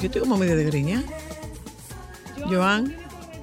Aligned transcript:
yo 0.00 0.06
estoy 0.06 0.20
como 0.20 0.36
medio 0.36 0.56
de 0.56 0.64
greña. 0.64 1.02
Joan, 2.48 2.94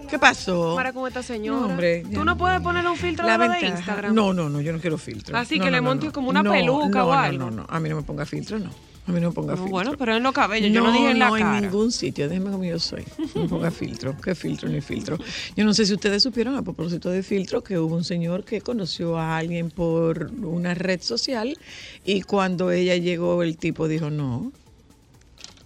¿qué 0.09 0.17
pasó? 0.17 0.75
Para 0.75 0.91
con 0.93 1.07
esta 1.07 1.21
señora. 1.23 1.59
No, 1.59 1.65
hombre, 1.67 2.03
Tú 2.11 2.23
no 2.25 2.37
puedes 2.37 2.59
ponerle 2.61 2.89
un 2.89 2.97
filtro 2.97 3.25
La 3.25 3.37
de, 3.37 3.65
Instagram. 3.67 4.13
No, 4.13 4.33
no, 4.33 4.49
no, 4.49 4.59
yo 4.61 4.73
no 4.73 4.79
quiero 4.79 4.97
filtro. 4.97 5.37
Así 5.37 5.57
No, 5.59 5.65
que 5.65 5.71
no, 5.71 5.77
le 5.77 5.81
no, 5.81 5.87
montes 5.89 6.07
no. 6.07 6.13
como 6.13 6.29
una 6.29 6.43
No, 6.43 6.51
peluca 6.51 6.99
no, 6.99 7.05
o 7.05 7.13
no, 7.13 7.19
algo. 7.19 7.45
No, 7.45 7.51
no, 7.51 7.65
a 7.69 7.79
mí 7.79 7.89
no 7.89 7.95
me 7.97 8.03
ponga 8.03 8.25
filtro, 8.25 8.57
no. 8.59 8.69
A 9.07 9.11
mí 9.13 9.21
no 9.21 9.29
me 9.29 9.33
ponga 9.33 9.51
No, 9.53 9.57
filtro. 9.57 9.71
bueno, 9.71 9.91
pero 9.97 10.17
en 10.17 10.23
los 10.23 10.33
cabellos, 10.33 10.69
yo 10.73 10.81
no 10.83 10.91
dije 10.91 11.11
en 11.11 11.19
la 11.19 11.29
no, 11.29 11.35
cara. 11.37 11.57
en 11.59 11.63
ningún 11.63 11.91
sitio, 11.93 12.27
déjeme 12.27 12.51
como 12.51 12.65
yo 12.65 12.77
soy. 12.79 13.05
No 13.35 13.43
me 13.43 13.47
ponga 13.47 13.71
filtro, 13.71 14.17
qué 14.21 14.35
filtro 14.35 14.67
ni 14.67 14.81
filtro. 14.81 15.17
Yo 15.55 15.63
no 15.63 15.73
sé 15.73 15.85
si 15.85 15.93
ustedes 15.93 16.23
supieron 16.23 16.55
a 16.57 16.61
propósito 16.63 17.09
de 17.09 17.23
filtro 17.23 17.63
que 17.63 17.77
hubo 17.79 17.95
un 17.95 18.03
señor 18.03 18.43
que 18.43 18.59
conoció 18.59 19.17
a 19.17 19.37
alguien 19.37 19.69
por 19.69 20.29
una 20.43 20.73
red 20.73 21.01
social 21.01 21.57
y 22.03 22.23
cuando 22.23 22.71
ella 22.71 22.97
llegó 22.97 23.43
el 23.43 23.55
tipo 23.57 23.87
dijo, 23.87 24.09
no, 24.09 24.51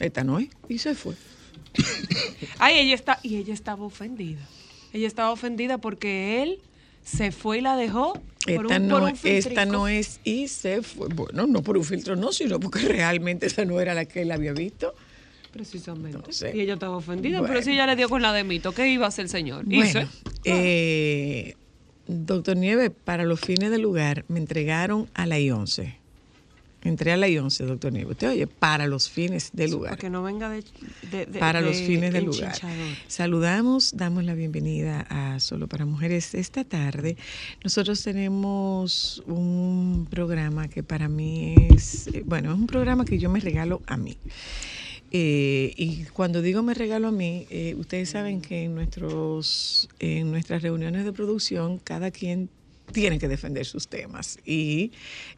esta 0.06 0.24
no 0.24 0.40
es, 0.40 0.50
y 0.68 0.78
se 0.78 0.96
fue. 0.96 1.16
Ay, 2.60 2.80
ella 2.80 2.96
está, 2.96 3.20
y 3.24 3.38
ella 3.38 3.54
estaba 3.54 3.84
ofendida. 3.84 4.42
Ella 4.94 5.08
estaba 5.08 5.32
ofendida 5.32 5.78
porque 5.78 6.44
él 6.44 6.60
se 7.04 7.32
fue 7.32 7.60
y 7.60 7.62
la 7.62 7.76
dejó 7.76 8.14
por 8.14 8.66
Esta 8.66 8.78
un, 8.78 8.88
no, 8.88 9.00
por 9.00 9.04
un 9.04 9.20
esta 9.24 9.66
no 9.66 9.88
es 9.88 10.20
y 10.24 10.48
se 10.48 10.82
fue. 10.82 11.08
Bueno, 11.08 11.48
no 11.48 11.64
por 11.64 11.78
un 11.78 11.84
filtro, 11.84 12.16
no, 12.16 12.32
sino 12.32 12.60
porque 12.60 12.80
realmente 12.80 13.48
esa 13.48 13.66
no 13.66 13.80
era 13.80 13.94
la 13.94 14.06
que 14.06 14.24
él 14.24 14.32
había 14.32 14.54
visto. 14.54 14.94
Precisamente. 15.52 16.18
Entonces, 16.18 16.56
y 16.56 16.62
ella 16.62 16.76
estaba 16.76 16.96
ofendida, 16.96 17.40
bueno. 17.40 17.54
pero 17.54 17.64
si 17.64 17.72
ella 17.72 17.86
le 17.86 17.96
dio 17.96 18.08
con 18.08 18.22
la 18.22 18.32
de 18.32 18.44
mito, 18.44 18.72
¿qué 18.72 18.88
iba 18.88 19.06
a 19.06 19.10
hacer 19.10 19.24
el 19.24 19.30
señor? 19.30 19.66
Bueno, 19.66 20.08
eh, 20.46 21.56
doctor 22.08 22.56
Nieves, 22.56 22.92
para 23.04 23.26
los 23.26 23.42
fines 23.42 23.70
del 23.70 23.82
lugar 23.82 24.24
me 24.30 24.40
entregaron 24.40 25.10
a 25.14 25.26
la 25.26 25.40
I-11. 25.40 26.01
Entré 26.84 27.12
a 27.12 27.18
la 27.18 27.28
I-11, 27.30 27.66
doctor 27.66 27.92
Nieves. 27.94 28.12
Usted 28.12 28.30
oye, 28.32 28.48
para 28.48 28.88
los 28.88 29.08
fines 29.10 29.52
del 29.54 29.70
lugar. 29.72 29.92
Para 29.92 30.02
que 30.02 30.10
no 30.10 30.24
venga 30.24 30.50
de, 30.50 30.64
de- 31.12 31.26
de- 31.28 31.40
para 31.40 31.62
los 31.62 31.78
fines 31.78 32.12
del 32.12 32.26
lugar. 32.26 32.56
Saludamos, 33.08 33.96
damos 33.96 34.24
la 34.24 34.34
bienvenida 34.34 35.06
a 35.10 35.40
Solo 35.40 35.68
para 35.68 35.86
Mujeres 35.86 36.34
esta 36.34 36.64
tarde. 36.64 37.18
Nosotros 37.64 38.02
tenemos 38.02 39.22
un 39.28 40.08
programa 40.10 40.70
que 40.70 40.82
para 40.82 41.08
mí 41.08 41.54
es, 41.70 42.08
eh, 42.08 42.24
bueno, 42.26 42.52
es 42.54 42.58
un 42.58 42.66
programa 42.68 43.06
que 43.06 43.20
yo 43.20 43.30
me 43.30 43.40
regalo 43.40 43.82
a 43.86 43.98
mí. 43.98 44.18
Eh, 45.12 45.74
y 45.76 46.06
cuando 46.14 46.42
digo 46.42 46.64
me 46.64 46.74
regalo 46.74 47.10
a 47.10 47.12
mí, 47.12 47.46
eh, 47.50 47.76
ustedes 47.78 48.10
saben 48.10 48.42
que 48.42 48.64
en, 48.64 48.74
nuestros, 48.74 49.90
en 50.00 50.32
nuestras 50.32 50.62
reuniones 50.64 51.04
de 51.06 51.12
producción 51.12 51.80
cada 51.80 52.12
quien 52.12 52.50
tiene 52.92 53.20
que 53.20 53.28
defender 53.28 53.66
sus 53.66 53.88
temas. 53.88 54.38
Y 54.46 54.92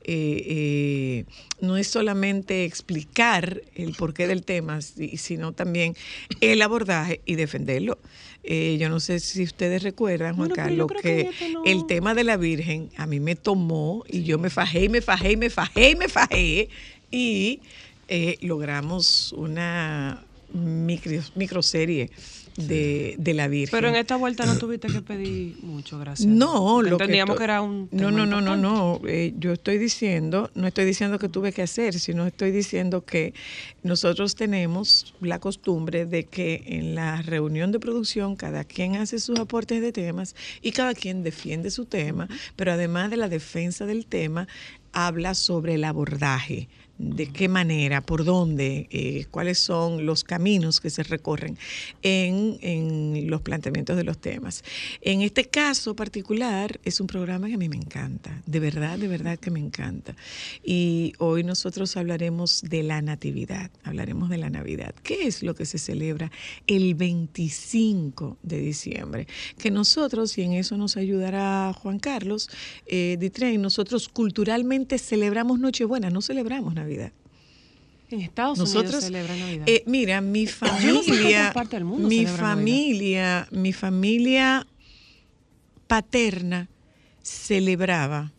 eh, 0.03 0.43
eh, 0.47 1.25
no 1.61 1.77
es 1.77 1.87
solamente 1.87 2.65
explicar 2.65 3.61
el 3.75 3.93
porqué 3.93 4.27
del 4.27 4.43
tema, 4.43 4.81
si- 4.81 5.17
sino 5.17 5.53
también 5.53 5.95
el 6.41 6.61
abordaje 6.61 7.21
y 7.25 7.35
defenderlo. 7.35 7.97
Eh, 8.43 8.77
yo 8.79 8.89
no 8.89 8.99
sé 8.99 9.19
si 9.19 9.43
ustedes 9.43 9.83
recuerdan, 9.83 10.35
Juan 10.35 10.49
Bueno, 10.49 10.55
Carlos, 10.55 10.91
que 11.01 11.01
que, 11.01 11.29
en 11.49 11.53
no. 11.53 11.63
el 11.63 11.85
tema 11.87 12.13
de 12.13 12.23
la 12.25 12.35
Virgen 12.37 12.89
a 12.97 13.07
mí 13.07 13.19
me 13.21 13.35
tomó 13.35 14.03
y 14.09 14.23
yo 14.23 14.37
me 14.37 14.49
fajé 14.49 14.83
y 14.85 14.89
me 14.89 15.01
fajé 15.01 15.31
y 15.31 15.37
me 15.37 15.49
fajé 15.49 15.91
y 15.91 15.95
me 15.95 16.09
fajé 16.09 16.69
y 17.09 17.61
eh, 18.09 18.37
logramos 18.41 19.31
una 19.37 20.25
micro, 20.53 21.13
microserie 21.35 22.09
de, 22.57 23.15
de 23.17 23.33
la 23.33 23.47
Virgen. 23.47 23.71
Pero 23.71 23.89
en 23.89 23.95
esta 23.95 24.15
vuelta 24.15 24.45
no 24.45 24.57
tuviste 24.57 24.87
que 24.87 25.01
pedir 25.01 25.57
mucho, 25.63 25.99
gracias. 25.99 26.27
No, 26.27 26.75
Porque 26.75 26.89
lo 26.89 26.97
que 26.97 27.03
entendíamos 27.03 27.37
que, 27.37 27.43
era 27.43 27.61
un 27.61 27.89
No, 27.91 28.07
tema 28.07 28.11
no, 28.11 28.25
no, 28.25 28.41
no, 28.41 28.55
no. 28.55 29.01
Eh, 29.07 29.33
yo 29.37 29.53
estoy 29.53 29.77
diciendo, 29.77 30.49
no 30.55 30.67
estoy 30.67 30.85
diciendo 30.85 31.19
que 31.19 31.29
tuve 31.29 31.51
que 31.51 31.61
hacer, 31.61 31.99
sino 31.99 32.25
estoy 32.25 32.51
diciendo 32.51 33.05
que 33.05 33.33
nosotros 33.81 34.35
tenemos 34.35 35.13
la 35.21 35.39
costumbre 35.39 36.05
de 36.05 36.25
que 36.25 36.63
en 36.67 36.95
la 36.95 37.21
reunión 37.21 37.71
de 37.71 37.79
producción 37.79 38.35
cada 38.35 38.63
quien 38.63 38.95
hace 38.95 39.19
sus 39.19 39.39
aportes 39.39 39.81
de 39.81 39.91
temas 39.91 40.35
y 40.61 40.71
cada 40.71 40.93
quien 40.93 41.23
defiende 41.23 41.71
su 41.71 41.85
tema, 41.85 42.27
pero 42.55 42.71
además 42.71 43.09
de 43.09 43.17
la 43.17 43.29
defensa 43.29 43.85
del 43.85 44.05
tema, 44.05 44.47
habla 44.91 45.33
sobre 45.33 45.75
el 45.75 45.83
abordaje 45.83 46.69
de 46.97 47.27
qué 47.27 47.47
manera, 47.47 48.01
por 48.01 48.23
dónde, 48.23 48.87
eh, 48.91 49.25
cuáles 49.31 49.59
son 49.59 50.05
los 50.05 50.23
caminos 50.23 50.79
que 50.79 50.89
se 50.89 51.03
recorren 51.03 51.57
en, 52.01 53.27
los 53.29 53.41
planteamientos 53.41 53.97
de 53.97 54.03
los 54.03 54.17
temas. 54.19 54.63
En 55.01 55.21
este 55.21 55.45
caso 55.45 55.95
particular 55.95 56.79
es 56.83 56.99
un 56.99 57.07
programa 57.07 57.47
que 57.47 57.55
a 57.55 57.57
mí 57.57 57.69
me 57.69 57.75
encanta, 57.75 58.41
de 58.45 58.59
verdad, 58.59 58.97
de 58.99 59.07
verdad 59.07 59.39
que 59.39 59.51
me 59.51 59.59
encanta. 59.59 60.15
Y 60.63 61.13
hoy 61.17 61.43
nosotros 61.43 61.97
hablaremos 61.97 62.61
de 62.61 62.83
la 62.83 63.01
Natividad, 63.01 63.71
hablaremos 63.83 64.29
de 64.29 64.37
la 64.37 64.49
Navidad. 64.49 64.93
¿Qué 65.03 65.27
es 65.27 65.43
lo 65.43 65.55
que 65.55 65.65
se 65.65 65.77
celebra 65.77 66.31
el 66.67 66.95
25 66.95 68.37
de 68.43 68.59
diciembre? 68.59 69.27
Que 69.57 69.71
nosotros, 69.71 70.37
y 70.37 70.43
en 70.43 70.53
eso 70.53 70.77
nos 70.77 70.97
ayudará 70.97 71.73
Juan 71.73 71.99
Carlos 71.99 72.49
eh, 72.85 73.17
nosotros 73.57 74.09
culturalmente 74.09 74.97
celebramos 74.97 75.59
Nochebuena, 75.59 76.09
no 76.09 76.21
celebramos 76.21 76.73
Navidad. 76.73 76.82
En 78.11 78.21
Estados 78.21 78.57
Nosotros, 78.59 78.85
Unidos 78.91 79.05
celebran 79.05 79.39
Navidad. 79.39 79.63
eh, 79.67 79.83
mira, 79.87 80.21
mi 80.21 80.45
Yo 80.45 80.51
no 80.93 81.03
sé 81.03 81.13
familia, 81.13 81.53
mundo 81.83 82.07
mi 82.07 82.15
celebran 82.15 82.25
Navidad. 82.25 82.55
familia, 82.55 83.47
mi 83.51 83.73
familia 83.73 84.67
paterna 85.87 86.69
celebraba 87.21 88.31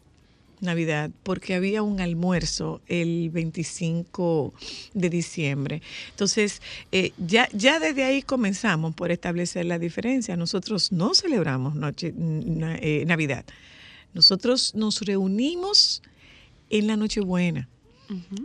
Navidad 0.61 1.11
porque 1.25 1.55
había 1.55 1.83
un 1.83 2.01
almuerzo 2.01 2.81
el 2.87 3.31
25 3.31 4.55
de 4.95 5.11
diciembre. 5.11 5.83
Entonces, 6.11 6.63
eh, 6.93 7.13
ya, 7.19 7.49
ya 7.53 7.81
desde 7.81 8.05
ahí 8.05 8.23
comenzamos 8.23 8.95
por 8.95 9.11
establecer 9.11 9.67
la 9.67 9.79
diferencia. 9.79 10.37
Nosotros 10.37 10.91
no 10.93 11.15
celebramos 11.15 11.75
noche, 11.75 12.13
na- 12.17 12.77
eh, 12.81 13.05
Navidad. 13.07 13.45
Nosotros 14.15 14.75
nos 14.75 15.01
reunimos 15.03 16.03
en 16.71 16.87
la 16.87 16.97
Nochebuena 16.97 17.69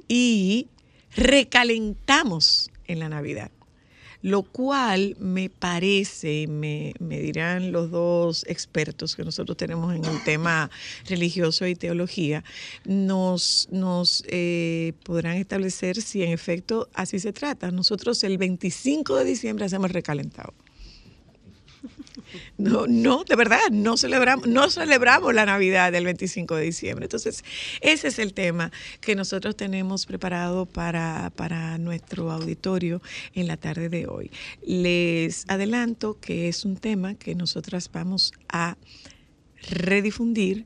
y 0.07 0.67
recalentamos 1.15 2.69
en 2.85 2.99
la 2.99 3.09
Navidad. 3.09 3.51
Lo 4.21 4.43
cual 4.43 5.15
me 5.17 5.49
parece, 5.49 6.45
me, 6.47 6.93
me 6.99 7.21
dirán 7.21 7.71
los 7.71 7.89
dos 7.89 8.45
expertos 8.49 9.15
que 9.15 9.23
nosotros 9.23 9.55
tenemos 9.55 9.95
en 9.95 10.03
el 10.03 10.21
tema 10.25 10.69
religioso 11.07 11.65
y 11.65 11.75
teología, 11.75 12.43
nos, 12.83 13.69
eh, 14.27 14.91
podrán 15.03 15.37
establecer 15.37 16.01
si 16.01 16.21
en 16.23 16.31
efecto 16.31 16.89
así 16.93 17.19
se 17.19 17.31
trata. 17.31 17.71
Nosotros 17.71 18.21
el 18.25 18.37
25 18.37 19.15
de 19.15 19.23
diciembre 19.23 19.65
hacemos 19.65 19.91
recalentado. 19.91 20.53
No, 22.57 22.87
no, 22.87 23.23
de 23.23 23.35
verdad, 23.35 23.69
no 23.71 23.97
celebramos, 23.97 24.47
no 24.47 24.69
celebramos 24.69 25.33
la 25.33 25.45
Navidad 25.45 25.91
del 25.91 26.05
25 26.05 26.55
de 26.55 26.63
diciembre. 26.63 27.05
Entonces, 27.05 27.43
ese 27.81 28.07
es 28.09 28.19
el 28.19 28.33
tema 28.33 28.71
que 29.01 29.15
nosotros 29.15 29.55
tenemos 29.55 30.05
preparado 30.05 30.65
para, 30.65 31.31
para 31.35 31.77
nuestro 31.77 32.31
auditorio 32.31 33.01
en 33.33 33.47
la 33.47 33.57
tarde 33.57 33.89
de 33.89 34.07
hoy. 34.07 34.31
Les 34.61 35.45
adelanto 35.47 36.19
que 36.19 36.47
es 36.47 36.65
un 36.65 36.77
tema 36.77 37.15
que 37.15 37.35
nosotras 37.35 37.89
vamos 37.91 38.33
a 38.47 38.77
redifundir 39.69 40.65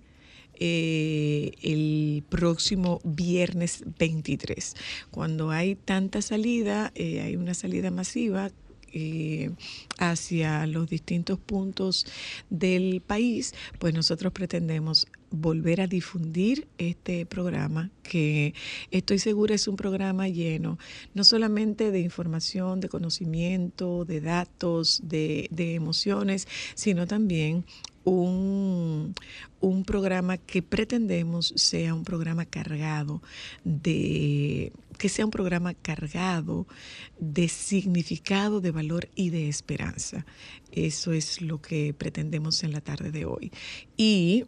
eh, 0.59 1.51
el 1.63 2.24
próximo 2.30 3.01
viernes 3.04 3.83
23. 4.00 4.75
Cuando 5.09 5.50
hay 5.50 5.75
tanta 5.75 6.21
salida, 6.21 6.92
eh, 6.95 7.21
hay 7.21 7.36
una 7.36 7.54
salida 7.54 7.89
masiva 7.89 8.51
eh, 8.94 9.51
hacia 9.98 10.66
los 10.68 10.90
distintos 10.90 11.40
puntos 11.40 12.06
del 12.50 13.01
país, 13.01 13.54
pues 13.80 13.94
nosotros 13.94 14.31
pretendemos 14.34 15.07
volver 15.31 15.81
a 15.81 15.88
difundir 15.88 16.68
este 16.78 17.25
programa 17.25 17.90
que 18.04 18.54
estoy 18.92 19.18
segura 19.18 19.56
es 19.56 19.68
un 19.68 19.75
programa 19.75 20.28
lleno 20.28 20.78
no 21.16 21.24
solamente 21.24 21.90
de 21.90 22.01
información, 22.01 22.80
de 22.80 22.88
conocimiento, 22.88 24.06
de 24.06 24.22
datos, 24.22 25.01
de, 25.04 25.48
de 25.50 25.74
emociones, 25.74 26.48
sino 26.75 27.07
también 27.07 27.66
un, 28.04 29.16
un 29.60 29.86
programa 29.86 30.38
que 30.38 30.62
pretendemos 30.62 31.54
sea 31.56 31.94
un 31.94 32.04
programa 32.04 32.45
cargado 32.45 33.22
de 33.63 34.72
que 35.04 35.10
sea 35.10 35.26
un 35.26 35.32
programa 35.32 35.74
cargado 35.74 36.66
de 37.20 37.50
significado, 37.50 38.62
de 38.62 38.72
valor 38.72 39.10
y 39.16 39.32
de 39.32 39.50
esperanza. 39.50 40.26
Eso 40.72 41.12
es 41.12 41.42
lo 41.42 41.62
que 41.62 41.94
pretendemos 41.94 42.64
en 42.64 42.72
la 42.72 42.80
tarde 42.80 43.12
de 43.12 43.26
hoy. 43.26 43.52
Y 43.98 44.46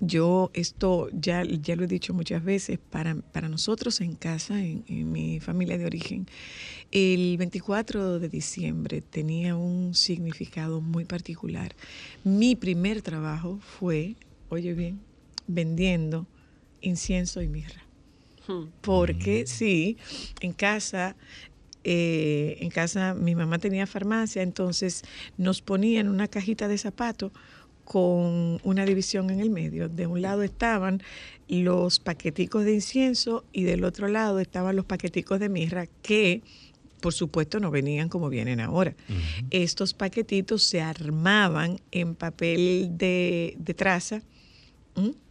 yo 0.00 0.50
esto 0.52 1.08
ya, 1.14 1.44
ya 1.44 1.76
lo 1.76 1.84
he 1.84 1.86
dicho 1.86 2.12
muchas 2.12 2.44
veces, 2.44 2.78
para, 2.78 3.14
para 3.14 3.48
nosotros 3.48 4.02
en 4.02 4.16
casa, 4.16 4.62
en, 4.62 5.10
mi 5.10 5.40
familia 5.40 5.78
de 5.78 5.86
origen, 5.86 6.26
el 6.90 7.38
24 7.38 8.18
de 8.18 8.28
diciembre 8.28 9.00
tenía 9.00 9.56
un 9.56 9.94
significado 9.94 10.82
muy 10.82 11.06
particular. 11.06 11.74
Mi 12.22 12.54
primer 12.54 13.00
trabajo 13.00 13.60
fue, 13.78 14.16
oye 14.50 14.74
bien, 14.74 15.00
vendiendo 15.46 16.26
incienso 16.82 17.40
y 17.40 17.48
mirra. 17.48 17.83
Porque 18.82 19.46
sí, 19.46 19.96
en 20.40 20.52
casa 20.52 21.16
eh, 21.84 22.56
en 22.60 22.70
casa 22.70 23.12
mi 23.12 23.34
mamá 23.34 23.58
tenía 23.58 23.86
farmacia, 23.86 24.42
entonces 24.42 25.02
nos 25.36 25.60
ponían 25.60 26.08
una 26.08 26.28
cajita 26.28 26.66
de 26.66 26.78
zapatos 26.78 27.30
con 27.84 28.58
una 28.62 28.86
división 28.86 29.28
en 29.28 29.40
el 29.40 29.50
medio. 29.50 29.90
De 29.90 30.06
un 30.06 30.22
lado 30.22 30.42
estaban 30.42 31.02
los 31.46 32.00
paqueticos 32.00 32.64
de 32.64 32.72
incienso 32.72 33.44
y 33.52 33.64
del 33.64 33.84
otro 33.84 34.08
lado 34.08 34.40
estaban 34.40 34.76
los 34.76 34.86
paqueticos 34.86 35.38
de 35.38 35.50
mirra 35.50 35.86
que 36.02 36.42
por 37.00 37.12
supuesto 37.12 37.60
no 37.60 37.70
venían 37.70 38.08
como 38.08 38.30
vienen 38.30 38.60
ahora. 38.60 38.96
Estos 39.50 39.92
paquetitos 39.92 40.62
se 40.62 40.80
armaban 40.80 41.78
en 41.90 42.14
papel 42.14 42.92
de, 42.92 43.56
de 43.58 43.74
traza 43.74 44.22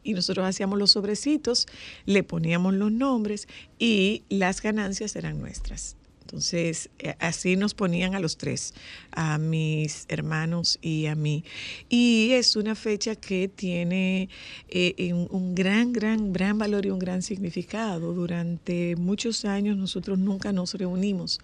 y 0.03 0.13
nosotros 0.13 0.45
hacíamos 0.45 0.77
los 0.77 0.91
sobrecitos, 0.91 1.67
le 2.05 2.23
poníamos 2.23 2.73
los 2.73 2.91
nombres 2.91 3.47
y 3.79 4.23
las 4.29 4.61
ganancias 4.61 5.15
eran 5.15 5.39
nuestras. 5.39 5.95
Entonces, 6.33 6.89
eh, 6.97 7.15
así 7.19 7.55
nos 7.57 7.75
ponían 7.75 8.15
a 8.15 8.19
los 8.19 8.37
tres, 8.37 8.73
a 9.11 9.37
mis 9.37 10.05
hermanos 10.07 10.79
y 10.81 11.05
a 11.05 11.13
mí. 11.13 11.43
Y 11.89 12.31
es 12.31 12.55
una 12.55 12.73
fecha 12.73 13.15
que 13.15 13.47
tiene 13.49 14.29
eh, 14.67 15.13
un, 15.13 15.27
un 15.29 15.53
gran, 15.53 15.93
gran, 15.93 16.33
gran 16.33 16.57
valor 16.57 16.87
y 16.87 16.89
un 16.89 16.97
gran 16.97 17.21
significado. 17.21 18.13
Durante 18.13 18.95
muchos 18.95 19.45
años 19.45 19.77
nosotros 19.77 20.17
nunca 20.17 20.51
nos 20.51 20.73
reunimos 20.73 21.39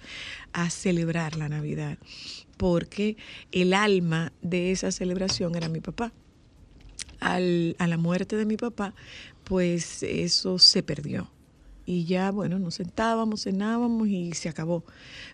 a 0.54 0.72
celebrar 0.72 1.36
la 1.38 1.50
Navidad, 1.50 2.00
porque 2.58 3.16
el 3.52 3.76
alma 3.76 4.34
de 4.42 4.72
esa 4.72 4.92
celebración 4.92 5.56
era 5.56 5.70
mi 5.70 5.82
papá 5.82 6.12
al- 7.20 7.76
a 7.80 7.88
la 7.88 7.98
muerte 7.98 8.36
de 8.36 8.46
mi 8.46 8.58
papá, 8.58 8.94
pues 9.44 10.04
eso 10.04 10.60
se 10.60 10.84
perdió. 10.84 11.30
Y 11.86 12.06
ya, 12.06 12.30
bueno, 12.32 12.60
nos 12.60 12.76
sentábamos, 12.76 13.44
cenábamos 13.44 14.08
y 14.08 14.34
se 14.34 14.48
acabó. 14.50 14.84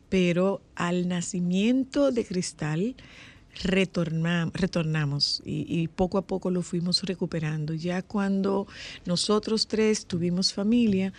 Pero 0.09 0.61
al 0.75 1.07
nacimiento 1.09 2.11
de 2.11 2.25
Cristal 2.25 2.95
retorna- 3.63 4.51
retornamos 4.53 5.41
y, 5.45 5.65
y 5.67 5.87
poco 5.89 6.17
a 6.17 6.21
poco 6.25 6.51
lo 6.51 6.61
fuimos 6.61 7.03
recuperando. 7.03 7.73
Ya 7.73 8.01
cuando 8.01 8.67
nosotros 9.05 9.67
tres 9.67 10.05
tuvimos 10.05 10.53
familia, 10.53 11.11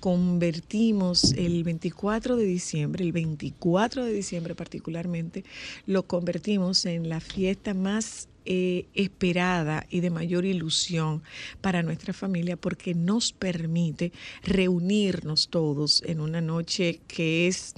convertimos 0.00 1.32
el 1.32 1.64
24 1.64 2.36
de 2.36 2.44
diciembre, 2.44 3.04
el 3.04 3.12
24 3.12 4.04
de 4.04 4.12
diciembre 4.12 4.54
particularmente, 4.54 5.44
lo 5.86 6.02
convertimos 6.02 6.84
en 6.84 7.08
la 7.08 7.20
fiesta 7.20 7.72
más 7.74 8.28
eh, 8.46 8.86
esperada 8.94 9.86
y 9.88 10.00
de 10.00 10.10
mayor 10.10 10.44
ilusión 10.44 11.22
para 11.60 11.82
nuestra 11.82 12.12
familia 12.12 12.56
porque 12.56 12.94
nos 12.94 13.32
permite 13.32 14.12
reunirnos 14.42 15.48
todos 15.48 16.02
en 16.06 16.20
una 16.20 16.40
noche 16.40 17.00
que 17.06 17.46
es 17.46 17.74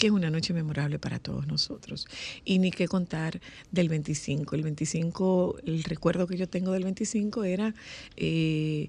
que 0.00 0.06
es 0.06 0.12
una 0.14 0.30
noche 0.30 0.54
memorable 0.54 0.98
para 0.98 1.18
todos 1.18 1.46
nosotros. 1.46 2.06
Y 2.46 2.58
ni 2.58 2.70
qué 2.70 2.88
contar 2.88 3.38
del 3.70 3.90
25. 3.90 4.56
El 4.56 4.62
25, 4.62 5.58
el 5.66 5.84
recuerdo 5.84 6.26
que 6.26 6.38
yo 6.38 6.48
tengo 6.48 6.72
del 6.72 6.84
25 6.84 7.44
era 7.44 7.74
eh, 8.16 8.88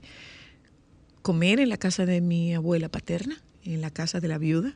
comer 1.22 1.60
en 1.60 1.68
la 1.68 1.76
casa 1.76 2.06
de 2.06 2.22
mi 2.22 2.56
abuela 2.56 2.88
paterna, 2.88 3.42
en 3.64 3.82
la 3.82 3.92
casa 3.92 4.22
de 4.22 4.30
la 4.30 4.38
viuda, 4.38 4.74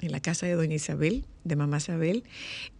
en 0.00 0.10
la 0.10 0.20
casa 0.20 0.46
de 0.46 0.54
doña 0.54 0.74
Isabel, 0.74 1.24
de 1.44 1.56
mamá 1.56 1.78
Isabel, 1.78 2.24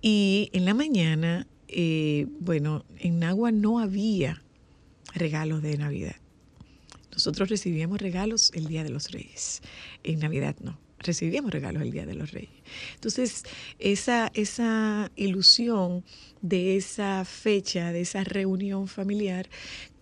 y 0.02 0.50
en 0.52 0.64
la 0.64 0.74
mañana, 0.74 1.46
eh, 1.72 2.26
bueno, 2.40 2.84
en 2.98 3.20
Nagua 3.20 3.52
no 3.52 3.78
había 3.78 4.42
regalos 5.14 5.62
de 5.62 5.78
Navidad. 5.78 6.16
Nosotros 7.12 7.48
recibíamos 7.48 8.00
regalos 8.00 8.50
el 8.54 8.66
Día 8.66 8.84
de 8.84 8.90
los 8.90 9.10
Reyes, 9.10 9.62
en 10.04 10.20
Navidad 10.20 10.56
no. 10.60 10.78
Recibíamos 11.02 11.50
regalos 11.50 11.82
el 11.82 11.92
Día 11.92 12.04
de 12.04 12.14
los 12.14 12.30
Reyes. 12.32 12.50
Entonces, 12.94 13.44
esa, 13.78 14.30
esa 14.34 15.10
ilusión 15.16 16.04
de 16.42 16.76
esa 16.76 17.24
fecha, 17.24 17.90
de 17.90 18.02
esa 18.02 18.22
reunión 18.22 18.86
familiar, 18.86 19.48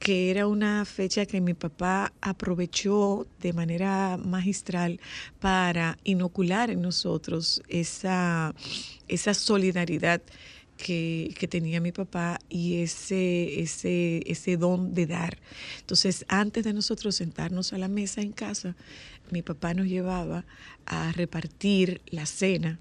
que 0.00 0.30
era 0.30 0.48
una 0.48 0.84
fecha 0.84 1.24
que 1.24 1.40
mi 1.40 1.54
papá 1.54 2.12
aprovechó 2.20 3.28
de 3.40 3.52
manera 3.52 4.16
magistral 4.16 5.00
para 5.38 5.98
inocular 6.02 6.70
en 6.70 6.82
nosotros 6.82 7.62
esa, 7.68 8.54
esa 9.06 9.34
solidaridad 9.34 10.20
que, 10.78 11.34
que 11.38 11.48
tenía 11.48 11.80
mi 11.80 11.92
papá 11.92 12.38
y 12.48 12.76
ese, 12.76 13.60
ese, 13.60 14.22
ese 14.26 14.56
don 14.56 14.94
de 14.94 15.06
dar. 15.06 15.38
Entonces, 15.80 16.24
antes 16.28 16.64
de 16.64 16.72
nosotros 16.72 17.16
sentarnos 17.16 17.74
a 17.74 17.78
la 17.78 17.88
mesa 17.88 18.22
en 18.22 18.32
casa, 18.32 18.76
mi 19.30 19.42
papá 19.42 19.74
nos 19.74 19.86
llevaba 19.86 20.46
a 20.86 21.12
repartir 21.12 22.00
la 22.06 22.24
cena 22.24 22.78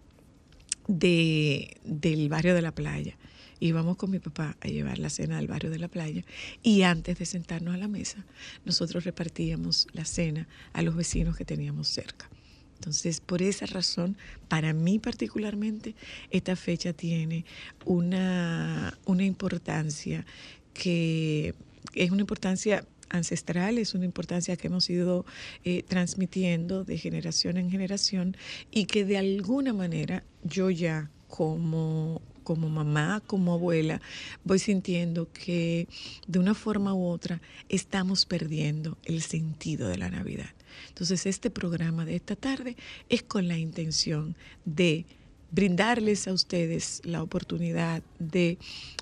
de, 0.88 1.78
del 1.84 2.30
barrio 2.30 2.56
de 2.56 2.62
la 2.62 2.72
playa. 2.72 3.18
Íbamos 3.60 3.98
con 3.98 4.12
mi 4.12 4.20
papá 4.20 4.56
a 4.62 4.68
llevar 4.68 5.00
la 5.00 5.10
cena 5.10 5.38
del 5.38 5.48
barrio 5.48 5.72
de 5.72 5.80
la 5.80 5.88
playa 5.88 6.24
y 6.62 6.84
antes 6.84 7.18
de 7.18 7.26
sentarnos 7.26 7.74
a 7.74 7.78
la 7.78 7.88
mesa, 7.88 8.24
nosotros 8.64 9.04
repartíamos 9.04 9.88
la 9.94 10.06
cena 10.06 10.48
a 10.74 10.84
los 10.84 10.96
vecinos 10.96 11.36
que 11.36 11.44
teníamos 11.44 11.88
cerca. 11.88 12.30
Entonces, 12.78 13.22
por 13.22 13.42
esa 13.42 13.66
razón, 13.66 14.18
para 14.48 14.72
mí 14.74 15.00
particularmente, 15.00 15.96
esta 16.30 16.56
fecha 16.56 16.94
tiene 16.94 17.44
una, 17.86 18.98
una 19.06 19.24
importancia 19.24 20.26
que 20.74 21.56
es 21.94 22.12
una 22.12 22.22
importancia 22.22 22.86
ancestral, 23.10 23.78
es 23.78 23.96
una 23.96 24.06
importancia 24.06 24.56
que 24.58 24.68
hemos 24.68 24.90
ido 24.90 25.26
eh, 25.64 25.84
transmitiendo 25.88 26.84
de 26.84 26.98
generación 26.98 27.58
en 27.58 27.72
generación 27.72 28.38
y 28.70 28.86
que 28.86 29.06
de 29.06 29.18
alguna 29.18 29.74
manera 29.74 30.24
yo 30.44 30.70
ya 30.70 31.10
como 31.28 32.22
como 32.44 32.70
mamá, 32.70 33.22
como 33.28 33.56
abuela, 33.56 34.00
voy 34.46 34.58
sintiendo 34.58 35.30
que 35.34 35.90
de 36.28 36.40
una 36.40 36.54
forma 36.54 36.94
u 36.94 37.06
otra 37.06 37.42
estamos 37.68 38.26
perdiendo 38.26 38.98
el 39.04 39.22
sentido 39.22 39.90
de 39.90 39.98
la 39.98 40.10
Navidad. 40.10 40.57
Entonces, 40.90 41.26
este 41.26 41.50
programa 41.50 42.06
de 42.06 42.16
esta 42.16 42.36
tarde 42.36 42.76
es 43.10 43.24
con 43.24 43.48
la 43.48 43.58
intención 43.58 44.36
de 44.66 45.06
brindarles 45.52 46.28
a 46.28 46.34
ustedes 46.34 47.02
la 47.06 47.24
oportunidad 47.24 48.04
de 48.20 48.58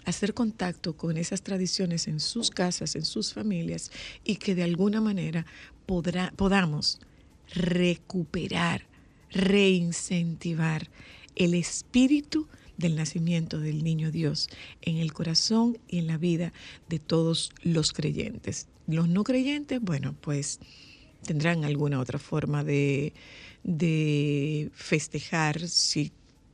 hacer 0.06 0.34
contacto 0.34 0.96
con 0.96 1.18
esas 1.18 1.42
tradiciones 1.42 2.08
en 2.08 2.20
sus 2.20 2.52
casas, 2.52 2.96
en 2.96 3.06
sus 3.06 3.34
familias, 3.34 3.92
y 4.24 4.36
que 4.36 4.56
de 4.56 4.64
alguna 4.64 5.02
manera 5.02 5.46
podrá, 5.86 6.32
podamos 6.36 7.00
recuperar, 7.54 8.86
reincentivar 9.32 10.90
el 11.36 11.54
espíritu 11.54 12.48
del 12.78 12.96
nacimiento 12.96 13.60
del 13.60 13.84
niño 13.84 14.12
Dios 14.12 14.50
en 14.82 14.98
el 14.98 15.14
corazón 15.14 15.78
y 15.88 16.00
en 16.00 16.08
la 16.08 16.18
vida 16.18 16.54
de 16.90 17.00
todos 17.00 17.52
los 17.64 17.94
creyentes. 17.94 18.68
Los 18.88 19.08
no 19.08 19.24
creyentes, 19.24 19.82
bueno, 19.82 20.16
pues 20.22 20.60
tendrán 21.26 21.66
alguna 21.66 22.00
otra 22.00 22.20
forma 22.20 22.64
de, 22.64 23.14
de 23.64 24.70
festejar 24.74 25.68
si 25.68 26.12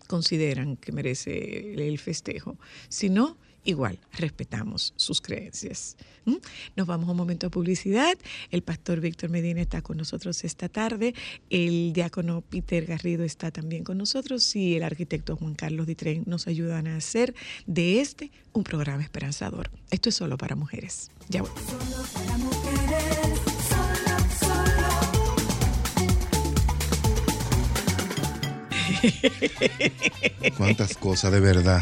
consideran 0.07 0.75
que 0.75 0.91
merece 0.91 1.73
el 1.73 1.97
festejo. 1.99 2.57
Si 2.89 3.09
no, 3.09 3.37
igual, 3.63 3.99
respetamos 4.11 4.93
sus 4.97 5.21
creencias. 5.21 5.95
¿Mm? 6.25 6.35
Nos 6.75 6.87
vamos 6.87 7.07
a 7.07 7.11
un 7.11 7.17
momento 7.17 7.47
de 7.47 7.51
publicidad. 7.51 8.17
El 8.49 8.61
pastor 8.61 8.99
Víctor 8.99 9.29
Medina 9.29 9.61
está 9.61 9.81
con 9.81 9.97
nosotros 9.97 10.43
esta 10.43 10.67
tarde. 10.67 11.13
El 11.49 11.93
diácono 11.93 12.41
Peter 12.41 12.85
Garrido 12.85 13.23
está 13.23 13.51
también 13.51 13.83
con 13.83 13.97
nosotros 13.97 14.55
y 14.55 14.75
el 14.75 14.83
arquitecto 14.83 15.37
Juan 15.37 15.55
Carlos 15.55 15.87
Ditren 15.87 16.23
nos 16.25 16.47
ayudan 16.47 16.87
a 16.87 16.97
hacer 16.97 17.33
de 17.65 18.01
este 18.01 18.31
un 18.53 18.63
programa 18.63 19.03
esperanzador. 19.03 19.71
Esto 19.91 20.09
es 20.09 20.15
solo 20.15 20.37
para 20.37 20.55
mujeres. 20.55 21.09
Ya 21.29 21.41
voy. 21.41 21.51
Solo 21.65 22.03
para 22.13 22.37
mujeres, 22.37 23.50
Cuántas 30.57 30.95
cosas, 30.97 31.31
de 31.31 31.39
verdad. 31.39 31.81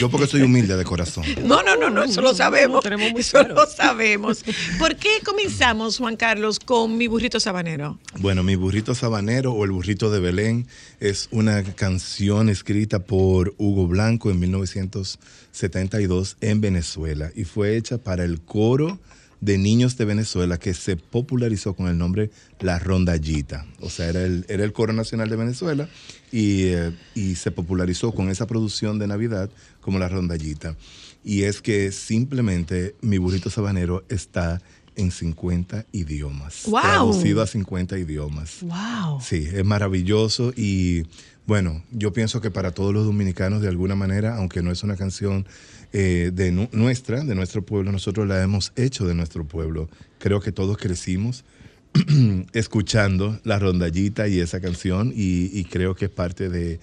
Yo 0.00 0.08
porque 0.08 0.26
soy 0.26 0.40
humilde 0.42 0.74
de 0.76 0.84
corazón. 0.84 1.24
No, 1.44 1.62
no, 1.62 1.76
no, 1.76 1.90
no, 1.90 2.02
eso 2.02 2.22
lo 2.22 2.34
sabemos. 2.34 2.82
tenemos 2.82 3.12
muy 3.12 3.20
Eso 3.20 3.32
claro. 3.40 3.54
lo 3.54 3.66
sabemos. 3.66 4.42
¿Por 4.78 4.96
qué 4.96 5.18
comenzamos, 5.22 5.98
Juan 5.98 6.16
Carlos, 6.16 6.58
con 6.60 6.96
mi 6.96 7.08
burrito 7.08 7.38
sabanero? 7.40 7.98
Bueno, 8.18 8.42
mi 8.42 8.56
burrito 8.56 8.94
sabanero 8.94 9.52
o 9.52 9.64
el 9.64 9.70
burrito 9.70 10.10
de 10.10 10.20
Belén 10.20 10.66
es 11.00 11.28
una 11.30 11.62
canción 11.62 12.48
escrita 12.48 13.00
por 13.00 13.54
Hugo 13.58 13.86
Blanco 13.86 14.30
en 14.30 14.40
1972 14.40 16.36
en 16.40 16.60
Venezuela 16.62 17.30
y 17.34 17.44
fue 17.44 17.76
hecha 17.76 17.98
para 17.98 18.24
el 18.24 18.40
coro 18.40 18.98
de 19.42 19.58
niños 19.58 19.98
de 19.98 20.04
Venezuela 20.04 20.56
que 20.56 20.72
se 20.72 20.96
popularizó 20.96 21.74
con 21.74 21.88
el 21.88 21.98
nombre 21.98 22.30
La 22.60 22.78
Rondallita. 22.78 23.66
O 23.80 23.90
sea, 23.90 24.08
era 24.08 24.22
el, 24.22 24.46
era 24.48 24.62
el 24.62 24.72
coro 24.72 24.92
nacional 24.92 25.28
de 25.28 25.36
Venezuela 25.36 25.88
y, 26.30 26.66
eh, 26.66 26.92
y 27.16 27.34
se 27.34 27.50
popularizó 27.50 28.12
con 28.12 28.30
esa 28.30 28.46
producción 28.46 29.00
de 29.00 29.08
Navidad 29.08 29.50
como 29.80 29.98
La 29.98 30.08
Rondallita. 30.08 30.76
Y 31.24 31.42
es 31.42 31.60
que 31.60 31.90
simplemente 31.90 32.94
mi 33.00 33.18
burrito 33.18 33.50
sabanero 33.50 34.04
está 34.08 34.62
en 34.94 35.10
50 35.10 35.86
idiomas. 35.90 36.62
¡Guau! 36.66 36.82
Traducido 36.82 37.42
a 37.42 37.46
50 37.48 37.98
idiomas. 37.98 38.58
¡Wow! 38.60 39.20
Sí, 39.20 39.48
es 39.52 39.64
maravilloso 39.64 40.52
y 40.56 41.04
bueno, 41.46 41.82
yo 41.90 42.12
pienso 42.12 42.40
que 42.40 42.50
para 42.50 42.70
todos 42.70 42.94
los 42.94 43.04
dominicanos 43.04 43.62
de 43.62 43.68
alguna 43.68 43.96
manera, 43.96 44.36
aunque 44.36 44.62
no 44.62 44.70
es 44.70 44.82
una 44.82 44.96
canción 44.96 45.46
eh, 45.92 46.30
de 46.32 46.52
nu- 46.52 46.68
nuestra, 46.72 47.24
de 47.24 47.34
nuestro 47.34 47.62
pueblo, 47.62 47.90
nosotros 47.92 48.26
la 48.28 48.42
hemos 48.42 48.72
hecho 48.76 49.06
de 49.06 49.14
nuestro 49.14 49.44
pueblo. 49.44 49.88
Creo 50.18 50.40
que 50.40 50.52
todos 50.52 50.78
crecimos 50.78 51.44
escuchando 52.52 53.40
la 53.44 53.58
rondallita 53.58 54.28
y 54.28 54.40
esa 54.40 54.60
canción 54.60 55.12
y, 55.14 55.64
creo 55.64 55.94
que 55.94 56.06
es 56.06 56.10
parte 56.10 56.48
de 56.48 56.78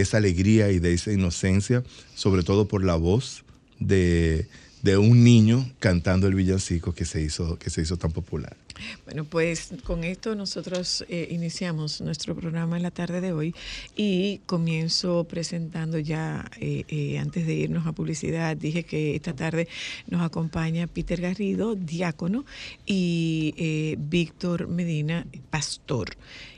esa 0.00 0.16
alegría 0.16 0.70
y 0.70 0.80
de 0.80 0.92
esa 0.92 1.12
inocencia, 1.12 1.82
sobre 2.14 2.42
todo 2.42 2.68
por 2.68 2.84
la 2.84 2.96
voz 2.96 3.44
de, 3.78 4.46
de 4.88 4.96
un 4.96 5.22
niño 5.22 5.70
cantando 5.80 6.28
el 6.28 6.34
villancico 6.34 6.94
que 6.94 7.04
se 7.04 7.20
hizo, 7.20 7.58
que 7.58 7.68
se 7.68 7.82
hizo 7.82 7.98
tan 7.98 8.10
popular. 8.10 8.56
Bueno, 9.04 9.24
pues 9.24 9.68
con 9.84 10.02
esto 10.02 10.34
nosotros 10.34 11.04
eh, 11.10 11.28
iniciamos 11.30 12.00
nuestro 12.00 12.34
programa 12.34 12.78
en 12.78 12.84
la 12.84 12.90
tarde 12.90 13.20
de 13.20 13.34
hoy 13.34 13.54
y 13.96 14.38
comienzo 14.46 15.24
presentando 15.24 15.98
ya, 15.98 16.50
eh, 16.58 16.84
eh, 16.88 17.18
antes 17.18 17.46
de 17.46 17.52
irnos 17.52 17.86
a 17.86 17.92
publicidad, 17.92 18.56
dije 18.56 18.84
que 18.84 19.14
esta 19.14 19.34
tarde 19.34 19.68
nos 20.06 20.22
acompaña 20.22 20.86
Peter 20.86 21.20
Garrido, 21.20 21.74
diácono, 21.74 22.46
y 22.86 23.94
Víctor 23.98 24.68
Medina, 24.68 25.26
pastor. 25.50 26.16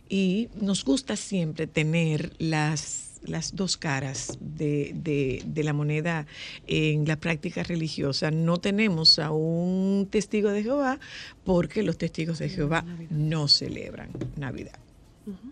Y 0.09 0.51
nos 0.61 0.85
gusta 0.85 1.17
siempre 1.17 1.67
tener 1.67 2.33
las 2.39 3.10
las 3.23 3.55
dos 3.55 3.77
caras 3.77 4.39
de, 4.41 4.93
de- 4.95 5.43
de 5.45 5.65
la 5.65 5.73
moneda 5.73 6.27
en 6.67 7.07
la 7.07 7.17
práctica 7.17 7.63
religiosa. 7.63 8.31
No 8.31 8.57
tenemos 8.59 9.19
a 9.19 9.31
un 9.31 10.09
testigo 10.11 10.51
de 10.51 10.63
Jehová 10.63 10.99
porque 11.45 11.83
los 11.83 11.99
testigos 11.99 12.39
de 12.39 12.49
Jehová 12.49 12.85
no 13.11 13.47
celebran 13.49 14.11
Navidad. 14.37 14.79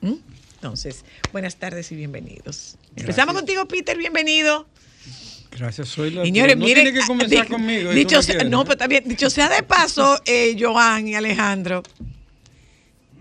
¿Mm? 0.01 0.15
Entonces, 0.55 1.05
buenas 1.31 1.57
tardes 1.57 1.93
y 1.93 1.97
bienvenidos. 1.97 2.77
Empezamos 2.97 3.35
contigo, 3.35 3.69
Peter, 3.69 3.97
bienvenido. 3.97 4.67
Gracias, 5.51 5.89
soy 5.89 6.11
la. 6.11 6.25
Señores, 6.25 6.57
no 6.57 6.65
miren, 6.65 6.85
tiene 6.85 7.01
que 7.01 7.07
comenzar 7.07 7.47
di- 7.47 7.53
conmigo. 7.53 7.93
¿y 7.93 7.95
Dicho 7.95 8.23
sea, 8.23 8.45
no, 8.45 8.65
pero 8.65 8.77
también, 8.77 9.05
dicho 9.07 9.31
sea 9.31 9.49
de 9.49 9.63
paso, 9.63 10.21
eh, 10.27 10.57
Joan 10.59 11.07
y 11.09 11.15
Alejandro, 11.15 11.83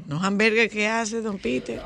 los 0.07 0.23
hamburgues 0.23 0.71
que 0.71 0.87
hace 0.87 1.21
Don 1.21 1.37
Peter. 1.37 1.81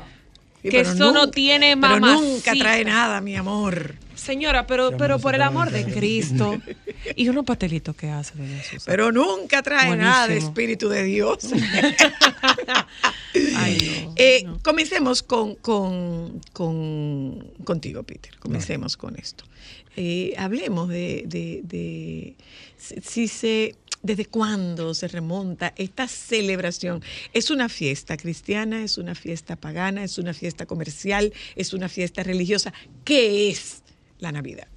Sí, 0.62 0.68
Que 0.68 0.80
eso 0.80 1.12
no 1.12 1.28
tiene 1.30 1.76
Pero 1.76 1.98
nunca 2.00 2.52
trae 2.54 2.84
nada, 2.84 3.20
mi 3.20 3.34
amor. 3.36 3.96
Señora, 4.14 4.66
pero, 4.68 4.96
pero 4.96 5.18
por 5.18 5.34
el 5.34 5.42
amor 5.42 5.70
de 5.70 5.84
Cristo. 5.84 6.60
Y 7.16 7.28
unos 7.28 7.44
pastelitos 7.44 7.96
que 7.96 8.08
hace, 8.08 8.34
doña 8.38 8.62
Susan. 8.62 8.84
Pero 8.86 9.10
nunca 9.10 9.60
trae 9.60 9.96
nada 9.96 10.28
de. 10.28 10.38
Espíritu 10.38 10.88
de 10.88 11.02
Dios. 11.02 11.38
Ay, 13.56 14.04
no, 14.06 14.12
Eh, 14.16 14.42
no. 14.44 14.58
Comencemos 14.62 15.22
con, 15.22 15.56
con- 15.56 16.40
con- 16.52 17.38
contigo, 17.64 18.02
Peter. 18.04 18.36
Comencemos 18.38 18.96
con 18.96 19.16
esto. 19.16 19.44
Eh, 19.96 20.34
hablemos 20.38 20.88
de, 20.88 21.24
de- 21.26 21.60
de 21.64 22.36
si, 22.78 23.00
si 23.00 23.28
se, 23.28 23.74
desde 24.02 24.26
cuándo 24.26 24.94
se 24.94 25.08
remonta 25.08 25.72
esta 25.76 26.08
celebración. 26.08 27.02
¿Es 27.32 27.50
una 27.50 27.68
fiesta 27.68 28.16
cristiana? 28.16 28.82
¿Es 28.82 28.98
una 28.98 29.14
fiesta 29.14 29.56
pagana? 29.56 30.04
¿Es 30.04 30.18
una 30.18 30.34
fiesta 30.34 30.66
comercial? 30.66 31.32
¿Es 31.56 31.72
una 31.72 31.88
fiesta 31.88 32.22
religiosa? 32.22 32.72
¿Qué 33.04 33.48
es 33.50 33.82
la 34.18 34.32
Navidad? 34.32 34.68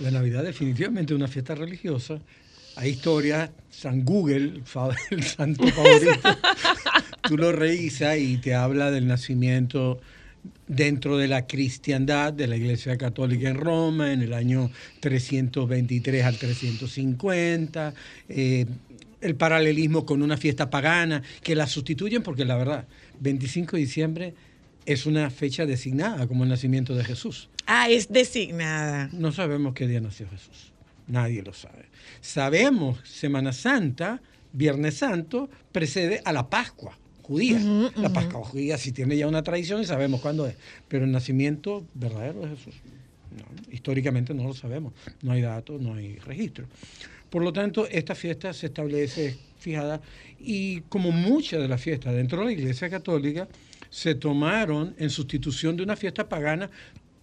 La 0.00 0.10
Navidad 0.10 0.42
definitivamente 0.42 1.12
es 1.12 1.16
una 1.16 1.28
fiesta 1.28 1.54
religiosa. 1.54 2.20
Hay 2.76 2.90
historias, 2.90 3.50
San 3.70 4.04
Google, 4.04 4.62
el 5.10 5.22
santo 5.22 5.66
favorito, 5.68 6.38
tú 7.28 7.36
lo 7.36 7.52
revisas 7.52 8.18
y 8.18 8.38
te 8.38 8.54
habla 8.54 8.90
del 8.90 9.06
nacimiento 9.06 10.00
dentro 10.66 11.18
de 11.18 11.28
la 11.28 11.46
cristiandad 11.46 12.32
de 12.32 12.46
la 12.46 12.56
Iglesia 12.56 12.96
Católica 12.96 13.48
en 13.48 13.56
Roma 13.56 14.12
en 14.12 14.22
el 14.22 14.32
año 14.32 14.70
323 15.00 16.24
al 16.24 16.36
350. 16.36 17.94
eh, 18.28 18.66
el 19.20 19.36
paralelismo 19.36 20.04
con 20.04 20.20
una 20.20 20.36
fiesta 20.36 20.68
pagana 20.68 21.22
que 21.42 21.54
la 21.54 21.68
sustituyen 21.68 22.22
porque 22.22 22.44
la 22.44 22.56
verdad, 22.56 22.86
25 23.20 23.76
de 23.76 23.82
diciembre 23.82 24.34
es 24.84 25.06
una 25.06 25.30
fecha 25.30 25.64
designada 25.64 26.26
como 26.26 26.42
el 26.42 26.50
nacimiento 26.50 26.96
de 26.96 27.04
Jesús. 27.04 27.48
Ah, 27.66 27.88
es 27.88 28.08
designada. 28.12 29.08
No 29.12 29.30
sabemos 29.30 29.74
qué 29.74 29.86
día 29.86 30.00
nació 30.00 30.28
Jesús. 30.28 30.72
Nadie 31.06 31.42
lo 31.42 31.52
sabe. 31.52 31.86
Sabemos 32.20 32.98
Semana 33.04 33.52
Santa, 33.52 34.20
Viernes 34.52 34.96
Santo, 34.96 35.48
precede 35.70 36.20
a 36.24 36.32
la 36.32 36.50
Pascua 36.50 36.98
judía. 37.22 37.58
La 37.96 38.12
Pascua 38.12 38.44
judía 38.44 38.78
sí 38.78 38.92
tiene 38.92 39.16
ya 39.16 39.26
una 39.26 39.42
tradición 39.42 39.80
y 39.80 39.84
sabemos 39.84 40.20
cuándo 40.20 40.46
es. 40.46 40.56
Pero 40.88 41.04
el 41.04 41.12
nacimiento 41.12 41.84
verdadero 41.94 42.40
de 42.40 42.48
Jesús, 42.56 42.74
no, 43.30 43.72
históricamente 43.72 44.34
no 44.34 44.44
lo 44.44 44.54
sabemos. 44.54 44.92
No 45.22 45.32
hay 45.32 45.42
datos, 45.42 45.80
no 45.80 45.94
hay 45.94 46.16
registro. 46.16 46.66
Por 47.30 47.42
lo 47.42 47.52
tanto, 47.52 47.86
esta 47.86 48.14
fiesta 48.14 48.52
se 48.52 48.66
establece 48.66 49.38
fijada 49.58 50.02
y 50.38 50.80
como 50.82 51.12
muchas 51.12 51.60
de 51.62 51.68
las 51.68 51.80
fiestas 51.80 52.14
dentro 52.14 52.40
de 52.40 52.46
la 52.46 52.52
Iglesia 52.52 52.90
Católica 52.90 53.48
se 53.88 54.14
tomaron 54.14 54.94
en 54.98 55.08
sustitución 55.08 55.76
de 55.76 55.82
una 55.82 55.96
fiesta 55.96 56.28
pagana 56.28 56.70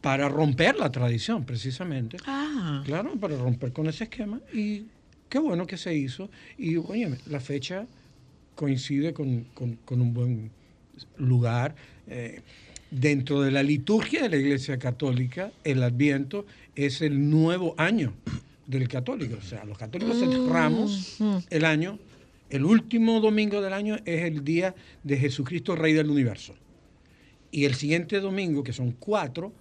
para 0.02 0.30
romper 0.30 0.78
la 0.78 0.92
tradición, 0.92 1.44
precisamente. 1.44 2.18
Ah. 2.26 2.82
Claro, 2.86 3.14
para 3.20 3.38
romper 3.38 3.74
con 3.74 3.88
ese 3.88 4.06
esquema. 4.06 4.40
Y 4.54 4.86
qué 5.28 5.40
bueno 5.40 5.68
que 5.68 5.78
se 5.78 5.94
hizo. 5.94 6.30
Y, 6.58 6.78
oye, 6.78 7.18
la 7.28 7.40
fecha 7.40 7.86
coincide 8.70 9.14
con, 9.14 9.46
con- 9.54 9.78
con 9.86 10.02
un 10.02 10.14
buen 10.14 10.52
lugar. 11.18 11.76
Eh, 12.08 12.42
dentro 12.92 13.42
de 13.42 13.52
la 13.52 13.64
liturgia 13.64 14.24
de 14.24 14.30
la 14.30 14.36
Iglesia 14.36 14.78
Católica, 14.78 15.52
el 15.64 15.82
Adviento 15.82 16.46
es 16.76 17.02
el 17.02 17.30
nuevo 17.30 17.74
año 17.78 18.12
del 18.68 18.90
católico. 18.90 19.38
O 19.40 19.42
sea, 19.42 19.64
los 19.64 19.78
católicos 19.78 20.18
cerramos 20.20 21.18
el 21.50 21.64
año. 21.66 21.98
El 22.50 22.66
último 22.66 23.22
domingo 23.22 23.62
del 23.62 23.72
año 23.74 23.96
es 24.06 24.24
el 24.24 24.44
día 24.44 24.76
de 25.04 25.16
Jesucristo, 25.18 25.76
Rey 25.78 25.94
del 25.94 26.10
Universo. 26.10 26.54
Y 27.52 27.64
el 27.66 27.76
siguiente 27.76 28.20
domingo, 28.20 28.62
que 28.64 28.74
son 28.74 28.92
cuatro, 28.92 29.54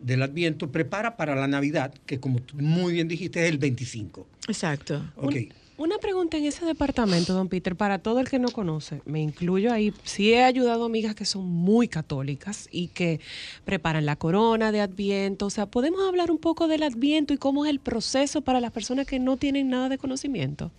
del 0.00 0.22
Adviento, 0.22 0.72
prepara 0.72 1.16
para 1.16 1.34
la 1.36 1.46
Navidad, 1.48 1.92
que 2.06 2.18
como 2.18 2.40
tú 2.40 2.56
muy 2.56 2.94
bien 2.94 3.08
dijiste, 3.08 3.44
es 3.44 3.50
el 3.52 3.58
25. 3.58 4.26
Exacto. 4.48 5.12
Ok. 5.16 5.34
Un- 5.82 5.92
Una 5.92 5.98
pregunta 5.98 6.36
en 6.38 6.44
ese 6.44 6.64
departamento, 6.64 7.34
don 7.34 7.48
Peter, 7.48 7.74
para 7.76 7.98
todo 7.98 8.20
el 8.20 8.28
que 8.28 8.38
no 8.38 8.48
conoce, 8.50 9.02
me 9.04 9.20
incluyo 9.20 9.72
ahí, 9.72 9.92
sí 10.04 10.32
he 10.32 10.42
ayudado 10.44 10.84
a 10.84 10.86
amigas 10.86 11.14
que 11.14 11.24
son 11.24 11.44
muy 11.44 11.86
católicas 11.88 12.68
y 12.72 12.86
que 12.88 13.20
preparan 13.64 14.06
la 14.06 14.16
corona 14.16 14.70
de 14.72 14.80
Adviento, 14.80 15.46
o 15.46 15.50
sea, 15.50 15.66
¿podemos 15.66 16.00
hablar 16.08 16.30
un 16.30 16.38
poco 16.38 16.66
del 16.68 16.82
Adviento 16.84 17.34
y 17.34 17.36
cómo 17.36 17.64
es 17.66 17.70
el 17.70 17.78
proceso 17.80 18.40
para 18.42 18.60
las 18.60 18.70
personas 18.72 19.06
que 19.06 19.18
no 19.18 19.36
tienen 19.36 19.68
nada 19.70 19.88
de 19.90 19.98
conocimiento? 19.98 20.70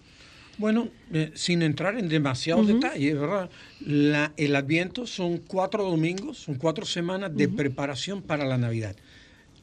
Bueno, 0.58 0.88
eh, 1.12 1.32
sin 1.36 1.62
entrar 1.64 1.98
en 2.00 2.08
demasiados 2.10 2.66
detalles, 2.68 3.20
¿verdad? 3.20 3.50
La- 3.86 4.34
el 4.38 4.56
Adviento 4.56 5.06
son 5.06 5.38
cuatro 5.38 5.84
domingos, 5.84 6.38
son 6.40 6.56
cuatro 6.56 6.86
semanas 6.86 7.36
de 7.36 7.50
preparación 7.50 8.22
para 8.22 8.46
la 8.46 8.58
Navidad. 8.58 8.96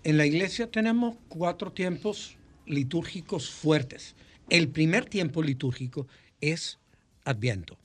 En 0.04 0.16
la 0.16 0.26
iglesia 0.26 0.70
tenemos 0.70 1.16
cuatro 1.28 1.73
tiempos 1.73 2.37
litúrgicos 2.66 3.50
fuertes. 3.50 4.14
El 4.50 4.69
primer 4.69 5.04
tiempo 5.04 5.42
litúrgico 5.42 6.09
es 6.40 6.78
Adviento. 7.25 7.78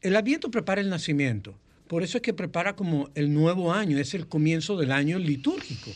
El 0.00 0.14
Adviento 0.14 0.50
prepara 0.50 0.80
el 0.80 0.88
nacimiento. 0.88 1.58
Por 1.88 2.04
eso 2.04 2.18
es 2.18 2.22
que 2.22 2.32
prepara 2.32 2.76
como 2.76 3.10
el 3.14 3.34
nuevo 3.34 3.72
año, 3.72 3.98
es 3.98 4.14
el 4.14 4.28
comienzo 4.28 4.76
del 4.76 4.92
año 4.92 5.18
litúrgico. 5.18 5.90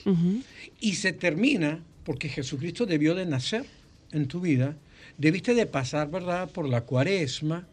Y 0.80 0.94
se 0.94 1.12
termina 1.12 1.82
porque 2.04 2.28
Jesucristo 2.28 2.84
debió 2.84 3.14
de 3.14 3.26
nacer 3.26 3.64
en 4.10 4.26
tu 4.26 4.40
vida, 4.40 4.76
debiste 5.18 5.54
de 5.54 5.66
pasar, 5.66 6.10
¿verdad?, 6.10 6.50
por 6.50 6.68
la 6.68 6.80
cuaresma, 6.80 7.68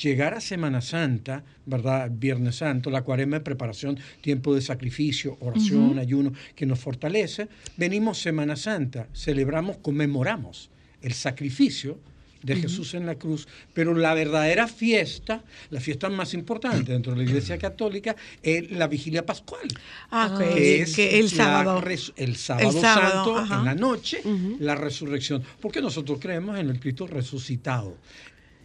llegar 0.00 0.34
a 0.34 0.40
Semana 0.40 0.80
Santa, 0.80 1.44
¿verdad?, 1.66 2.10
Viernes 2.12 2.56
Santo, 2.56 2.90
la 2.90 3.02
cuaresma 3.02 3.38
de 3.38 3.44
preparación, 3.44 3.98
tiempo 4.20 4.54
de 4.54 4.60
sacrificio, 4.60 5.36
oración, 5.40 5.98
ayuno, 5.98 6.32
que 6.54 6.66
nos 6.66 6.78
fortalece. 6.78 7.48
Venimos 7.76 8.18
Semana 8.18 8.54
Santa, 8.54 9.08
celebramos, 9.12 9.78
conmemoramos 9.78 10.70
el 11.04 11.12
sacrificio 11.14 11.98
de 12.42 12.56
Jesús 12.56 12.92
en 12.92 13.06
la 13.06 13.14
cruz, 13.14 13.48
pero 13.72 13.94
la 13.94 14.12
verdadera 14.12 14.68
fiesta, 14.68 15.42
la 15.70 15.80
fiesta 15.80 16.10
más 16.10 16.34
importante 16.34 16.92
dentro 16.92 17.12
de 17.12 17.18
la 17.18 17.24
Iglesia 17.24 17.56
Católica, 17.56 18.14
es 18.42 18.70
la 18.70 18.86
vigilia 18.86 19.24
pascual 19.24 19.66
Ah, 20.10 20.36
que 20.38 20.82
es 20.82 20.94
que 20.94 21.18
el 21.20 21.30
sábado. 21.30 21.82
el 22.16 22.36
sábado, 22.36 22.68
El 22.68 22.80
sábado, 22.82 23.14
santo 23.24 23.38
ajá. 23.38 23.58
en 23.60 23.64
la 23.64 23.74
noche, 23.74 24.20
la 24.60 24.74
resurrección. 24.74 25.42
Porque 25.58 25.80
nosotros 25.80 26.18
creemos 26.20 26.58
en 26.58 26.68
el 26.68 26.78
Cristo 26.80 27.06
resucitado. 27.06 27.96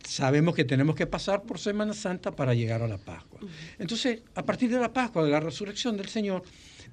Sabemos 0.05 0.55
que 0.55 0.65
tenemos 0.65 0.93
que 0.96 1.08
pasar 1.08 1.43
por 1.43 1.58
Semana 1.58 1.93
Santa 1.93 2.36
para 2.36 2.53
llegar 2.53 2.81
a 2.81 2.88
la 2.88 2.98
Pascua. 2.98 3.39
Entonces, 3.77 4.19
a 4.36 4.43
partir 4.43 4.69
de 4.69 4.79
la 4.79 4.91
Pascua, 4.91 5.24
de 5.24 5.29
la 5.31 5.39
resurrección 5.39 5.96
del 5.96 6.10
Señor, 6.10 6.43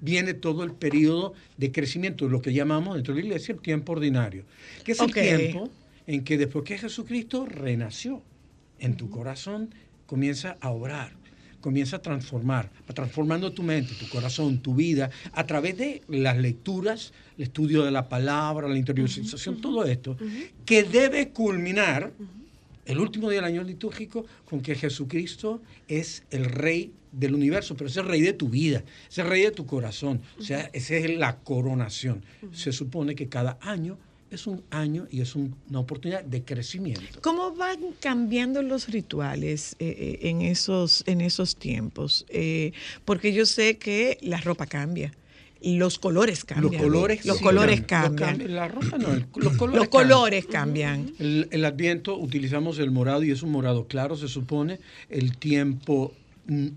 viene 0.01 0.35
todo 0.35 0.65
el 0.65 0.73
periodo 0.73 1.35
de 1.57 1.73
crecimiento, 1.73 2.29
lo 2.29 2.43
que 2.43 2.53
llamamos 2.53 2.95
dentro 2.95 3.15
de 3.15 3.21
la 3.21 3.27
iglesia 3.27 3.55
el 3.55 3.61
tiempo 3.61 3.93
ordinario, 3.93 4.45
que 4.85 4.93
es 4.93 5.01
el 5.01 5.13
tiempo 5.13 5.71
en 6.07 6.25
que 6.25 6.39
después 6.39 6.65
que 6.65 6.79
Jesucristo 6.79 7.47
renació 7.47 8.23
en 8.79 8.97
tu 8.97 9.11
corazón, 9.11 9.71
comienza 10.07 10.57
a 10.61 10.71
obrar, 10.71 11.13
comienza 11.61 11.97
a 11.97 12.03
transformar, 12.03 12.71
transformando 12.95 13.53
tu 13.53 13.63
mente, 13.63 13.95
tu 13.95 14.09
corazón, 14.09 14.59
tu 14.61 14.75
vida, 14.75 15.11
a 15.33 15.47
través 15.47 15.77
de 15.77 16.03
las 16.09 16.37
lecturas, 16.37 17.13
el 17.37 17.45
estudio 17.45 17.85
de 17.85 17.91
la 17.91 18.09
palabra, 18.09 18.69
la 18.69 18.79
interiorización, 18.79 19.61
todo 19.61 19.85
esto, 19.85 20.17
que 20.65 20.85
debe 20.85 21.31
culminar 21.31 22.13
el 22.87 22.99
último 22.99 23.29
día 23.31 23.41
del 23.43 23.53
año 23.53 23.63
litúrgico 23.63 24.25
con 24.45 24.61
que 24.61 24.75
Jesucristo 24.75 25.61
es 25.89 26.23
el 26.31 26.45
rey 26.47 26.93
del 27.13 27.35
universo, 27.35 27.75
pero 27.77 27.89
es 27.89 27.97
el 27.97 28.07
rey 28.07 28.21
de 28.21 28.33
tu 28.33 28.49
vida, 28.49 28.85
es 29.11 29.19
el 29.19 29.27
rey 29.29 29.43
de 29.43 29.51
tu 29.51 29.67
corazón, 29.67 30.21
o 30.39 30.43
sea, 30.43 30.71
esa 30.73 30.97
es 30.97 31.17
la 31.17 31.39
coronación. 31.39 32.23
Se 32.53 32.73
supone 32.73 33.15
que 33.15 33.29
cada 33.29 33.59
año 33.61 33.99
es 34.31 34.47
un 34.47 34.63
año 34.71 35.07
y 35.11 35.21
es 35.21 35.35
un- 35.37 35.55
una 35.71 35.79
oportunidad 35.81 36.25
de 36.25 36.43
crecimiento. 36.43 37.21
¿Cómo 37.23 37.55
van 37.55 37.79
cambiando 38.01 38.61
los 38.61 38.89
rituales 38.89 39.77
eh, 39.79 40.19
eh, 40.23 40.29
en, 40.29 40.43
esos, 40.43 41.05
en 41.07 41.21
esos 41.21 41.57
tiempos? 41.57 42.27
Eh, 42.29 42.73
porque 43.05 43.33
yo 43.33 43.47
sé 43.47 43.79
que 43.79 44.19
la 44.23 44.41
ropa 44.41 44.67
cambia, 44.67 45.13
los 45.63 45.99
colores 45.99 46.45
cambian. 46.45 46.73
Los 46.73 46.83
colores, 46.83 47.25
los 47.27 47.39
sí 47.39 47.43
colores 47.43 47.81
cambian. 47.83 48.55
La 48.55 48.69
ropa 48.69 48.99
no, 48.99 49.13
el- 49.13 49.27
los 49.37 49.57
colores. 49.57 49.77
Los 49.81 49.89
cambian. 49.89 49.89
colores 49.89 50.47
cambian. 50.47 51.13
El, 51.19 51.49
el 51.51 51.65
Adviento 51.65 52.17
utilizamos 52.19 52.79
el 52.79 52.91
morado 52.91 53.23
y 53.25 53.31
es 53.31 53.43
un 53.43 53.51
morado 53.51 53.87
claro, 53.87 54.17
se 54.17 54.29
supone. 54.29 54.79
El 55.09 55.37
tiempo 55.39 56.13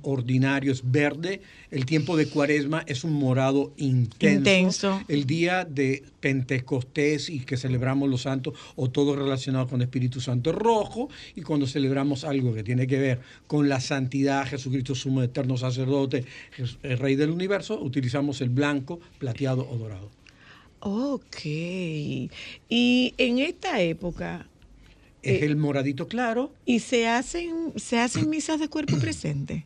ordinario 0.02 0.72
es 0.72 0.90
verde. 0.92 1.42
El 1.72 1.86
tiempo 1.86 2.18
de 2.18 2.28
cuaresma 2.28 2.84
es 2.88 3.04
un 3.04 3.14
morado 3.14 3.74
intenso. 3.78 4.38
Intenso. 4.38 5.02
El 5.08 5.26
día 5.26 5.66
de 5.66 6.04
Pentecostés 6.20 7.30
y 7.30 7.42
que 7.42 7.58
celebramos 7.58 8.10
los 8.10 8.24
santos 8.24 8.54
o 8.76 8.90
todo 8.90 9.16
relacionado 9.16 9.68
con 9.68 9.82
el 9.82 9.86
Espíritu 9.86 10.22
Santo 10.22 10.50
es 10.50 10.56
rojo. 10.56 11.10
Y 11.36 11.42
cuando 11.42 11.68
celebramos 11.68 12.24
algo 12.24 12.54
que 12.54 12.64
tiene 12.64 12.88
que 12.88 13.00
ver 13.00 13.20
con 13.48 13.70
la 13.70 13.80
santidad, 13.80 14.48
Jesucristo 14.48 14.96
sumo 14.96 15.22
eterno 15.24 15.58
sacerdote, 15.58 16.26
el 16.84 16.98
Rey 16.98 17.16
del 17.16 17.30
universo, 17.30 17.80
utilizamos 17.82 18.42
el 18.42 18.50
blanco, 18.50 19.00
plateado 19.20 19.68
o 19.70 19.78
dorado. 19.78 20.10
Ok. 20.82 21.44
Y 21.44 23.14
en 23.18 23.40
esta 23.40 23.82
época, 23.82 24.48
Es 25.22 25.42
Eh, 25.42 25.46
el 25.46 25.56
moradito 25.58 26.08
claro. 26.08 26.54
¿y 26.66 26.80
se 26.80 27.08
hacen, 27.08 27.74
se 27.76 28.00
hacen 28.00 28.30
misas 28.30 28.60
de 28.60 28.68
cuerpo 28.70 28.98
presente? 29.00 29.66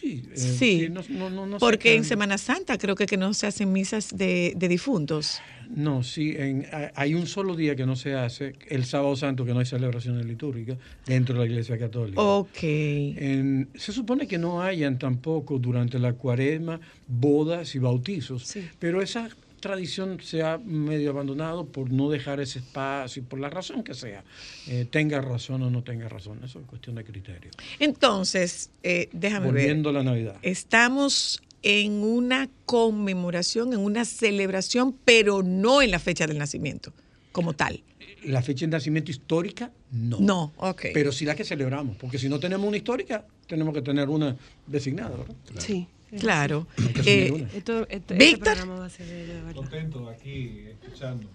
Sí, 0.00 0.22
eh, 0.32 0.36
Sí, 0.38 0.88
no, 0.90 1.02
no, 1.08 1.28
no, 1.28 1.46
no 1.46 1.58
sé 1.58 1.60
porque 1.60 1.94
en 1.96 2.04
Semana 2.04 2.38
Santa 2.38 2.78
creo 2.78 2.94
que, 2.94 3.06
que 3.06 3.16
no 3.16 3.34
se 3.34 3.48
hacen 3.48 3.72
misas 3.72 4.16
de, 4.16 4.52
de 4.56 4.68
difuntos. 4.68 5.40
No, 5.68 6.02
sí, 6.04 6.34
en- 6.38 6.66
hay- 6.94 7.14
un 7.14 7.26
solo 7.26 7.54
día 7.56 7.74
que 7.76 7.84
no 7.84 7.96
se 7.96 8.14
hace, 8.14 8.54
el 8.68 8.84
sábado 8.86 9.16
santo, 9.16 9.44
que 9.44 9.52
no 9.52 9.58
hay 9.58 9.66
celebraciones 9.66 10.24
litúrgicas 10.24 10.78
dentro 11.04 11.34
de 11.34 11.40
la 11.40 11.46
Iglesia 11.46 11.76
Católica. 11.78 12.22
Ok. 12.22 12.58
En- 12.62 13.68
se 13.74 13.92
supone 13.92 14.26
que 14.28 14.38
no 14.38 14.62
hayan 14.62 14.98
tampoco 14.98 15.58
durante 15.58 15.98
la 15.98 16.12
cuaresma 16.12 16.80
bodas 17.08 17.74
y 17.74 17.78
bautizos, 17.80 18.46
Sí. 18.46 18.66
pero 18.78 19.02
esa 19.02 19.28
tradición 19.60 20.18
se 20.22 20.42
ha 20.42 20.58
medio 20.58 21.10
abandonado 21.10 21.66
por 21.66 21.90
no 21.92 22.08
dejar 22.10 22.40
ese 22.40 22.60
espacio, 22.60 23.22
por 23.24 23.38
la 23.38 23.50
razón 23.50 23.82
que 23.82 23.94
sea, 23.94 24.24
Eh, 24.66 24.86
tenga 24.90 25.20
razón 25.20 25.62
o 25.62 25.70
no 25.70 25.82
tenga 25.82 26.08
razón, 26.08 26.40
eso 26.44 26.60
es 26.60 26.66
cuestión 26.66 26.96
de 26.96 27.04
criterio. 27.04 27.50
Entonces, 27.78 28.70
eh, 28.82 29.08
déjame 29.12 29.46
ver. 29.46 29.54
Volviendo 29.54 29.90
a 29.90 29.92
la 29.92 30.02
Navidad. 30.02 30.36
Estamos 30.42 31.42
en 31.62 31.92
una 32.02 32.48
conmemoración, 32.66 33.72
en 33.72 33.80
una 33.80 34.04
celebración, 34.04 34.94
pero 35.04 35.42
no 35.42 35.82
en 35.82 35.90
la 35.90 35.98
fecha 35.98 36.26
del 36.26 36.38
nacimiento, 36.38 36.92
como 37.32 37.52
tal. 37.52 37.82
La 38.24 38.42
fecha 38.42 38.66
de 38.66 38.72
nacimiento 38.72 39.10
histórica, 39.10 39.70
no. 39.90 40.18
No, 40.20 40.52
ok. 40.56 40.86
Pero 40.92 41.12
sí 41.12 41.24
la 41.24 41.34
que 41.34 41.44
celebramos, 41.44 41.96
porque 41.96 42.18
si 42.18 42.28
no 42.28 42.38
tenemos 42.38 42.66
una 42.66 42.76
histórica, 42.76 43.24
tenemos 43.46 43.74
que 43.74 43.82
tener 43.82 44.08
una 44.08 44.36
designada, 44.66 45.16
¿verdad? 45.16 45.34
Sí. 45.58 45.86
Claro. 46.18 46.66
Eh, 47.04 47.30
una. 47.32 47.48
Esto, 47.54 47.80
este, 47.82 47.96
este 47.96 48.14
Víctor. 48.14 48.54
programa 48.54 48.80
va 48.80 48.86
a 48.86 48.90
ser 48.90 49.06
de 49.06 49.26
de 49.26 49.34
verdad. 49.34 49.54
Contento 49.54 50.08
aquí, 50.08 50.64
escuchando. 50.82 51.28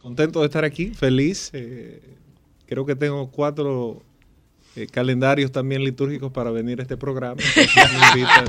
Contento 0.00 0.40
de 0.40 0.46
estar 0.46 0.64
aquí, 0.64 0.88
feliz. 0.94 1.50
eh, 1.52 2.00
creo 2.66 2.86
que 2.86 2.94
tengo 2.96 3.30
cuatro 3.30 4.02
eh, 4.76 4.86
calendarios 4.86 5.50
también 5.52 5.82
litúrgicos 5.84 6.32
para 6.32 6.50
venir 6.50 6.78
a 6.80 6.82
este 6.82 6.96
programa. 6.96 7.40
Entonces 7.56 7.90
me 7.98 8.20
invitan. 8.20 8.46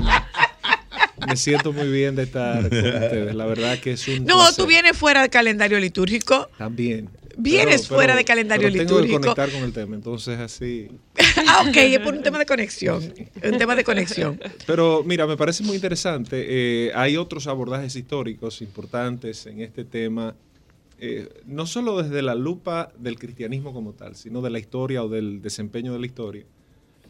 Me 1.28 1.36
siento 1.36 1.72
muy 1.72 1.88
bien 1.88 2.16
de 2.16 2.24
estar 2.24 2.56
con 2.68 2.78
ustedes. 2.78 3.34
La 3.34 3.46
verdad 3.46 3.78
que 3.78 3.92
es 3.92 4.08
un 4.08 4.24
no, 4.24 4.36
placer. 4.38 4.56
tú 4.56 4.66
vienes 4.66 4.96
fuera 4.96 5.20
del 5.20 5.30
calendario 5.30 5.78
litúrgico. 5.78 6.48
También. 6.58 7.08
Vienes 7.36 7.88
fuera 7.88 8.14
de 8.16 8.24
calendario 8.24 8.68
pero 8.70 8.84
Tengo 8.86 9.00
litúrgico. 9.00 9.20
que 9.20 9.26
conectar 9.34 9.50
con 9.50 9.62
el 9.64 9.72
tema, 9.72 9.94
entonces 9.94 10.38
así. 10.38 10.88
ah, 11.48 11.64
ok, 11.68 11.76
es 11.76 11.98
por 12.00 12.14
un 12.14 12.22
tema 12.22 12.38
de 12.38 12.46
conexión. 12.46 13.12
Un 13.44 13.58
tema 13.58 13.74
de 13.74 13.84
conexión. 13.84 14.40
Pero 14.66 15.02
mira, 15.04 15.26
me 15.26 15.36
parece 15.36 15.62
muy 15.64 15.76
interesante. 15.76 16.46
eh, 16.48 16.92
hay 16.94 17.16
otros 17.16 17.46
abordajes 17.46 17.94
históricos 17.96 18.62
importantes 18.62 19.46
en 19.46 19.60
este 19.60 19.84
tema, 19.84 20.34
eh, 20.98 21.28
no 21.46 21.66
solo 21.66 22.02
desde 22.02 22.22
la 22.22 22.34
lupa 22.34 22.92
del 22.98 23.18
cristianismo 23.18 23.72
como 23.72 23.92
tal, 23.92 24.14
sino 24.14 24.40
de 24.40 24.50
la 24.50 24.58
historia 24.58 25.02
o 25.02 25.08
del 25.08 25.42
desempeño 25.42 25.92
de 25.92 25.98
la 25.98 26.06
historia. 26.06 26.44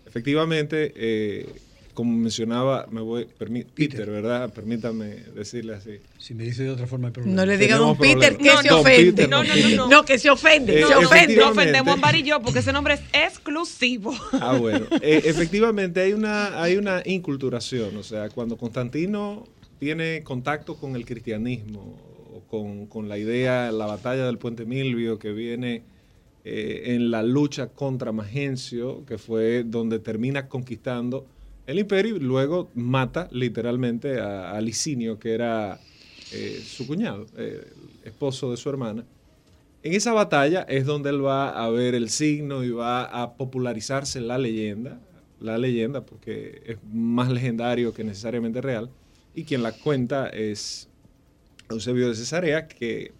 Efectivamente, 0.06 0.92
eh, 0.96 1.46
como 1.94 2.16
mencionaba, 2.16 2.86
me 2.90 3.00
voy, 3.00 3.26
permi- 3.38 3.66
Peter, 3.74 4.08
¿verdad? 4.10 4.52
Permítame 4.52 5.06
decirle 5.34 5.74
así. 5.74 5.98
Si 6.18 6.34
me 6.34 6.44
dice 6.44 6.62
de 6.64 6.70
otra 6.70 6.86
forma, 6.86 7.08
hay 7.08 7.12
problema. 7.12 7.36
No 7.36 7.46
le 7.46 7.58
diga 7.58 7.76
a 7.76 7.78
don 7.78 7.96
Tenemos 7.98 8.20
Peter 8.24 8.38
que 8.38 8.50
se 8.68 8.72
ofende. 8.72 9.12
Peter, 9.12 9.28
No, 9.28 9.44
no, 9.44 9.54
no, 9.54 9.76
no. 9.76 9.88
No, 9.88 10.04
que 10.04 10.18
se 10.18 10.30
ofende, 10.30 10.80
Eh, 10.80 10.86
se 10.86 10.94
ofende. 10.94 11.36
No 11.36 11.50
ofendemos 11.50 11.88
a 11.88 11.92
Ambar 11.94 12.16
y 12.16 12.22
yo 12.22 12.40
porque 12.40 12.60
ese 12.60 12.72
nombre 12.72 12.94
es 12.94 13.00
exclusivo. 13.12 14.14
Ah, 14.32 14.56
bueno. 14.58 14.86
Eh, 15.02 15.22
efectivamente, 15.24 16.00
hay 16.00 16.12
una, 16.14 16.62
hay 16.62 16.76
una 16.76 17.02
inculturación. 17.04 17.96
O 17.96 18.02
sea, 18.02 18.28
cuando 18.30 18.56
Constantino 18.56 19.46
tiene 19.78 20.22
contacto 20.22 20.76
con 20.76 20.96
el 20.96 21.04
cristianismo, 21.04 21.98
o 22.34 22.40
con, 22.48 22.86
con 22.86 23.08
la 23.08 23.18
idea, 23.18 23.70
la 23.72 23.84
batalla 23.86 24.24
del 24.24 24.38
puente 24.38 24.64
Milvio, 24.64 25.18
que 25.18 25.32
viene 25.32 25.82
eh, 26.44 26.94
en 26.94 27.10
la 27.10 27.22
lucha 27.22 27.66
contra 27.68 28.12
Magencio, 28.12 29.04
que 29.06 29.18
fue 29.18 29.62
donde 29.64 29.98
termina 29.98 30.48
conquistando 30.48 31.26
el 31.66 31.78
imperio 31.78 32.18
luego 32.18 32.70
mata 32.74 33.28
literalmente 33.30 34.20
a, 34.20 34.60
Licinio, 34.60 35.18
que 35.18 35.32
era 35.32 35.78
eh, 36.32 36.60
su 36.64 36.86
cuñado, 36.86 37.26
eh, 37.36 37.66
esposo 38.04 38.50
de 38.50 38.56
su 38.56 38.68
hermana. 38.68 39.04
En 39.82 39.94
esa 39.94 40.12
batalla 40.12 40.62
es 40.62 40.86
donde 40.86 41.10
él 41.10 41.24
va 41.24 41.50
a 41.50 41.68
ver 41.70 41.94
el 41.94 42.08
signo 42.08 42.62
y 42.62 42.70
va 42.70 43.04
a 43.04 43.34
popularizarse 43.34 44.20
la 44.20 44.38
leyenda, 44.38 45.00
la 45.40 45.58
leyenda 45.58 46.04
porque 46.04 46.62
es 46.64 46.78
más 46.92 47.30
legendario 47.30 47.92
que 47.92 48.04
necesariamente 48.04 48.60
real, 48.60 48.90
y 49.34 49.44
quien 49.44 49.62
la 49.62 49.72
cuenta 49.72 50.28
es 50.28 50.88
Eusebio 51.70 52.08
de 52.08 52.14
Cesarea, 52.14 52.68
que, 52.68 53.12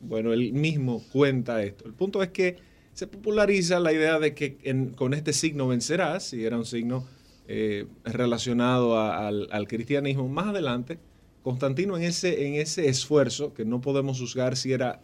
bueno, 0.00 0.32
él 0.32 0.52
mismo 0.52 1.02
cuenta 1.12 1.62
esto. 1.62 1.86
El 1.86 1.94
punto 1.94 2.22
es 2.22 2.30
que 2.30 2.56
se 2.92 3.06
populariza 3.06 3.78
la 3.78 3.92
idea 3.92 4.18
de 4.18 4.34
que 4.34 4.56
con 4.96 5.14
este 5.14 5.32
signo 5.32 5.68
vencerás, 5.68 6.32
y 6.34 6.44
era 6.44 6.58
un 6.58 6.66
signo 6.66 7.06
eh, 7.52 7.86
relacionado 8.04 8.96
al 8.96 9.66
cristianismo. 9.66 10.28
Más 10.28 10.46
adelante, 10.46 10.98
Constantino 11.42 11.96
en 11.96 12.04
ese, 12.04 12.46
en 12.46 12.54
ese 12.54 12.88
esfuerzo, 12.88 13.52
que 13.52 13.64
no 13.64 13.80
podemos 13.80 14.20
juzgar 14.20 14.56
si 14.56 14.72
era 14.72 15.00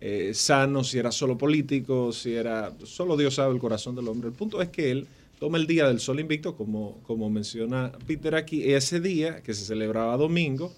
eh, 0.00 0.30
sano, 0.34 0.84
si 0.84 0.98
era 0.98 1.10
solo 1.10 1.36
político, 1.36 2.12
si 2.12 2.34
era... 2.34 2.72
Solo 2.84 3.16
Dios 3.16 3.34
sabe 3.34 3.54
el 3.54 3.60
corazón 3.60 3.96
del 3.96 4.06
hombre. 4.06 4.28
El 4.28 4.34
punto 4.34 4.62
es 4.62 4.68
que 4.68 4.92
él 4.92 5.08
toma 5.40 5.58
el 5.58 5.66
día 5.66 5.88
del 5.88 5.98
sol 5.98 6.20
invicto, 6.20 6.54
como, 6.54 6.98
como 7.02 7.28
menciona 7.28 7.90
Peter 8.06 8.34
aquí, 8.36 8.72
ese 8.72 9.00
día 9.00 9.42
que 9.42 9.52
se 9.52 9.64
celebraba 9.64 10.16
domingo, 10.16 10.72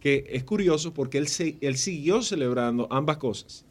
que 0.00 0.26
es 0.28 0.44
curioso 0.44 0.92
porque 0.92 1.18
él, 1.18 1.28
se- 1.28 1.56
él 1.60 1.76
siguió 1.76 2.20
celebrando 2.22 2.88
ambas 2.90 3.16
cosas. 3.16 3.64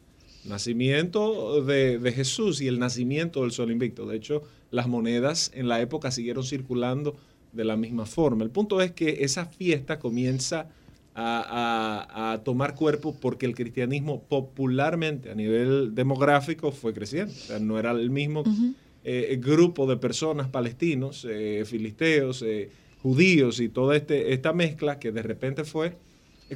Nacimiento 0.44 1.62
de, 1.62 1.98
de 1.98 2.12
Jesús 2.12 2.60
y 2.60 2.66
el 2.66 2.78
nacimiento 2.78 3.42
del 3.42 3.52
sol 3.52 3.70
invicto. 3.70 4.06
De 4.06 4.16
hecho, 4.16 4.42
las 4.70 4.86
monedas 4.88 5.50
en 5.54 5.68
la 5.68 5.80
época 5.80 6.10
siguieron 6.10 6.44
circulando 6.44 7.16
de 7.52 7.64
la 7.64 7.76
misma 7.76 8.04
forma. 8.06 8.44
El 8.44 8.50
punto 8.50 8.80
es 8.82 8.92
que 8.92 9.24
esa 9.24 9.46
fiesta 9.46 9.98
comienza 9.98 10.68
a, 11.14 12.04
a- 12.14 12.32
a 12.32 12.44
tomar 12.44 12.74
cuerpo 12.74 13.16
porque 13.20 13.46
el 13.46 13.54
cristianismo 13.54 14.22
popularmente 14.22 15.30
a 15.30 15.34
nivel 15.34 15.94
demográfico 15.94 16.70
fue 16.72 16.92
creciendo. 16.92 17.32
O 17.32 17.36
sea, 17.36 17.58
no 17.58 17.78
era 17.78 17.90
el 17.92 18.10
mismo 18.10 18.44
eh, 19.04 19.38
grupo 19.42 19.86
de 19.86 19.96
personas 19.96 20.48
palestinos, 20.48 21.26
eh, 21.28 21.64
filisteos, 21.66 22.42
eh, 22.42 22.70
judíos 23.02 23.58
y 23.60 23.68
toda 23.68 23.96
este, 23.96 24.32
esta 24.34 24.52
mezcla 24.52 24.98
que 24.98 25.10
de 25.12 25.22
repente 25.22 25.64
fue 25.64 25.96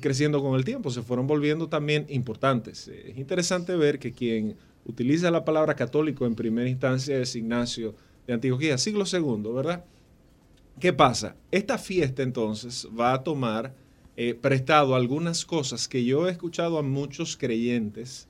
creciendo 0.01 0.43
con 0.43 0.57
el 0.59 0.65
tiempo, 0.65 0.91
se 0.91 1.03
fueron 1.03 1.27
volviendo 1.27 1.69
también 1.69 2.07
importantes. 2.09 2.89
Es 2.89 3.17
interesante 3.19 3.75
ver 3.77 3.99
que 3.99 4.13
quien 4.13 4.57
utiliza 4.85 5.31
la 5.31 5.45
palabra 5.45 5.75
católico 5.75 6.27
en 6.27 6.35
primera 6.35 6.69
instancia 6.69 7.19
es 7.19 7.37
Ignacio 7.37 7.95
de 8.27 8.35
Antioquía, 8.35 8.79
siglo 8.79 9.07
segundo, 9.07 9.53
¿verdad? 9.53 9.85
¿Qué 10.81 10.93
pasa? 10.93 11.37
Esta 11.51 11.79
fiesta 11.79 12.23
entonces 12.23 12.89
va 12.99 13.13
a 13.13 13.23
tomar 13.23 13.75
eh, 14.17 14.35
prestado 14.35 14.95
algunas 14.95 15.45
cosas 15.45 15.89
que 15.89 16.05
yo 16.05 16.29
he 16.29 16.31
escuchado 16.31 16.79
a 16.79 16.83
muchos 16.83 17.37
creyentes, 17.37 18.29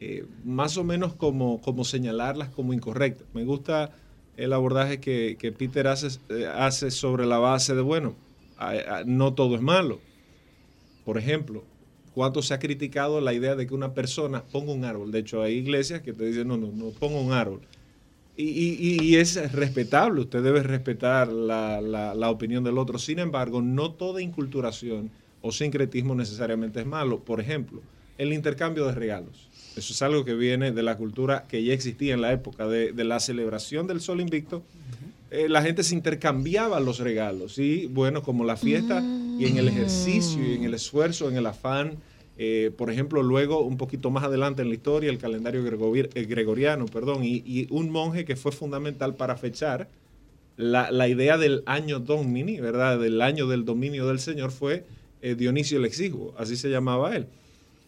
eh, 0.00 0.24
más 0.44 0.76
o 0.76 0.84
menos 0.84 1.14
como, 1.14 1.60
como 1.60 1.84
señalarlas 1.84 2.48
como 2.50 2.72
incorrectas. 2.72 3.26
Me 3.32 3.44
gusta 3.44 3.92
el 4.36 4.52
abordaje 4.52 5.00
que, 5.00 5.36
que 5.38 5.52
Peter 5.52 5.86
hace, 5.88 6.18
eh, 6.30 6.46
hace 6.46 6.90
sobre 6.90 7.26
la 7.26 7.38
base 7.38 7.74
de, 7.74 7.82
bueno, 7.82 8.16
no 9.06 9.34
todo 9.34 9.54
es 9.54 9.62
malo. 9.62 10.00
Por 11.04 11.16
ejemplo, 11.16 11.64
¿cuánto 12.20 12.42
se 12.42 12.52
ha 12.52 12.58
criticado 12.58 13.18
la 13.22 13.32
idea 13.32 13.56
de 13.56 13.66
que 13.66 13.72
una 13.72 13.94
persona 13.94 14.44
ponga 14.52 14.74
un 14.74 14.84
árbol? 14.84 15.10
De 15.10 15.20
hecho, 15.20 15.40
hay 15.40 15.54
iglesias 15.54 16.02
que 16.02 16.12
te 16.12 16.26
dicen, 16.26 16.48
no, 16.48 16.58
no, 16.58 16.70
no 16.70 16.90
ponga 16.90 17.18
un 17.18 17.32
árbol. 17.32 17.62
Y, 18.36 19.16
es 19.16 19.50
respetable, 19.52 20.20
usted 20.20 20.42
debe 20.42 20.62
respetar 20.62 21.28
la, 21.28 22.30
opinión 22.30 22.62
del 22.62 22.76
otro. 22.76 22.98
Sin 22.98 23.20
embargo, 23.20 23.62
no 23.62 23.92
toda 23.92 24.20
inculturación 24.20 25.10
o 25.40 25.50
sincretismo 25.50 26.14
necesariamente 26.14 26.80
es 26.80 26.86
malo. 26.86 27.20
Por 27.20 27.40
ejemplo, 27.40 27.80
el 28.18 28.34
intercambio 28.34 28.84
de 28.84 28.92
regalos. 28.92 29.48
Eso 29.74 29.94
es 29.94 30.02
algo 30.02 30.22
que 30.26 30.34
viene 30.34 30.72
de 30.72 30.82
la 30.82 30.98
cultura 30.98 31.46
que 31.48 31.64
ya 31.64 31.72
existía 31.72 32.12
en 32.12 32.20
la 32.20 32.34
época 32.34 32.68
de 32.68 32.92
la 33.02 33.18
celebración 33.18 33.86
del 33.86 34.02
Sol 34.02 34.20
Invicto. 34.20 34.62
Eh, 35.30 35.48
la 35.48 35.62
gente 35.62 35.82
se 35.82 35.94
intercambiaba 35.94 36.80
los 36.80 36.98
regalos 36.98 37.58
y 37.58 37.86
bueno, 37.86 38.22
como 38.22 38.44
la 38.44 38.56
fiesta 38.56 39.00
y 39.38 39.46
en 39.46 39.56
el 39.58 39.68
ejercicio 39.68 40.44
y 40.44 40.54
en 40.54 40.64
el 40.64 40.74
esfuerzo, 40.74 41.28
en 41.28 41.36
el 41.36 41.46
afán, 41.46 41.98
eh, 42.36 42.70
por 42.76 42.90
ejemplo, 42.90 43.22
luego 43.22 43.60
un 43.60 43.76
poquito 43.76 44.10
más 44.10 44.24
adelante 44.24 44.62
en 44.62 44.68
la 44.68 44.74
historia, 44.74 45.10
el 45.10 45.18
calendario 45.18 45.60
eh, 45.66 46.24
gregoriano, 46.24 46.86
perdón, 46.86 47.22
y, 47.22 47.42
y 47.44 47.66
un 47.70 47.90
monje 47.90 48.24
que 48.24 48.34
fue 48.34 48.50
fundamental 48.50 49.14
para 49.14 49.36
fechar 49.36 49.88
la, 50.56 50.90
la 50.90 51.08
idea 51.08 51.38
del 51.38 51.62
año 51.66 52.00
domini, 52.00 52.60
¿verdad? 52.60 52.98
Del 52.98 53.20
año 53.22 53.46
del 53.46 53.64
dominio 53.64 54.06
del 54.06 54.20
Señor 54.20 54.50
fue 54.50 54.84
eh, 55.22 55.34
Dionisio 55.34 55.78
el 55.78 55.84
Exiguo, 55.84 56.34
así 56.38 56.56
se 56.56 56.70
llamaba 56.70 57.14
él. 57.14 57.26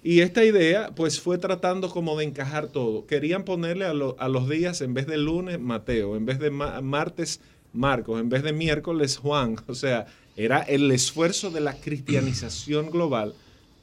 Y 0.04 0.20
esta 0.20 0.44
idea, 0.44 0.90
pues 0.96 1.20
fue 1.20 1.38
tratando 1.38 1.88
como 1.88 2.16
de 2.18 2.24
encajar 2.24 2.66
todo. 2.68 3.06
Querían 3.06 3.44
ponerle 3.44 3.84
a, 3.84 3.90
a 3.90 4.28
los 4.28 4.48
días, 4.48 4.80
en 4.80 4.94
vez 4.94 5.06
de 5.06 5.16
lunes, 5.16 5.60
Mateo, 5.60 6.16
en 6.16 6.26
vez 6.26 6.40
de 6.40 6.50
ma- 6.50 6.80
martes, 6.80 7.40
Marcos, 7.72 8.20
en 8.20 8.28
vez 8.28 8.42
de 8.42 8.52
miércoles, 8.52 9.16
Juan. 9.16 9.56
O 9.68 9.74
sea, 9.74 10.06
era 10.36 10.60
el 10.62 10.90
esfuerzo 10.90 11.50
de 11.50 11.60
la 11.60 11.74
cristianización 11.74 12.90
global. 12.90 13.34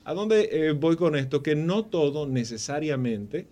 ¿A 0.04 0.14
dónde 0.14 0.50
eh, 0.52 0.72
voy 0.74 0.96
con 0.98 1.16
esto? 1.16 1.42
Que 1.42 1.56
no 1.56 1.86
todo 1.86 2.28
necesariamente 2.28 3.48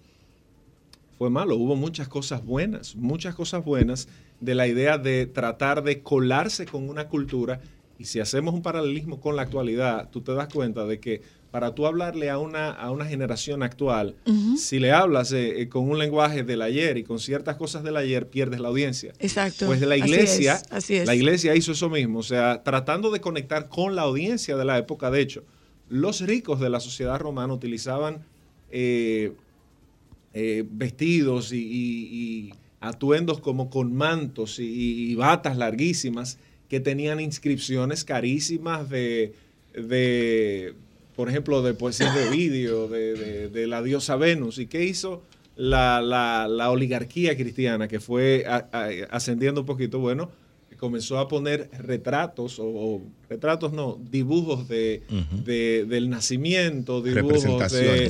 fue 1.17 1.29
malo. 1.29 1.55
Hubo 1.55 1.75
muchas 1.75 2.07
cosas 2.07 2.45
buenas, 2.45 2.95
muchas 2.95 3.33
cosas 3.35 3.63
buenas 3.63 4.07
de 4.39 4.55
la 4.55 4.67
idea 4.67 4.97
de 4.97 5.25
tratar 5.25 5.83
de 5.83 6.01
colarse 6.01 6.65
con 6.65 6.89
una 6.89 7.07
cultura. 7.07 7.59
Y 7.97 8.05
si 8.05 8.19
hacemos 8.19 8.53
un 8.53 8.61
paralelismo 8.61 9.19
con 9.19 9.35
la 9.35 9.43
actualidad, 9.43 10.09
tú 10.11 10.21
te 10.21 10.33
das 10.33 10.53
cuenta 10.53 10.85
de 10.85 10.99
que 10.99 11.21
para 11.51 11.73
tú 11.73 11.85
hablarle 11.87 12.29
a 12.29 12.37
una, 12.39 12.71
a 12.71 12.91
una 12.91 13.05
generación 13.05 13.63
actual, 13.63 14.15
si 14.57 14.79
le 14.79 14.91
hablas 14.91 15.31
eh, 15.31 15.61
eh, 15.61 15.69
con 15.69 15.89
un 15.89 15.97
lenguaje 15.97 16.43
del 16.43 16.61
ayer 16.61 16.97
y 16.97 17.03
con 17.03 17.19
ciertas 17.19 17.55
cosas 17.55 17.83
del 17.83 17.95
ayer, 17.97 18.27
pierdes 18.27 18.59
la 18.59 18.67
audiencia. 18.67 19.13
Exacto. 19.19 19.65
Pues 19.65 19.79
la 19.81 19.95
Así 19.95 20.03
iglesia, 20.03 20.53
es, 20.55 20.71
así 20.71 20.95
es. 20.97 21.07
la 21.07 21.15
iglesia 21.15 21.55
hizo 21.55 21.71
eso 21.71 21.89
mismo, 21.89 22.19
o 22.19 22.23
sea, 22.23 22.63
tratando 22.63 23.11
de 23.11 23.21
conectar 23.21 23.69
con 23.69 23.95
la 23.95 24.01
audiencia 24.03 24.57
de 24.57 24.65
la 24.65 24.77
época. 24.77 25.09
De 25.09 25.21
hecho, 25.21 25.43
los 25.89 26.19
ricos 26.21 26.59
de 26.59 26.69
la 26.69 26.79
sociedad 26.81 27.17
romana 27.17 27.53
utilizaban 27.53 28.25
eh, 28.69 29.31
eh, 30.33 30.65
vestidos 30.69 31.53
y, 31.53 31.57
y- 31.57 32.09
y 32.49 32.53
atuendos 32.81 33.39
como 33.39 33.69
con 33.69 33.93
mantos 33.95 34.59
y, 34.59 34.65
y 35.11 35.15
batas 35.15 35.57
larguísimas 35.57 36.37
que 36.69 36.79
tenían 36.81 37.19
inscripciones 37.21 38.03
carísimas 38.03 38.89
de, 38.89 39.33
de, 39.73 40.73
por 41.17 41.27
ejemplo, 41.29 41.61
de 41.61 41.73
poesías 41.73 42.15
de 42.15 42.29
vídeo, 42.29 42.87
de, 42.87 43.13
de- 43.15 43.49
de 43.49 43.67
la 43.67 43.81
diosa 43.83 44.15
Venus. 44.15 44.57
¿Y 44.59 44.67
qué 44.67 44.85
hizo 44.85 45.23
la, 45.57 45.99
la- 46.01 46.47
la 46.47 46.69
oligarquía 46.71 47.35
cristiana 47.35 47.89
que 47.89 47.99
fue 47.99 48.45
a- 48.47 48.69
a- 48.71 48.89
ascendiendo 49.11 49.61
un 49.61 49.67
poquito? 49.67 49.99
Bueno, 49.99 50.29
comenzó 50.79 51.17
a 51.17 51.27
poner 51.27 51.71
retratos, 51.79 52.59
o, 52.59 52.65
o 52.67 53.01
retratos 53.27 53.73
no, 53.73 53.97
dibujos 54.11 54.67
de, 54.67 55.01
del 55.89 56.07
nacimiento, 56.11 57.01
dibujos 57.01 57.41
de 57.43 57.49
Representaciones. 57.49 58.09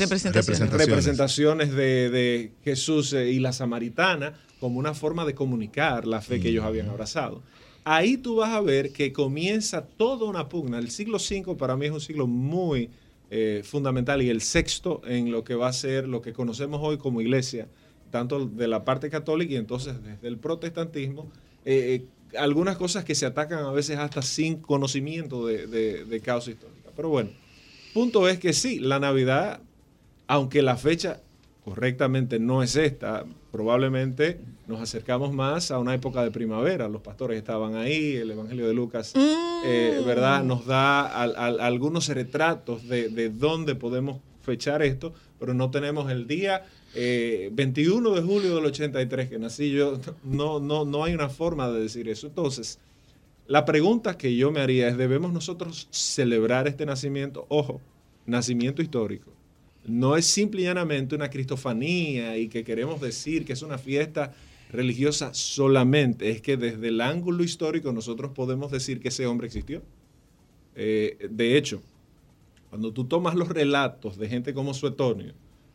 Representaciones. 0.86 1.74
de 1.74 2.52
Jesús 2.65 3.13
eh, 3.13 3.32
y 3.32 3.39
la 3.39 3.54
samaritana 3.54 4.34
como 4.60 4.80
una 4.80 4.93
forma 4.93 5.24
de 5.24 5.34
comunicar 5.34 6.06
la 6.08 6.20
fe 6.20 6.39
que 6.41 6.50
ellos 6.50 6.65
habían 6.65 6.89
abrazado. 6.89 7.41
Ahí 7.89 8.17
tú 8.17 8.36
vas 8.36 8.50
a 8.50 8.60
ver 8.60 8.91
que 8.91 9.13
comienza 9.13 9.82
toda 9.82 10.26
una 10.26 10.50
pugna. 10.50 10.78
El 10.78 10.91
siglo 10.91 11.19
V 11.19 11.56
para 11.56 11.78
mí 11.78 11.86
es 11.86 11.93
un 11.93 12.02
siglo 12.02 12.28
muy 12.28 12.89
eh, 13.30 13.62
fundamental 13.63 14.21
y 14.21 14.30
el 14.30 14.41
sexto 14.41 15.02
en 15.06 15.32
lo 15.32 15.45
que 15.45 15.56
va 15.56 15.69
a 15.69 15.73
ser 15.73 16.06
lo 16.06 16.21
que 16.21 16.34
conocemos 16.34 16.82
hoy 16.84 16.97
como 16.97 17.21
iglesia, 17.21 17.69
tanto 18.12 18.45
de 18.45 18.67
la 18.67 18.84
parte 18.84 19.10
católica 19.10 19.54
y 19.54 19.56
entonces 19.56 20.04
desde 20.04 20.28
el 20.28 20.38
protestantismo, 20.38 21.32
eh, 21.63 22.04
eh, 22.34 22.38
algunas 22.38 22.76
cosas 22.76 23.06
que 23.06 23.15
se 23.15 23.26
atacan 23.26 23.63
a 23.63 23.71
veces 23.71 23.97
hasta 24.00 24.21
sin 24.21 24.58
conocimiento 24.58 25.45
de, 25.45 26.21
causa 26.21 26.52
histórica. 26.52 26.89
Pero 26.93 27.08
bueno, 27.08 27.30
punto 27.93 28.28
es 28.28 28.38
que 28.38 28.52
sí, 28.52 28.80
la 28.80 29.00
Navidad, 29.00 29.62
aunque 30.28 30.62
la 30.62 30.76
fecha 30.76 31.21
correctamente 31.72 32.40
no 32.40 32.64
es 32.64 32.78
esta, 32.78 33.26
probablemente 33.52 34.40
nos 34.70 34.80
acercamos 34.80 35.34
más 35.34 35.70
a 35.70 35.80
una 35.80 35.94
época 35.94 36.24
de 36.24 36.32
primavera. 36.32 36.88
Los 36.88 37.02
pastores 37.02 37.38
estaban 37.38 37.76
ahí, 37.76 38.16
el 38.16 38.32
Evangelio 38.32 38.68
de 38.70 38.74
Lucas, 38.74 39.12
eh, 39.66 40.02
¿verdad? 40.06 40.46
Nos 40.46 40.66
da 40.66 41.06
al- 41.06 41.36
al- 41.36 41.60
algunos 41.60 42.08
retratos 42.08 42.88
de, 42.88 43.10
de 43.10 43.30
dónde 43.30 43.76
podemos 43.76 44.22
fechar 44.44 44.82
esto, 44.82 45.14
pero 45.42 45.54
no 45.54 45.70
tenemos 45.70 46.10
el 46.10 46.26
día 46.26 46.66
eh, 46.96 47.50
21 47.52 48.12
de 48.12 48.22
julio 48.22 48.56
del 48.56 48.66
83 48.66 49.28
que 49.30 49.38
nací 49.38 49.70
yo. 49.72 50.00
No, 50.24 50.62
no, 50.62 50.86
no 50.86 51.04
hay 51.04 51.14
una 51.14 51.28
forma 51.28 51.70
de 51.70 51.82
decir 51.82 52.08
eso. 52.08 52.28
Entonces, 52.28 52.80
la 53.46 53.66
pregunta 53.66 54.18
que 54.18 54.38
yo 54.38 54.52
me 54.52 54.62
haría 54.62 54.88
es, 54.88 54.96
¿debemos 54.96 55.34
nosotros 55.34 55.90
celebrar 55.92 56.66
este 56.70 56.86
nacimiento? 56.86 57.46
Ojo, 57.50 57.82
nacimiento 58.26 58.82
histórico. 58.82 59.32
No 59.88 60.17
es 60.17 60.26
simple 60.26 60.62
y 60.62 60.63
llanamente 60.65 61.15
una 61.15 61.30
cristofanía 61.30 62.38
y 62.38 62.50
que 62.50 62.63
queremos 62.63 63.00
decir 63.00 63.45
que 63.45 63.54
es 63.54 63.62
una 63.62 63.78
fiesta 63.78 64.34
religiosa 64.71 65.34
solamente. 65.34 66.30
Es 66.30 66.41
que 66.41 66.58
desde 66.58 66.89
el 66.89 67.00
ángulo 67.00 67.43
histórico 67.43 67.93
nosotros 67.93 68.32
podemos 68.34 68.69
decir 68.69 69.00
que 69.00 69.08
ese 69.08 69.26
hombre 69.26 69.47
existió. 69.47 69.82
Eh, 70.76 71.30
de 71.32 71.58
hecho, 71.58 71.82
cuando 72.69 72.91
tú 72.91 73.06
tomas 73.06 73.36
los 73.36 73.47
relatos 73.47 74.17
de 74.17 74.28
gente 74.28 74.54
como 74.54 74.73
Suetonio, 74.73 75.34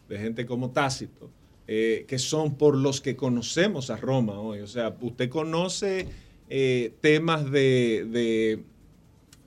de 0.08 0.18
gente 0.18 0.44
como 0.44 0.70
Tácito, 0.70 1.30
eh, 1.66 2.04
que 2.06 2.18
son 2.18 2.56
por 2.56 2.76
los 2.76 3.00
que 3.00 3.16
conocemos 3.16 3.88
a 3.88 3.96
Roma 3.96 4.38
hoy. 4.38 4.60
O 4.60 4.66
sea, 4.66 4.94
usted 5.00 5.30
conoce 5.30 6.06
eh, 6.50 6.92
temas 7.00 7.50
de, 7.50 8.06
de, 8.10 8.62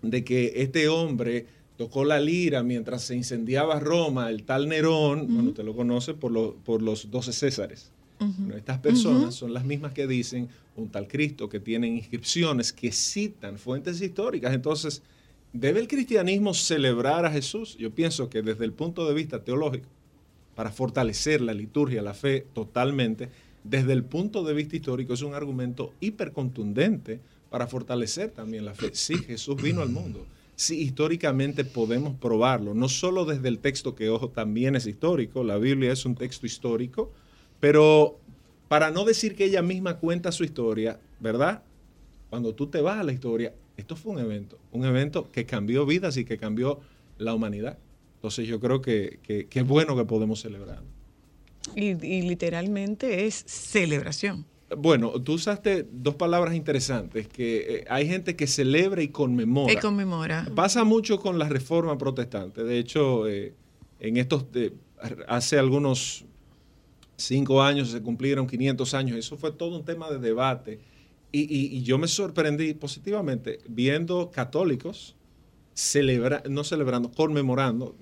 de 0.02 0.24
que 0.24 0.54
este 0.56 0.88
hombre 0.88 1.46
tocó 1.78 2.06
la 2.06 2.20
lira 2.20 2.64
mientras 2.64 3.04
se 3.04 3.16
incendiaba 3.16 3.80
Roma, 3.80 4.30
el 4.30 4.44
tal 4.44 4.68
Nerón, 4.70 5.28
bueno, 5.34 5.50
usted 5.50 5.64
lo 5.66 5.76
conoce 5.76 6.14
por, 6.14 6.32
lo- 6.32 6.56
por 6.64 6.82
los 6.82 7.12
12 7.12 7.34
Césares. 7.34 7.92
Bueno, 8.20 8.56
estas 8.56 8.80
personas 8.80 9.36
son 9.36 9.54
las 9.54 9.66
mismas 9.66 9.92
que 9.92 10.08
dicen 10.08 10.48
un 10.78 10.88
tal 10.90 11.08
Cristo, 11.08 11.50
que 11.50 11.60
tienen 11.60 11.98
inscripciones, 11.98 12.72
que 12.72 12.92
citan 12.94 13.58
fuentes 13.60 14.00
históricas. 14.02 14.54
Entonces, 14.54 15.02
¿debe 15.52 15.82
el 15.82 15.88
cristianismo 15.90 16.54
celebrar 16.54 17.26
a 17.26 17.32
Jesús? 17.32 17.76
Yo 17.78 17.92
pienso 17.92 18.30
que 18.30 18.42
desde 18.42 18.64
el 18.64 18.72
punto 18.72 19.06
de 19.08 19.14
vista 19.14 19.44
teológico, 19.44 19.88
para 20.56 20.72
fortalecer 20.72 21.42
la 21.42 21.54
liturgia, 21.54 22.02
la 22.02 22.14
fe 22.14 22.46
totalmente, 22.54 23.28
desde 23.66 23.92
el 23.92 24.06
punto 24.06 24.44
de 24.46 24.54
vista 24.54 24.78
histórico 24.78 25.14
es 25.14 25.22
un 25.22 25.34
argumento 25.34 25.92
hipercontundente 26.00 27.20
para 27.50 27.68
fortalecer 27.68 28.32
también 28.32 28.66
la 28.66 28.74
fe. 28.74 28.92
Sí, 28.94 29.16
Jesús 29.16 29.62
vino 29.62 29.82
al 29.82 29.90
mundo. 29.90 30.26
Sí, 30.56 30.80
históricamente 30.82 31.66
podemos 31.66 32.16
probarlo, 32.16 32.74
no 32.74 32.88
solo 32.88 33.26
desde 33.26 33.50
el 33.50 33.60
texto 33.60 33.94
que, 33.94 34.10
ojo, 34.10 34.30
también 34.30 34.76
es 34.76 34.88
histórico, 34.88 35.44
la 35.44 35.58
Biblia 35.58 35.92
es 35.92 36.06
un 36.06 36.16
texto 36.16 36.46
histórico, 36.46 37.12
pero 37.60 38.20
para 38.70 38.90
no 38.90 39.04
decir 39.04 39.36
que 39.36 39.46
ella 39.46 39.62
misma 39.62 39.98
cuenta 39.98 40.32
su 40.32 40.46
historia, 40.46 41.00
¿verdad? 41.20 41.64
Cuando 42.30 42.56
tú 42.56 42.68
te 42.68 42.80
vas 42.80 43.00
a 43.00 43.04
la 43.04 43.12
historia, 43.12 43.54
esto 43.76 43.98
fue 43.98 44.14
un 44.14 44.20
evento, 44.20 44.58
un 44.72 44.86
evento 44.86 45.30
que 45.30 45.46
cambió 45.46 45.86
vidas 45.86 46.16
y 46.16 46.24
que 46.24 46.38
cambió 46.38 46.80
la 47.18 47.34
humanidad. 47.34 47.78
Entonces 48.16 48.48
yo 48.48 48.60
creo 48.62 48.82
que, 48.82 49.20
que, 49.24 49.48
es 49.52 49.68
bueno 49.68 49.96
que 49.96 50.06
podemos 50.06 50.40
celebrar. 50.40 50.82
Y 51.76 51.94
literalmente 52.22 53.26
es 53.26 53.44
celebración. 53.46 54.46
Bueno, 54.78 55.12
tú 55.22 55.34
usaste 55.34 55.88
dos 55.92 56.16
palabras 56.16 56.56
interesantes, 56.56 57.28
que 57.28 57.58
eh, 57.58 57.86
hay 57.88 58.08
gente 58.08 58.36
que 58.36 58.48
celebra 58.48 59.04
y 59.04 59.10
conmemora. 59.10 59.74
Y 59.74 59.78
conmemora. 59.78 60.50
Pasa 60.56 60.84
mucho 60.84 61.20
con 61.20 61.38
la 61.38 61.48
reforma 61.48 61.98
protestante. 61.98 62.64
De 62.64 62.80
hecho, 62.80 63.28
eh, 63.28 63.54
en 64.00 64.18
estos, 64.18 64.46
hace 65.28 65.60
algunos 65.60 66.26
cinco 67.16 67.62
años 67.62 67.90
se 67.92 68.02
cumplieron 68.02 68.48
500 68.48 68.94
años. 68.96 69.18
Eso 69.18 69.38
fue 69.38 69.52
todo 69.52 69.78
un 69.78 69.86
tema 69.86 70.10
de 70.10 70.18
debate. 70.20 70.80
Y, 71.32 71.42
y- 71.42 71.78
y 71.78 71.84
yo 71.84 71.98
me 71.98 72.08
sorprendí 72.08 72.74
positivamente 72.74 73.60
viendo 73.68 74.32
católicos 74.32 75.16
celebra, 75.74 76.42
no 76.50 76.64
celebrando, 76.64 77.12
conmemorando, 77.12 77.96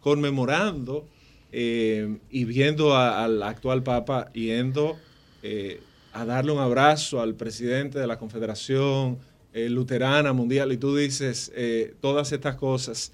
conmemorando 0.00 1.06
eh, 1.52 2.18
y 2.30 2.44
viendo 2.44 2.96
al 2.96 3.42
actual 3.42 3.82
Papa 3.82 4.30
yendo 4.32 4.96
eh, 5.42 5.80
a 6.16 6.24
darle 6.24 6.50
un 6.50 6.58
abrazo 6.58 7.20
al 7.20 7.34
presidente 7.34 7.98
de 7.98 8.06
la 8.06 8.18
Confederación 8.18 9.18
eh, 9.52 9.68
Luterana 9.68 10.32
Mundial. 10.32 10.72
Y 10.72 10.78
tú 10.78 10.96
dices, 10.96 11.52
eh, 11.54 11.94
todas 12.00 12.32
estas 12.32 12.56
cosas 12.56 13.12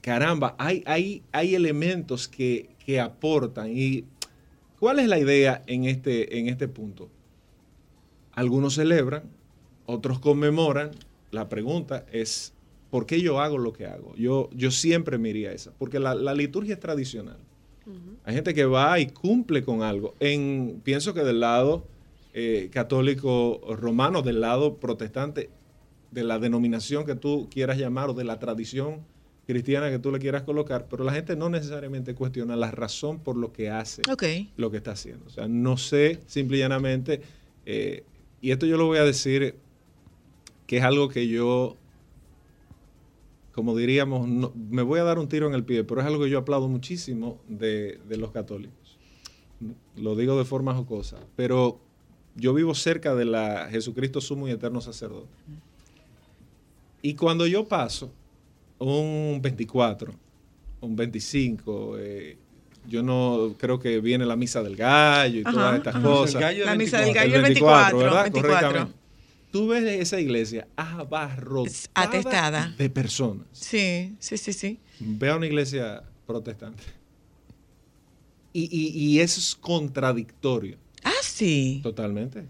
caramba, 0.00 0.56
hay, 0.58 0.82
hay, 0.86 1.22
hay 1.30 1.54
elementos 1.54 2.26
que, 2.26 2.70
que 2.84 2.98
aportan. 2.98 3.70
¿Y 3.72 4.06
cuál 4.80 4.98
es 4.98 5.06
la 5.06 5.20
idea 5.20 5.62
en 5.68 5.84
este, 5.84 6.36
en 6.38 6.48
este 6.48 6.66
punto? 6.66 7.08
Algunos 8.32 8.74
celebran, 8.74 9.22
otros 9.86 10.18
conmemoran. 10.18 10.90
La 11.30 11.48
pregunta 11.48 12.06
es, 12.10 12.54
¿por 12.90 13.06
qué 13.06 13.20
yo 13.20 13.40
hago 13.40 13.56
lo 13.56 13.72
que 13.72 13.86
hago? 13.86 14.16
Yo, 14.16 14.50
yo 14.52 14.72
siempre 14.72 15.16
me 15.16 15.28
iría 15.28 15.50
a 15.50 15.52
esa, 15.52 15.70
porque 15.78 16.00
la, 16.00 16.16
la 16.16 16.34
liturgia 16.34 16.74
es 16.74 16.80
tradicional. 16.80 17.38
Hay 18.24 18.34
gente 18.34 18.52
que 18.52 18.64
va 18.64 18.98
y 18.98 19.06
cumple 19.06 19.62
con 19.64 19.82
algo. 19.82 20.14
En, 20.20 20.80
pienso 20.84 21.14
que 21.14 21.22
del 21.22 21.40
lado 21.40 21.86
eh, 22.32 22.68
católico 22.72 23.60
romano, 23.76 24.22
del 24.22 24.40
lado 24.40 24.76
protestante, 24.78 25.50
de 26.10 26.24
la 26.24 26.38
denominación 26.38 27.04
que 27.06 27.14
tú 27.14 27.48
quieras 27.50 27.78
llamar 27.78 28.10
o 28.10 28.14
de 28.14 28.24
la 28.24 28.38
tradición 28.38 29.00
cristiana 29.46 29.90
que 29.90 29.98
tú 29.98 30.12
le 30.12 30.18
quieras 30.20 30.42
colocar, 30.42 30.86
pero 30.88 31.02
la 31.04 31.12
gente 31.12 31.34
no 31.34 31.48
necesariamente 31.48 32.14
cuestiona 32.14 32.54
la 32.56 32.70
razón 32.70 33.18
por 33.20 33.36
lo 33.36 33.52
que 33.52 33.68
hace 33.70 34.02
lo 34.56 34.70
que 34.70 34.76
está 34.76 34.92
haciendo. 34.92 35.26
O 35.26 35.30
sea, 35.30 35.48
no 35.48 35.76
sé, 35.76 36.20
simple 36.26 36.56
y 36.58 36.60
llanamente, 36.60 37.20
eh, 37.66 38.04
y 38.40 38.52
esto 38.52 38.66
yo 38.66 38.76
lo 38.76 38.86
voy 38.86 38.98
a 38.98 39.04
decir, 39.04 39.56
que 40.66 40.76
es 40.76 40.84
algo 40.84 41.08
que 41.08 41.26
yo, 41.26 41.76
como 43.52 43.76
diríamos, 43.76 44.28
no- 44.28 44.52
me 44.70 44.82
voy 44.82 45.00
a 45.00 45.04
dar 45.04 45.18
un 45.18 45.28
tiro 45.28 45.48
en 45.48 45.54
el 45.54 45.64
pie, 45.64 45.82
pero 45.84 46.00
es 46.00 46.06
algo 46.06 46.22
que 46.24 46.30
yo 46.30 46.38
aplaudo 46.38 46.68
muchísimo 46.68 47.40
de, 47.48 47.98
de 48.08 48.16
los 48.16 48.30
católicos. 48.30 48.98
Lo 49.96 50.14
digo 50.16 50.38
de 50.38 50.44
forma 50.44 50.74
jocosa, 50.74 51.18
pero 51.36 51.80
yo 52.36 52.54
vivo 52.54 52.74
cerca 52.74 53.14
de 53.14 53.24
la 53.24 53.68
Jesucristo 53.70 54.20
sumo 54.20 54.48
y 54.48 54.52
eterno 54.52 54.80
sacerdote. 54.80 55.28
Y 57.02 57.14
cuando 57.14 57.46
yo 57.46 57.66
paso 57.66 58.12
un 58.78 59.40
24, 59.42 60.14
un 60.80 60.96
25, 60.96 61.96
eh, 61.98 62.36
yo 62.88 63.02
no 63.02 63.54
creo 63.58 63.78
que 63.78 64.00
viene 64.00 64.24
la 64.26 64.36
misa 64.36 64.62
del 64.62 64.76
gallo 64.76 65.38
y 65.40 65.42
Ajá, 65.42 65.52
todas 65.52 65.76
estas 65.78 65.94
ajá. 65.96 66.04
cosas. 66.04 66.56
La 66.58 66.74
misa 66.76 66.98
del 67.00 67.14
24. 67.14 67.14
gallo 67.14 67.36
el 67.36 67.42
24, 67.42 67.98
¿verdad? 67.98 68.22
24. 68.24 68.42
Correctamente. 68.42 69.00
Tú 69.50 69.66
ves 69.68 69.82
esa 69.84 70.20
iglesia 70.20 70.68
abarrotada 70.76 71.74
Atestada. 71.94 72.74
de 72.78 72.88
personas. 72.90 73.46
Sí, 73.52 74.14
sí, 74.20 74.36
sí, 74.38 74.52
sí. 74.52 74.78
Ve 75.00 75.28
a 75.30 75.36
una 75.36 75.46
iglesia 75.46 76.04
protestante. 76.26 76.82
Y, 78.52 78.62
y- 78.70 78.96
y 78.96 79.20
eso 79.20 79.40
es 79.40 79.54
contradictorio, 79.56 80.76
Ah, 81.04 81.12
sí. 81.22 81.80
totalmente. 81.82 82.44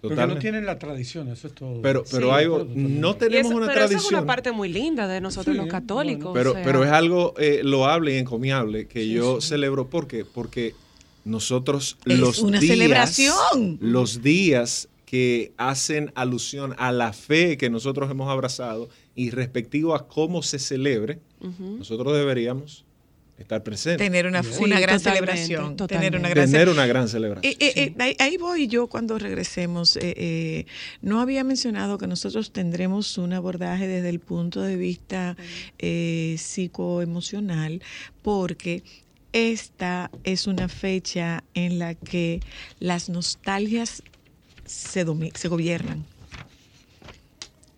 Porque 0.00 0.16
no 0.16 0.22
Totalmente. 0.22 0.40
tienen 0.40 0.66
la 0.66 0.78
tradición, 0.80 1.28
eso 1.28 1.46
es 1.46 1.54
todo. 1.54 1.80
Pero, 1.80 2.02
pero 2.10 2.28
Sí, 2.28 2.34
hay, 2.34 2.46
totalmente. 2.46 2.80
no 3.00 3.14
tenemos 3.16 3.46
eso- 3.52 3.56
una 3.56 3.66
pero 3.68 3.78
esa 3.80 3.88
tradición. 3.88 4.14
es 4.14 4.18
una 4.20 4.26
parte 4.26 4.50
muy 4.52 4.68
linda 4.68 5.06
de 5.06 5.20
nosotros 5.20 5.54
Sí, 5.54 5.60
los 5.62 5.70
católicos. 5.70 6.32
Pero, 6.34 6.50
o 6.50 6.54
sea, 6.54 6.62
pero 6.64 6.82
es 6.84 6.90
algo 6.90 7.34
eh, 7.38 7.60
loable 7.62 8.14
y 8.14 8.18
encomiable 8.18 8.88
que 8.88 9.02
Sí, 9.02 9.12
yo 9.12 9.40
sí. 9.40 9.48
celebro. 9.50 9.86
¿Por 9.88 10.08
qué? 10.08 10.24
Porque 10.24 10.74
nosotros 11.24 11.98
Es 12.04 12.18
los 12.18 12.40
una 12.40 12.58
días, 12.58 12.72
celebración. 12.76 13.78
Los 13.80 14.22
días 14.22 14.88
que 15.06 15.52
hacen 15.56 16.10
alusión 16.16 16.74
a 16.78 16.90
la 16.90 17.12
fe 17.12 17.56
que 17.56 17.70
nosotros 17.70 18.10
hemos 18.10 18.28
abrazado 18.28 18.88
y 19.14 19.30
respectivo 19.30 19.94
a 19.94 20.08
cómo 20.08 20.42
se 20.42 20.58
celebre, 20.58 21.20
nosotros 21.60 22.16
deberíamos 22.16 22.84
estar 23.42 23.62
presentes. 23.62 24.04
Tener 24.06 24.26
una, 24.26 24.42
Sí, 24.42 24.62
una 24.64 24.80
gran 24.80 24.98
totalmente, 24.98 25.36
celebración. 25.36 25.76
Tener 25.76 25.76
totalmente. 25.76 26.18
una 26.18 26.28
gran 26.28 26.50
Tener 26.50 26.68
una 26.68 26.86
gran 26.86 27.08
celebración. 27.08 27.52
Eh, 27.52 27.56
eh, 27.60 27.94
eh, 27.98 28.16
ahí, 28.18 28.36
voy 28.36 28.66
yo 28.66 28.86
cuando 28.88 29.18
regresemos. 29.18 29.96
Eh, 29.96 30.14
eh, 30.16 30.66
no 31.00 31.20
había 31.20 31.44
mencionado 31.44 31.98
que 31.98 32.06
nosotros 32.06 32.52
tendremos 32.52 33.18
un 33.18 33.32
abordaje 33.32 33.86
desde 33.86 34.08
el 34.08 34.20
punto 34.20 34.62
de 34.62 34.76
vista 34.76 35.36
eh, 35.78 36.36
psicoemocional, 36.38 37.82
porque 38.22 38.82
esta 39.32 40.10
es 40.24 40.46
una 40.46 40.68
fecha 40.68 41.44
en 41.54 41.78
la 41.78 41.94
que 41.94 42.40
las 42.80 43.08
nostalgias 43.08 44.02
se, 44.64 45.06
se 45.34 45.48
gobiernan 45.48 46.04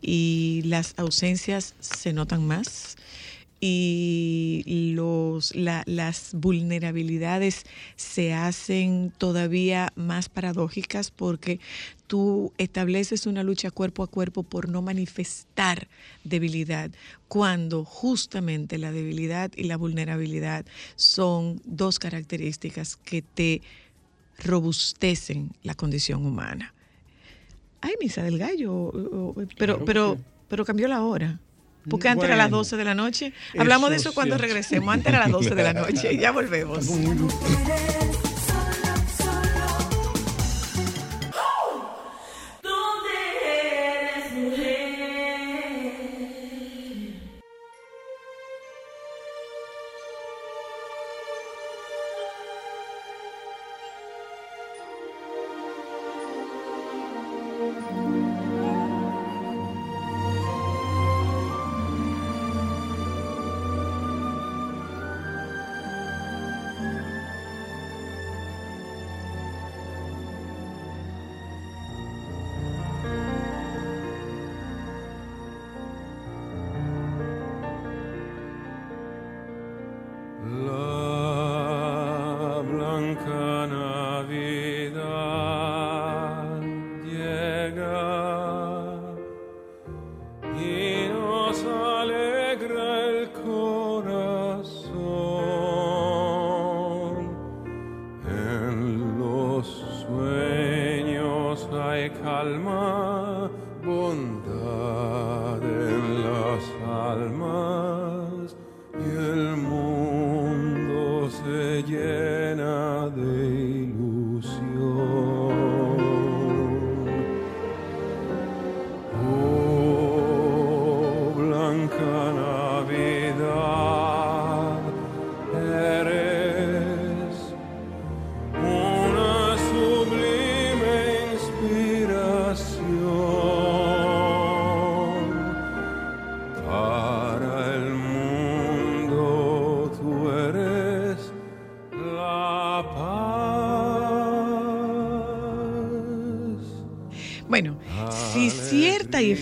y 0.03 0.63
las 0.67 0.95
ausencias 0.99 1.75
se 1.81 2.13
notan 2.13 2.47
más 2.47 2.97
y 3.67 4.93
los, 4.95 5.55
la- 5.55 5.85
las 5.87 6.35
vulnerabilidades 6.35 7.65
se 7.97 8.35
hacen 8.35 9.11
todavía 9.17 9.91
más 9.97 10.29
paradójicas 10.29 11.11
porque 11.11 11.61
tú 12.07 12.53
estableces 12.59 13.27
una 13.27 13.43
lucha 13.43 13.71
cuerpo 13.71 14.03
a 14.03 14.07
cuerpo 14.07 14.43
por 14.43 14.69
no 14.69 14.83
manifestar 14.83 15.89
debilidad, 16.25 16.91
cuando 17.27 17.85
justamente 17.87 18.77
la 18.77 18.93
debilidad 18.93 19.51
y 19.57 19.65
la 19.65 19.79
vulnerabilidad 19.79 20.67
son 20.97 21.63
dos 21.65 21.99
características 21.99 22.97
que 22.97 23.23
te 23.23 23.63
robustecen 24.45 25.53
la 25.63 25.75
condición 25.75 26.27
humana. 26.27 26.75
Ay, 27.81 27.93
misa 28.01 28.23
del 28.23 28.37
gallo, 28.39 28.91
pero, 29.57 29.77
Claro 29.77 29.85
pero, 29.87 30.15
sí. 30.17 30.23
pero 30.49 30.65
cambió 30.65 30.87
la 30.89 31.03
hora. 31.03 31.41
Porque 31.89 32.09
antes 32.09 32.25
era 32.25 32.37
las 32.37 32.51
Bueno, 32.51 32.59
12 32.59 32.77
de 32.77 32.85
la 32.85 32.95
noche. 32.95 33.33
Hablamos 33.59 33.91
de 33.91 33.97
eso 33.97 34.11
eso 34.11 34.15
cuando 34.15 34.39
regresemos. 34.39 34.93
Antes 34.93 35.09
era 35.09 35.21
las 35.21 35.31
12 35.31 35.55
de 35.55 35.63
la 35.63 35.73
noche. 35.73 36.17
Ya 36.25 36.31
volvemos. 36.33 36.89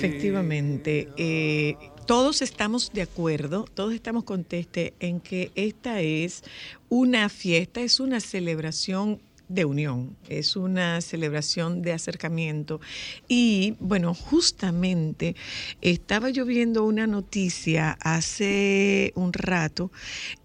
Efectivamente 0.07 1.09
eh, 1.17 1.77
todos 2.07 2.43
estamos 2.43 2.93
de 2.93 3.03
acuerdo, 3.03 3.65
todos 3.73 3.95
estamos 3.95 4.25
contestes 4.25 4.93
en 5.01 5.21
que 5.21 5.53
esta 5.55 6.01
es 6.01 6.43
una 6.88 7.29
fiesta, 7.29 7.81
es 7.81 8.01
una 8.01 8.19
celebración 8.21 9.21
de 9.49 9.65
unión, 9.65 10.17
es 10.29 10.57
una 10.57 11.01
celebración 11.01 11.83
de 11.83 11.93
acercamiento. 11.93 12.81
Y 13.29 13.77
bueno, 13.79 14.15
justamente 14.15 15.37
estaba 15.81 16.31
yo 16.31 16.45
viendo 16.45 16.85
una 16.85 17.07
noticia 17.07 17.97
hace 18.01 19.12
un 19.15 19.33
rato 19.33 19.93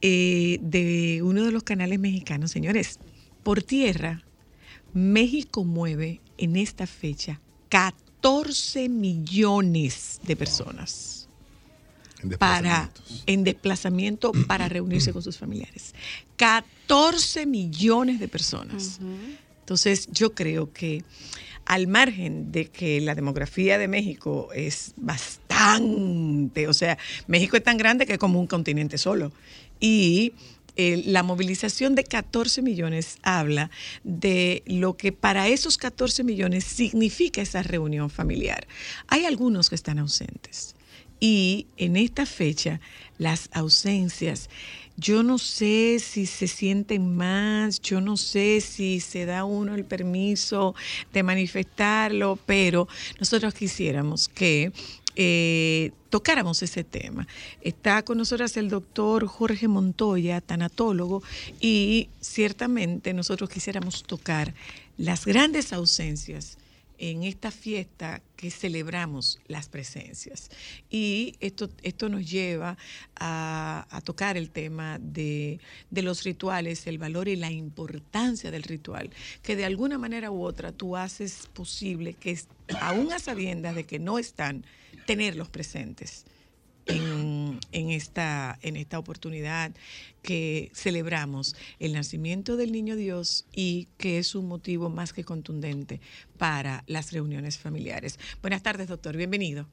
eh, 0.02 0.60
de 0.62 1.22
uno 1.24 1.44
de 1.44 1.52
los 1.52 1.64
canales 1.64 2.00
mexicanos, 2.00 2.52
señores, 2.52 3.00
por 3.44 3.64
tierra, 3.64 4.24
México 4.94 5.64
mueve 5.64 6.22
en 6.38 6.56
esta 6.58 6.86
fecha 6.86 7.40
14 7.70 8.07
millones 8.90 10.20
de 10.24 10.36
personas 10.36 11.28
En 12.24 12.30
para 12.38 12.92
en 13.26 13.44
desplazamiento 13.44 14.32
para 14.48 14.68
reunirse 14.68 15.14
con 15.14 15.22
sus 15.22 15.38
familiares. 15.38 15.94
14 16.38 17.46
millones 17.46 18.20
de 18.20 18.28
personas. 18.28 19.00
Entonces, 19.60 20.08
yo 20.12 20.34
creo 20.34 20.72
que 20.72 21.04
al 21.66 21.88
margen 21.88 22.52
de 22.52 22.70
que 22.70 23.02
la 23.02 23.14
demografía 23.14 23.78
de 23.78 23.88
México 23.90 24.50
es 24.54 24.94
bastante, 24.96 26.68
o 26.68 26.74
sea, 26.74 26.98
México 27.28 27.58
es 27.58 27.64
tan 27.64 27.78
grande 27.78 28.06
que 28.06 28.14
es 28.14 28.20
como 28.20 28.40
un 28.40 28.48
continente 28.48 28.98
solo. 28.98 29.32
Y 29.80 30.34
eh, 30.78 31.02
la 31.06 31.24
movilización 31.24 31.96
de 31.96 32.04
14 32.04 32.62
millones 32.62 33.18
habla 33.24 33.72
de 34.04 34.64
lo 34.68 34.96
que 34.96 35.12
para 35.12 35.48
esos 35.48 35.78
14 35.78 36.24
millones 36.24 36.64
significa 36.64 37.42
esa 37.42 37.64
reunión 37.64 38.10
familiar. 38.10 38.68
Hay 39.08 39.26
algunos 39.26 39.70
que 39.70 39.76
están 39.76 39.98
ausentes. 40.00 40.76
Y 41.20 41.66
en 41.78 41.98
esta 41.98 42.28
fecha, 42.28 42.80
las 43.18 43.50
ausencias, 43.54 44.50
yo 44.98 45.24
no 45.24 45.40
sé 45.40 45.98
si 46.00 46.28
se 46.28 46.48
sienten 46.48 47.16
más, 47.16 47.82
yo 47.82 48.00
no 48.00 48.18
sé 48.18 48.62
si 48.62 49.00
se 49.00 49.26
da 49.26 49.46
uno 49.46 49.74
el 49.74 49.84
permiso 49.84 50.76
de 51.14 51.24
manifestarlo, 51.24 52.38
pero 52.46 52.88
nosotros 53.20 53.54
quisiéramos 53.56 54.28
que 54.28 54.72
eh, 55.20 55.92
tocáramos 56.12 56.62
ese 56.62 56.84
tema. 56.84 57.28
Está 57.62 58.04
con 58.04 58.20
nosotros 58.20 58.56
el 58.56 58.70
doctor 58.70 59.26
Jorge 59.26 59.68
Montoya, 59.68 60.42
tanatólogo, 60.42 61.24
y 61.60 62.10
ciertamente 62.22 63.14
nosotros 63.14 63.50
quisiéramos 63.50 64.04
tocar 64.04 64.54
las 64.96 65.26
grandes 65.26 65.74
ausencias 65.74 66.60
en 66.98 67.24
esta 67.24 67.52
fiesta 67.52 68.22
que 68.36 68.52
celebramos 68.52 69.40
las 69.48 69.70
presencias. 69.70 70.50
Y 70.90 71.36
esto, 71.40 71.70
esto 71.84 72.10
nos 72.10 72.30
lleva 72.30 72.78
a, 73.16 74.02
tocar 74.04 74.38
el 74.38 74.50
tema 74.52 75.00
de, 75.00 75.60
de 75.90 76.02
los 76.02 76.24
rituales, 76.24 76.88
el 76.88 76.98
valor 76.98 77.28
y 77.28 77.36
la 77.36 77.52
importancia 77.52 78.52
del 78.52 78.64
ritual, 78.64 79.10
que 79.42 79.56
de 79.56 79.66
alguna 79.66 79.98
manera 79.98 80.32
u 80.32 80.44
otra 80.44 80.72
tú 80.72 80.96
haces 80.96 81.50
posible 81.54 82.14
que, 82.14 82.40
aún 82.80 83.12
a 83.12 83.20
sabiendas 83.20 83.76
de 83.76 83.86
que 83.86 84.00
no 84.00 84.20
están, 84.20 84.66
tenerlos 85.06 85.50
presentes 85.50 86.26
en, 86.88 87.60
en 87.72 87.90
esta, 87.92 88.58
en 88.62 88.76
esta 88.76 89.00
oportunidad 89.00 89.72
que 90.22 90.72
celebramos 90.74 91.56
el 91.80 91.94
nacimiento 91.94 92.58
del 92.58 92.72
niño 92.72 92.96
Dios 92.96 93.46
y 93.54 93.88
que 93.98 94.18
es 94.18 94.36
un 94.36 94.48
motivo 94.48 94.90
más 94.90 95.14
que 95.14 95.24
contundente 95.24 96.02
para 96.38 96.84
las 96.88 97.12
reuniones 97.12 97.58
familiares. 97.58 98.20
Buenas 98.42 98.64
tardes, 98.64 98.88
doctor. 98.88 99.16
Bienvenido. 99.16 99.68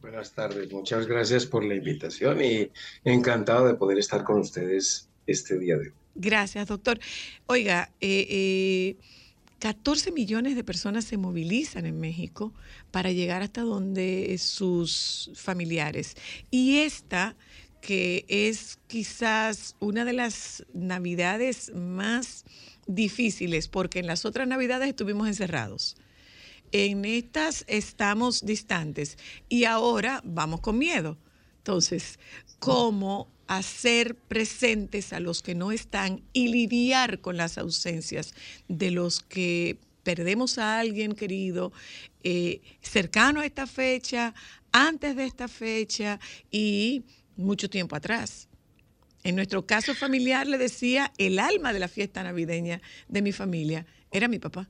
Buenas 0.00 0.32
tardes, 0.32 0.70
muchas 0.70 1.06
gracias 1.06 1.46
por 1.46 1.64
la 1.64 1.74
invitación 1.74 2.40
y 2.40 2.70
encantado 3.02 3.66
de 3.66 3.74
poder 3.74 3.98
estar 3.98 4.22
con 4.22 4.38
ustedes 4.38 5.08
este 5.26 5.58
día 5.58 5.76
de 5.76 5.88
hoy. 5.88 5.94
Gracias, 6.14 6.68
doctor. 6.68 6.98
Oiga, 7.46 7.90
eh, 8.00 8.26
eh, 8.30 8.96
14 9.58 10.12
millones 10.12 10.54
de 10.54 10.64
personas 10.64 11.04
se 11.04 11.16
movilizan 11.16 11.86
en 11.86 11.98
México 11.98 12.52
para 12.90 13.12
llegar 13.12 13.42
hasta 13.42 13.62
donde 13.62 14.36
sus 14.38 15.30
familiares. 15.34 16.14
Y 16.50 16.78
esta, 16.78 17.36
que 17.80 18.24
es 18.28 18.78
quizás 18.86 19.76
una 19.80 20.04
de 20.04 20.12
las 20.12 20.66
navidades 20.74 21.72
más 21.74 22.44
difíciles, 22.86 23.68
porque 23.68 23.98
en 23.98 24.06
las 24.06 24.24
otras 24.24 24.46
navidades 24.46 24.88
estuvimos 24.88 25.26
encerrados. 25.26 25.96
En 26.72 27.04
estas 27.04 27.64
estamos 27.68 28.44
distantes 28.44 29.16
y 29.48 29.64
ahora 29.64 30.20
vamos 30.24 30.60
con 30.60 30.78
miedo. 30.78 31.16
Entonces, 31.58 32.18
¿cómo 32.58 33.28
hacer 33.46 34.14
presentes 34.14 35.12
a 35.12 35.20
los 35.20 35.42
que 35.42 35.54
no 35.54 35.72
están 35.72 36.22
y 36.32 36.48
lidiar 36.48 37.20
con 37.20 37.36
las 37.36 37.58
ausencias 37.58 38.34
de 38.68 38.90
los 38.90 39.20
que 39.20 39.78
perdemos 40.02 40.58
a 40.58 40.78
alguien 40.78 41.14
querido 41.14 41.72
eh, 42.22 42.60
cercano 42.80 43.40
a 43.40 43.46
esta 43.46 43.66
fecha, 43.66 44.34
antes 44.72 45.16
de 45.16 45.24
esta 45.24 45.48
fecha 45.48 46.20
y 46.50 47.04
mucho 47.36 47.68
tiempo 47.70 47.96
atrás? 47.96 48.48
En 49.24 49.34
nuestro 49.34 49.66
caso 49.66 49.94
familiar, 49.94 50.46
le 50.46 50.58
decía, 50.58 51.12
el 51.18 51.40
alma 51.40 51.72
de 51.72 51.80
la 51.80 51.88
fiesta 51.88 52.22
navideña 52.22 52.80
de 53.08 53.22
mi 53.22 53.32
familia 53.32 53.84
era 54.12 54.28
mi 54.28 54.38
papá. 54.38 54.68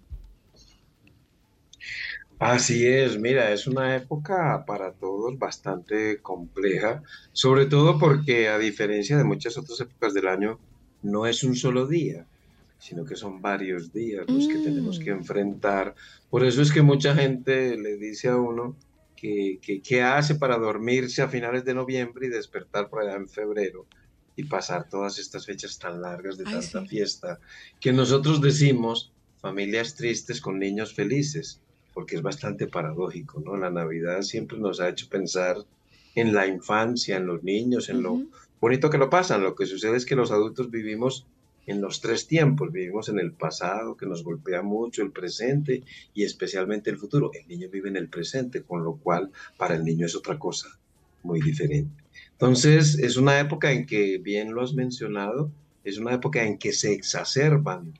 Así 2.38 2.86
es, 2.86 3.18
mira, 3.18 3.50
es 3.52 3.66
una 3.66 3.96
época 3.96 4.64
para 4.66 4.92
todos 4.94 5.38
bastante 5.38 6.20
compleja, 6.20 7.02
sobre 7.32 7.64
todo 7.64 7.98
porque 7.98 8.48
a 8.48 8.58
diferencia 8.58 9.16
de 9.16 9.24
muchas 9.24 9.56
otras 9.56 9.80
épocas 9.80 10.12
del 10.12 10.28
año, 10.28 10.62
no 11.00 11.26
es 11.26 11.42
un 11.44 11.54
solo 11.56 11.86
día, 11.86 12.28
sino 12.76 13.06
que 13.06 13.16
son 13.16 13.40
varios 13.40 13.90
días 13.90 14.28
los 14.28 14.48
que 14.48 14.58
tenemos 14.58 14.98
que 14.98 15.12
Mm. 15.12 15.18
enfrentar. 15.18 15.94
Por 16.28 16.44
eso 16.44 16.60
es 16.60 16.70
que 16.72 16.82
mucha 16.82 17.14
gente 17.14 17.78
le 17.78 17.96
dice 17.96 18.28
a 18.28 18.36
uno 18.36 18.76
que, 19.14 19.58
que, 19.62 19.80
qué 19.80 20.02
hace 20.02 20.34
para 20.34 20.58
dormirse 20.58 21.22
a 21.22 21.28
finales 21.28 21.64
de 21.64 21.72
noviembre 21.74 22.26
y 22.26 22.30
despertar 22.30 22.90
por 22.90 23.00
allá 23.02 23.14
en 23.16 23.28
febrero 23.30 23.88
y 24.34 24.44
pasar 24.44 24.88
todas 24.90 25.18
estas 25.18 25.46
fechas 25.46 25.78
tan 25.78 26.02
largas 26.02 26.36
de 26.36 26.44
Ay, 26.44 26.52
tanta 26.52 26.82
sí. 26.82 26.86
fiesta, 26.86 27.40
que 27.80 27.92
nosotros 27.94 28.42
decimos 28.42 29.14
familias 29.40 29.94
tristes 29.94 30.40
con 30.42 30.58
niños 30.58 30.94
felices, 30.94 31.62
porque 31.96 32.16
es 32.16 32.20
bastante 32.20 32.66
paradójico, 32.66 33.40
¿no? 33.40 33.56
La 33.56 33.70
Navidad 33.70 34.20
siempre 34.20 34.58
nos 34.58 34.80
ha 34.80 34.90
hecho 34.90 35.08
pensar 35.08 35.56
en 36.14 36.34
la 36.34 36.46
infancia, 36.46 37.16
en 37.16 37.26
los 37.26 37.42
niños, 37.42 37.88
en 37.88 38.02
lo 38.02 38.12
Ujú. 38.12 38.30
bonito 38.60 38.90
que 38.90 38.98
lo 38.98 39.08
pasan. 39.08 39.42
Lo 39.42 39.54
que 39.54 39.64
sucede 39.64 39.96
es 39.96 40.04
que 40.04 40.14
los 40.14 40.30
adultos 40.30 40.70
vivimos 40.70 41.24
en 41.66 41.80
los 41.80 42.02
tres 42.02 42.26
tiempos, 42.26 42.70
vivimos 42.70 43.08
en 43.08 43.18
el 43.18 43.32
pasado, 43.32 43.96
que 43.96 44.04
nos 44.04 44.22
golpea 44.22 44.60
mucho, 44.60 45.02
el 45.02 45.10
presente 45.10 45.84
y 46.12 46.24
especialmente 46.24 46.90
el 46.90 46.98
futuro. 46.98 47.30
El 47.32 47.48
niño 47.48 47.70
vive 47.70 47.88
en 47.88 47.96
el 47.96 48.10
presente, 48.10 48.62
con 48.62 48.84
lo 48.84 48.96
cual 48.96 49.30
para 49.56 49.74
el 49.74 49.82
niño 49.82 50.04
es 50.04 50.14
otra 50.14 50.38
cosa 50.38 50.68
muy 51.22 51.40
diferente. 51.40 52.04
Entonces, 52.32 52.98
es 52.98 53.16
una 53.16 53.40
época 53.40 53.72
en 53.72 53.86
que, 53.86 54.18
bien 54.18 54.52
lo 54.52 54.60
has 54.60 54.74
mencionado, 54.74 55.50
es 55.82 55.96
una 55.96 56.12
época 56.12 56.44
en 56.44 56.58
que 56.58 56.74
se 56.74 56.92
exacerban 56.92 57.94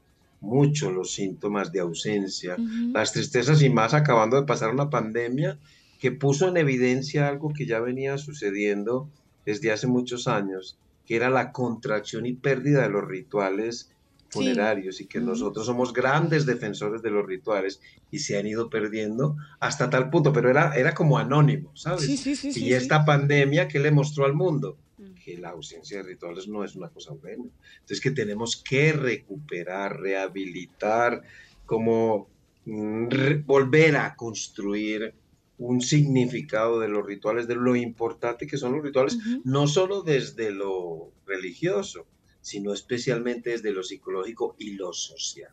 mucho 0.47 0.91
los 0.91 1.13
síntomas 1.13 1.73
de 1.73 1.81
ausencia, 1.81 2.57
las 2.95 3.13
tristezas 3.13 3.61
y 3.63 3.69
más 3.71 3.93
acabando 3.95 4.37
de 4.37 4.47
pasar 4.47 4.71
una 4.71 4.89
pandemia 4.89 5.59
que 5.99 6.13
puso 6.13 6.49
en 6.49 6.57
evidencia 6.57 7.29
algo 7.29 7.53
que 7.53 7.67
ya 7.67 7.81
venía 7.81 8.17
sucediendo 8.19 9.11
desde 9.45 9.73
hace 9.73 9.87
muchos 9.87 10.29
años, 10.29 10.79
que 11.05 11.17
era 11.17 11.31
la 11.31 11.53
contracción 11.53 12.27
y 12.27 12.33
pérdida 12.35 12.83
de 12.83 12.91
los 12.91 13.07
rituales 13.07 13.91
Sí. 14.29 14.41
funerarios 14.41 15.01
y 15.01 15.07
que 15.07 15.21
nosotros 15.21 15.67
somos 15.67 15.93
grandes 15.93 16.47
defensores 16.47 17.01
de 17.01 17.11
los 17.13 17.25
rituales 17.25 17.81
y 18.11 18.19
se 18.19 18.37
han 18.37 18.47
ido 18.49 18.69
perdiendo 18.69 19.37
hasta 19.61 19.89
tal 19.89 20.11
punto, 20.11 20.33
pero 20.33 20.51
era, 20.51 20.75
era 20.75 20.95
como 20.95 21.17
anónimo, 21.17 21.71
¿sabes? 21.77 22.03
Sí, 22.03 22.35
y 22.57 22.73
esta 22.73 23.05
pandemia, 23.05 23.69
¿qué 23.69 23.79
le 23.79 23.93
mostró 23.93 24.25
al 24.25 24.35
mundo? 24.35 24.79
Que 25.27 25.37
la 25.39 25.49
ausencia 25.51 25.97
de 25.97 26.05
rituales 26.05 26.47
no 26.47 26.63
es 26.63 26.77
una 26.77 26.89
cosa 26.89 27.13
buena. 27.13 27.43
Entonces 27.81 28.01
que 28.01 28.13
tenemos 28.13 28.57
que 28.57 28.93
recuperar, 28.93 29.99
rehabilitar, 30.01 31.23
como 31.67 32.29
mm, 32.65 33.09
re- 33.09 33.43
volver 33.45 33.97
a 33.97 34.15
construir 34.15 35.15
un 35.59 35.81
significado 35.81 36.79
de 36.79 36.87
los 36.87 37.05
rituales, 37.05 37.49
de 37.49 37.57
lo 37.57 37.75
importante 37.75 38.47
que 38.47 38.57
son 38.57 38.75
los 38.75 38.85
rituales, 38.85 39.19
no 39.43 39.67
solo 39.67 40.03
desde 40.03 40.53
lo 40.53 41.11
religioso, 41.27 42.07
sino 42.41 42.73
especialmente 42.73 43.51
desde 43.51 43.73
lo 43.73 43.83
psicológico 43.83 44.55
y 44.59 44.75
lo 44.75 44.93
social. 44.93 45.51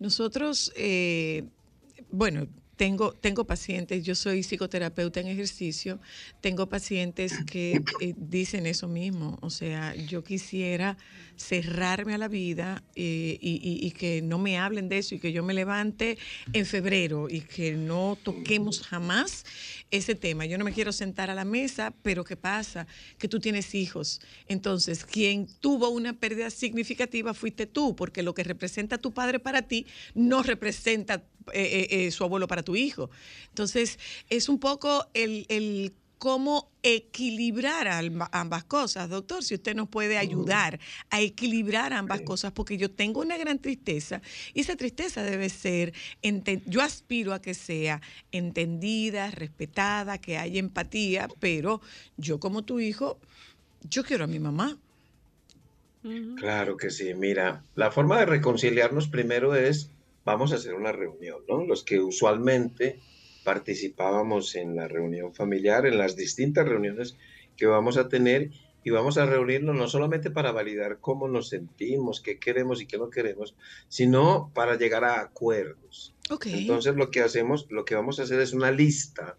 Nosotros, 0.00 0.72
eh, 0.74 1.44
bueno, 2.10 2.48
tengo, 2.76 3.12
tengo 3.12 3.44
pacientes, 3.44 4.04
yo 4.04 4.14
soy 4.14 4.42
psicoterapeuta 4.42 5.20
en 5.20 5.28
ejercicio, 5.28 6.00
tengo 6.40 6.68
pacientes 6.68 7.32
que 7.44 7.82
eh, 8.00 8.14
dicen 8.16 8.66
eso 8.66 8.88
mismo, 8.88 9.38
o 9.42 9.50
sea, 9.50 9.94
yo 9.94 10.24
quisiera 10.24 10.96
cerrarme 11.36 12.14
a 12.14 12.18
la 12.18 12.28
vida 12.28 12.82
eh, 12.94 13.38
y, 13.40 13.90
que 13.92 14.22
no 14.22 14.38
me 14.38 14.58
hablen 14.58 14.88
de 14.88 14.98
eso 14.98 15.14
y 15.14 15.18
que 15.18 15.32
yo 15.32 15.42
me 15.42 15.54
levante 15.54 16.18
en 16.52 16.66
febrero 16.66 17.28
y 17.28 17.40
que 17.40 17.72
no 17.72 18.18
toquemos 18.22 18.80
jamás 18.80 19.44
ese 19.90 20.14
tema. 20.14 20.46
Yo 20.46 20.58
no 20.58 20.64
me 20.64 20.72
quiero 20.72 20.92
sentar 20.92 21.30
a 21.30 21.34
la 21.34 21.44
mesa, 21.44 21.92
pero 22.02 22.24
¿qué 22.24 22.36
pasa? 22.36 22.86
Que 23.18 23.28
tú 23.28 23.40
tienes 23.40 23.74
hijos. 23.74 24.20
Entonces, 24.48 25.04
quien 25.04 25.46
tuvo 25.60 25.88
una 25.88 26.12
pérdida 26.12 26.50
significativa 26.50 27.34
fuiste 27.34 27.66
tú, 27.66 27.94
porque 27.94 28.22
lo 28.22 28.34
que 28.34 28.44
representa 28.44 28.98
tu 28.98 29.12
padre 29.12 29.38
para 29.38 29.62
ti 29.62 29.86
no 30.14 30.42
representa 30.42 31.24
eh, 31.52 31.86
eh, 31.90 32.10
su 32.10 32.24
abuelo 32.24 32.48
para 32.48 32.62
tu 32.62 32.76
hijo. 32.76 33.10
Entonces, 33.48 33.98
es 34.28 34.48
un 34.48 34.58
poco 34.58 35.08
el 35.14 35.92
cómo 36.24 36.72
equilibrar 36.82 37.86
ambas 38.32 38.64
cosas, 38.64 39.10
doctor, 39.10 39.44
si 39.44 39.56
usted 39.56 39.76
nos 39.76 39.90
puede 39.90 40.16
ayudar 40.16 40.80
a 41.10 41.20
equilibrar 41.20 41.92
ambas 41.92 42.22
cosas, 42.22 42.50
porque 42.50 42.78
yo 42.78 42.90
tengo 42.90 43.20
una 43.20 43.36
gran 43.36 43.58
tristeza 43.58 44.22
y 44.54 44.62
esa 44.62 44.74
tristeza 44.74 45.22
debe 45.22 45.50
ser, 45.50 45.92
yo 46.64 46.80
aspiro 46.80 47.34
a 47.34 47.42
que 47.42 47.52
sea 47.52 48.00
entendida, 48.32 49.30
respetada, 49.32 50.16
que 50.16 50.38
haya 50.38 50.58
empatía, 50.58 51.28
pero 51.40 51.82
yo 52.16 52.40
como 52.40 52.62
tu 52.62 52.80
hijo, 52.80 53.18
yo 53.82 54.02
quiero 54.02 54.24
a 54.24 54.26
mi 54.26 54.38
mamá. 54.38 54.78
Claro 56.36 56.78
que 56.78 56.88
sí. 56.88 57.12
Mira, 57.12 57.64
la 57.74 57.90
forma 57.90 58.18
de 58.20 58.24
reconciliarnos 58.24 59.08
primero 59.08 59.54
es, 59.54 59.90
vamos 60.24 60.52
a 60.52 60.54
hacer 60.54 60.72
una 60.72 60.90
reunión, 60.90 61.42
¿no? 61.46 61.66
Los 61.66 61.84
que 61.84 62.00
usualmente 62.00 62.98
participábamos 63.44 64.54
en 64.56 64.74
la 64.74 64.88
reunión 64.88 65.34
familiar, 65.34 65.86
en 65.86 65.98
las 65.98 66.16
distintas 66.16 66.68
reuniones 66.68 67.16
que 67.56 67.66
vamos 67.66 67.96
a 67.96 68.08
tener 68.08 68.50
y 68.82 68.90
vamos 68.90 69.16
a 69.16 69.26
reunirnos 69.26 69.74
no 69.74 69.88
solamente 69.88 70.30
para 70.30 70.52
validar 70.52 70.98
cómo 71.00 71.26
nos 71.28 71.48
sentimos, 71.48 72.20
qué 72.20 72.38
queremos 72.38 72.82
y 72.82 72.86
qué 72.86 72.98
no 72.98 73.08
queremos, 73.08 73.54
sino 73.88 74.50
para 74.54 74.76
llegar 74.76 75.04
a 75.04 75.20
acuerdos. 75.20 76.14
Ok. 76.30 76.46
Entonces 76.46 76.94
lo 76.94 77.10
que 77.10 77.22
hacemos, 77.22 77.66
lo 77.70 77.84
que 77.84 77.94
vamos 77.94 78.20
a 78.20 78.24
hacer 78.24 78.40
es 78.40 78.52
una 78.52 78.70
lista 78.70 79.36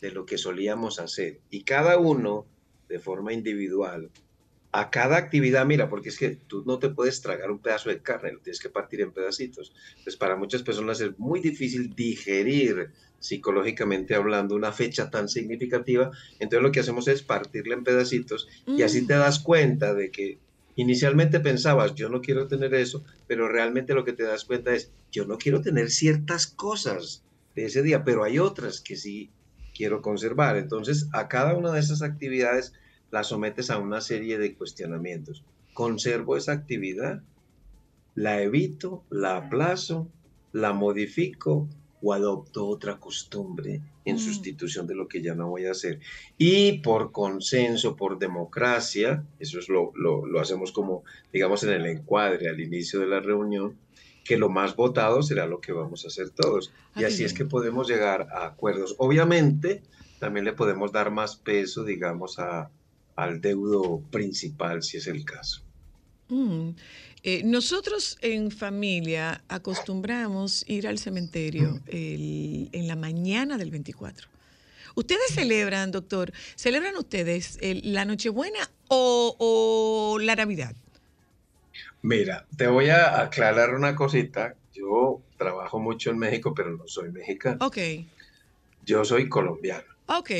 de 0.00 0.10
lo 0.10 0.26
que 0.26 0.36
solíamos 0.36 0.98
hacer 0.98 1.40
y 1.48 1.62
cada 1.62 1.98
uno 1.98 2.46
de 2.88 2.98
forma 2.98 3.32
individual 3.32 4.10
a 4.72 4.90
cada 4.90 5.18
actividad, 5.18 5.66
mira, 5.66 5.88
porque 5.88 6.08
es 6.08 6.18
que 6.18 6.30
tú 6.30 6.64
no 6.66 6.78
te 6.78 6.88
puedes 6.88 7.20
tragar 7.20 7.50
un 7.50 7.58
pedazo 7.58 7.90
de 7.90 8.00
carne, 8.00 8.32
lo 8.32 8.40
tienes 8.40 8.58
que 8.58 8.70
partir 8.70 9.02
en 9.02 9.12
pedacitos. 9.12 9.74
Entonces, 9.90 10.16
para 10.16 10.34
muchas 10.34 10.62
personas 10.62 10.98
es 11.00 11.18
muy 11.18 11.40
difícil 11.40 11.94
digerir 11.94 12.90
psicológicamente 13.22 14.16
hablando 14.16 14.56
una 14.56 14.72
fecha 14.72 15.08
tan 15.10 15.28
significativa. 15.28 16.10
Entonces, 16.40 16.62
lo 16.62 16.72
que 16.72 16.80
hacemos 16.80 17.06
es 17.06 17.22
partirla 17.22 17.74
en 17.74 17.84
pedacitos 17.84 18.48
y 18.66 18.82
así 18.82 19.02
Mm. 19.02 19.06
te 19.06 19.14
das 19.14 19.38
cuenta 19.38 19.94
de 19.94 20.10
que 20.10 20.38
inicialmente 20.74 21.38
pensabas, 21.38 21.94
yo 21.94 22.08
no 22.08 22.20
quiero 22.20 22.48
tener 22.48 22.74
eso, 22.74 23.04
pero 23.28 23.48
realmente 23.48 23.94
lo 23.94 24.04
que 24.04 24.12
te 24.12 24.24
das 24.24 24.44
cuenta 24.44 24.74
es, 24.74 24.90
yo 25.12 25.24
no 25.24 25.38
quiero 25.38 25.60
tener 25.60 25.90
ciertas 25.90 26.46
cosas 26.48 27.22
de 27.54 27.66
ese 27.66 27.82
día, 27.82 28.02
pero 28.04 28.24
hay 28.24 28.38
otras 28.40 28.80
que 28.80 28.96
sí 28.96 29.30
quiero 29.74 30.02
conservar. 30.02 30.56
Entonces, 30.56 31.08
a 31.12 31.28
cada 31.28 31.54
una 31.56 31.70
de 31.72 31.80
esas 31.80 32.02
actividades 32.02 32.72
la 33.12 33.22
sometes 33.22 33.70
a 33.70 33.78
una 33.78 34.00
serie 34.00 34.38
de 34.38 34.54
cuestionamientos. 34.54 35.44
¿Conservo 35.74 36.36
esa 36.36 36.52
actividad? 36.52 37.22
¿La 38.14 38.42
evito? 38.42 39.04
¿La 39.10 39.36
aplazo? 39.36 40.10
¿La 40.52 40.72
modifico? 40.72 41.68
¿O 42.02 42.12
adopto 42.12 42.66
otra 42.66 42.98
costumbre 42.98 43.80
en 44.04 44.16
Mm. 44.16 44.18
sustitución 44.18 44.86
de 44.88 44.94
lo 44.96 45.06
que 45.06 45.22
ya 45.22 45.34
no 45.34 45.48
voy 45.50 45.66
a 45.66 45.70
hacer? 45.70 46.00
Y 46.36 46.78
por 46.78 47.12
consenso, 47.12 47.94
por 47.96 48.18
democracia, 48.18 49.24
eso 49.38 49.58
es 49.58 49.68
lo, 49.68 49.92
lo, 49.94 50.26
lo 50.26 50.40
hacemos 50.40 50.72
como, 50.72 51.04
digamos, 51.32 51.62
en 51.62 51.70
el 51.70 51.86
encuadre 51.86 52.48
al 52.48 52.60
inicio 52.60 52.98
de 53.00 53.06
la 53.06 53.20
reunión, 53.20 53.76
que 54.24 54.36
lo 54.36 54.48
más 54.48 54.74
votado 54.76 55.22
será 55.22 55.46
lo 55.46 55.60
que 55.60 55.72
vamos 55.72 56.04
a 56.04 56.08
hacer 56.08 56.30
todos. 56.30 56.72
Ah, 56.94 57.02
y 57.02 57.04
así 57.04 57.24
es 57.24 57.34
que 57.34 57.44
podemos 57.44 57.88
llegar 57.88 58.28
a 58.32 58.46
acuerdos. 58.46 58.94
Obviamente, 58.98 59.82
también 60.18 60.44
le 60.44 60.52
podemos 60.52 60.92
dar 60.92 61.10
más 61.10 61.36
peso, 61.36 61.84
digamos, 61.84 62.38
a, 62.38 62.70
al 63.16 63.40
deudo 63.40 64.00
principal, 64.10 64.82
si 64.82 64.96
es 64.98 65.06
el 65.06 65.24
caso. 65.24 65.62
Mm. 66.28 66.70
Eh, 67.24 67.42
nosotros 67.44 68.18
en 68.20 68.50
familia 68.50 69.44
acostumbramos 69.48 70.64
ir 70.68 70.88
al 70.88 70.98
cementerio 70.98 71.80
el- 71.86 72.68
en 72.72 72.88
la 72.88 72.96
mañana 72.96 73.58
del 73.58 73.70
24. 73.70 74.26
¿Ustedes 74.96 75.30
celebran, 75.32 75.92
doctor, 75.92 76.32
celebran 76.56 76.96
ustedes 76.96 77.58
el- 77.62 77.92
la 77.92 78.04
Nochebuena 78.04 78.68
o, 78.88 79.36
o 79.38 80.18
la 80.18 80.34
Navidad? 80.34 80.74
Mira, 82.02 82.46
te 82.56 82.66
voy 82.66 82.88
a 82.90 83.20
aclarar 83.20 83.74
una 83.74 83.94
cosita. 83.94 84.56
Yo 84.74 85.22
trabajo 85.38 85.78
mucho 85.78 86.10
en 86.10 86.18
México, 86.18 86.52
pero 86.54 86.76
no 86.76 86.86
soy 86.88 87.12
mexicano. 87.12 87.64
Ok, 87.64 87.78
Yo 88.84 89.04
soy 89.04 89.28
colombiano. 89.28 89.84
ok. 90.08 90.30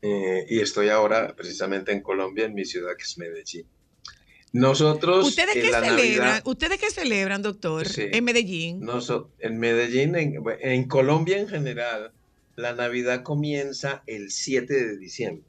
eh, 0.00 0.46
y 0.48 0.60
estoy 0.60 0.88
ahora 0.88 1.34
precisamente 1.36 1.92
en 1.92 2.00
Colombia, 2.02 2.46
en 2.46 2.54
mi 2.54 2.64
ciudad 2.64 2.96
que 2.96 3.02
es 3.02 3.18
Medellín. 3.18 3.66
Nosotros 4.52 5.26
¿Ustedes 5.26 5.54
qué 5.54 5.60
celebran? 5.70 5.96
Navidad, 5.96 6.42
¿Ustedes 6.46 6.78
qué 6.78 6.90
celebran, 6.90 7.42
doctor, 7.42 7.86
Sí. 7.86 8.06
en 8.10 8.24
Medellín? 8.24 8.80
noso- 8.80 9.30
en 9.40 9.58
Medellín, 9.58 10.16
en, 10.16 10.42
en 10.60 10.88
Colombia 10.88 11.38
en 11.38 11.48
general, 11.48 12.12
la 12.56 12.74
Navidad 12.74 13.22
comienza 13.22 14.02
el 14.06 14.30
7 14.30 14.72
de 14.74 14.96
diciembre 14.96 15.44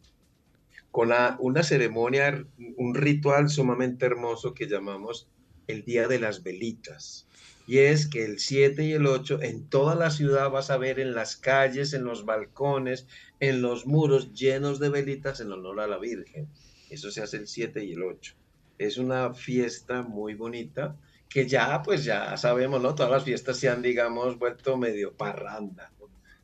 con 0.91 1.10
la- 1.10 1.38
una 1.39 1.64
ceremonia, 1.64 2.45
un 2.78 2.95
ritual 2.95 3.50
sumamente 3.50 4.06
hermoso 4.06 4.54
que 4.54 4.68
llamamos 4.68 5.28
el 5.68 5.84
Día 5.86 6.08
de 6.08 6.20
las 6.20 6.43
Velitas. 6.43 7.26
Y 7.68 7.78
es 7.78 8.08
que 8.08 8.26
el 8.26 8.39
7 8.39 8.84
y 8.84 8.93
el 8.93 9.06
8 9.06 9.39
en 9.43 9.68
toda 9.70 9.93
la 9.93 10.10
ciudad 10.10 10.50
vas 10.50 10.72
a 10.72 10.78
ver 10.78 11.00
en 11.00 11.14
las 11.14 11.38
calles, 11.38 11.93
en 11.93 12.04
los 12.04 12.26
balcones, 12.26 13.06
en 13.39 13.62
los 13.62 13.86
muros 13.86 14.34
llenos 14.34 14.80
de 14.80 14.89
velitas 14.89 15.39
en 15.39 15.52
honor 15.52 15.80
a 15.80 15.88
la 15.88 16.00
Virgen. 16.00 16.47
Eso 16.89 17.12
se 17.12 17.22
hace 17.22 17.38
el 17.38 17.47
7 17.47 17.86
y 17.86 17.93
el 17.93 18.02
8. 18.02 18.34
Es 18.80 18.98
una 18.98 19.36
fiesta 19.36 20.02
muy 20.02 20.34
bonita 20.34 20.98
que 21.30 21.48
ya, 21.48 21.84
pues 21.84 22.04
ya 22.04 22.36
sabemos, 22.38 22.82
¿no? 22.82 22.96
Todas 22.96 23.12
las 23.12 23.24
fiestas 23.24 23.58
se 23.58 23.70
han, 23.70 23.84
digamos, 23.84 24.40
vuelto 24.40 24.78
medio 24.78 25.16
parranda. 25.16 25.92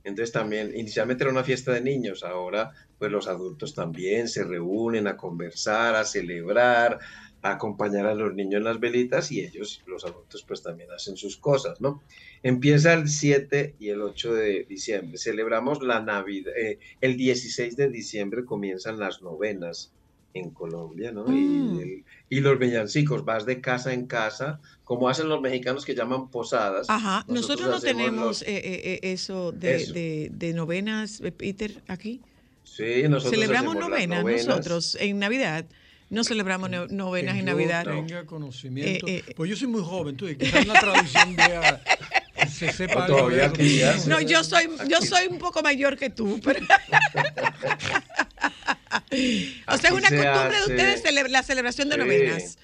Entonces 0.04 0.32
también, 0.32 0.72
inicialmente 0.78 1.24
era 1.24 1.32
una 1.32 1.44
fiesta 1.44 1.72
de 1.72 1.82
niños, 1.82 2.24
ahora 2.24 2.72
pues 3.00 3.12
los 3.12 3.28
adultos 3.28 3.74
también 3.74 4.28
se 4.28 4.44
reúnen 4.44 5.08
a 5.08 5.18
conversar, 5.18 5.96
a 5.96 6.06
celebrar, 6.06 7.00
a 7.42 7.52
acompañar 7.54 8.06
a 8.06 8.14
los 8.14 8.36
niños 8.36 8.60
en 8.60 8.66
las 8.66 8.80
velitas 8.80 9.32
y 9.32 9.40
ellos, 9.40 9.82
los 9.88 10.06
adultos, 10.06 10.44
pues 10.48 10.62
también 10.62 10.92
hacen 10.92 11.18
sus 11.18 11.38
cosas, 11.38 11.82
¿no? 11.82 12.04
Empieza 12.44 12.94
el 12.94 13.10
7 13.10 13.78
y 13.80 13.90
el 13.90 14.02
8 14.02 14.34
de 14.36 14.66
diciembre. 14.66 15.18
Celebramos 15.18 15.82
la 15.82 16.02
Navidad. 16.02 16.54
eh, 16.56 16.80
el 17.02 17.18
16 17.18 17.76
de 17.76 17.90
diciembre 17.90 18.46
comienzan 18.46 19.00
las 19.00 19.24
novenas 19.24 19.95
en 20.36 20.52
Colombia, 20.52 21.12
¿no? 21.12 21.24
Mm. 21.26 21.80
Y, 21.80 21.82
el- 21.82 22.06
y 22.30 22.40
los 22.42 22.60
villancicos, 22.60 23.24
vas 23.26 23.46
de 23.46 23.62
casa 23.62 23.94
en 23.94 24.06
casa, 24.06 24.60
como 24.84 25.08
hacen 25.10 25.30
los 25.30 25.42
mexicanos 25.42 25.86
que 25.86 25.96
llaman 25.96 26.30
posadas. 26.30 26.90
Ajá, 26.90 27.24
nosotros, 27.28 27.70
no 27.70 27.76
hacemos 27.76 28.04
tenemos 28.04 28.26
los- 28.26 28.42
eh, 28.44 28.58
eh, 28.58 29.00
eh, 29.02 29.14
eso, 29.14 29.52
de, 29.54 29.76
Eso. 29.76 29.94
de- 29.94 30.30
de 30.34 30.54
novenas, 30.54 31.22
eh, 31.22 31.32
Peter, 31.32 31.82
aquí. 31.88 32.22
Sí, 32.64 33.04
nosotros 33.08 33.32
Celebramos 33.34 33.76
novenas, 33.76 34.22
novenas. 34.24 34.46
nosotros 34.48 34.98
en 35.00 35.20
Navidad. 35.20 35.66
No 36.10 36.24
celebramos 36.24 36.70
no- 36.70 36.88
novenas 36.88 37.34
que 37.34 37.40
en 37.40 37.46
yo 37.48 37.52
Navidad. 37.54 37.86
tenga 37.86 38.26
conocimiento. 38.26 39.08
Eh, 39.08 39.24
eh, 39.28 39.34
pues 39.36 39.50
yo 39.50 39.56
soy 39.56 39.68
muy 39.70 39.82
joven, 39.82 40.18
tú, 40.18 40.28
y 40.28 40.36
quizás 40.36 40.68
la 40.68 40.80
traducción 40.80 41.36
vea, 41.36 41.82
se 42.50 42.72
sepa 42.74 43.06
algo 43.06 43.30
No, 44.08 44.22
yo 44.22 44.44
soy, 44.44 44.70
yo 44.90 45.02
soy 45.02 45.28
un 45.28 45.40
poco 45.40 45.62
mayor 45.64 45.98
que 45.98 46.10
tú, 46.10 46.40
pero. 46.44 46.60
o 49.68 49.78
sea, 49.78 49.90
es 49.90 49.96
una 49.96 50.10
se 50.10 50.18
costumbre 50.18 50.50
de 50.50 50.56
hace- 50.58 50.72
ustedes 50.72 51.02
celebra- 51.04 51.30
la 51.32 51.44
celebración 51.44 51.90
de 51.90 51.98
novenas. 51.98 52.58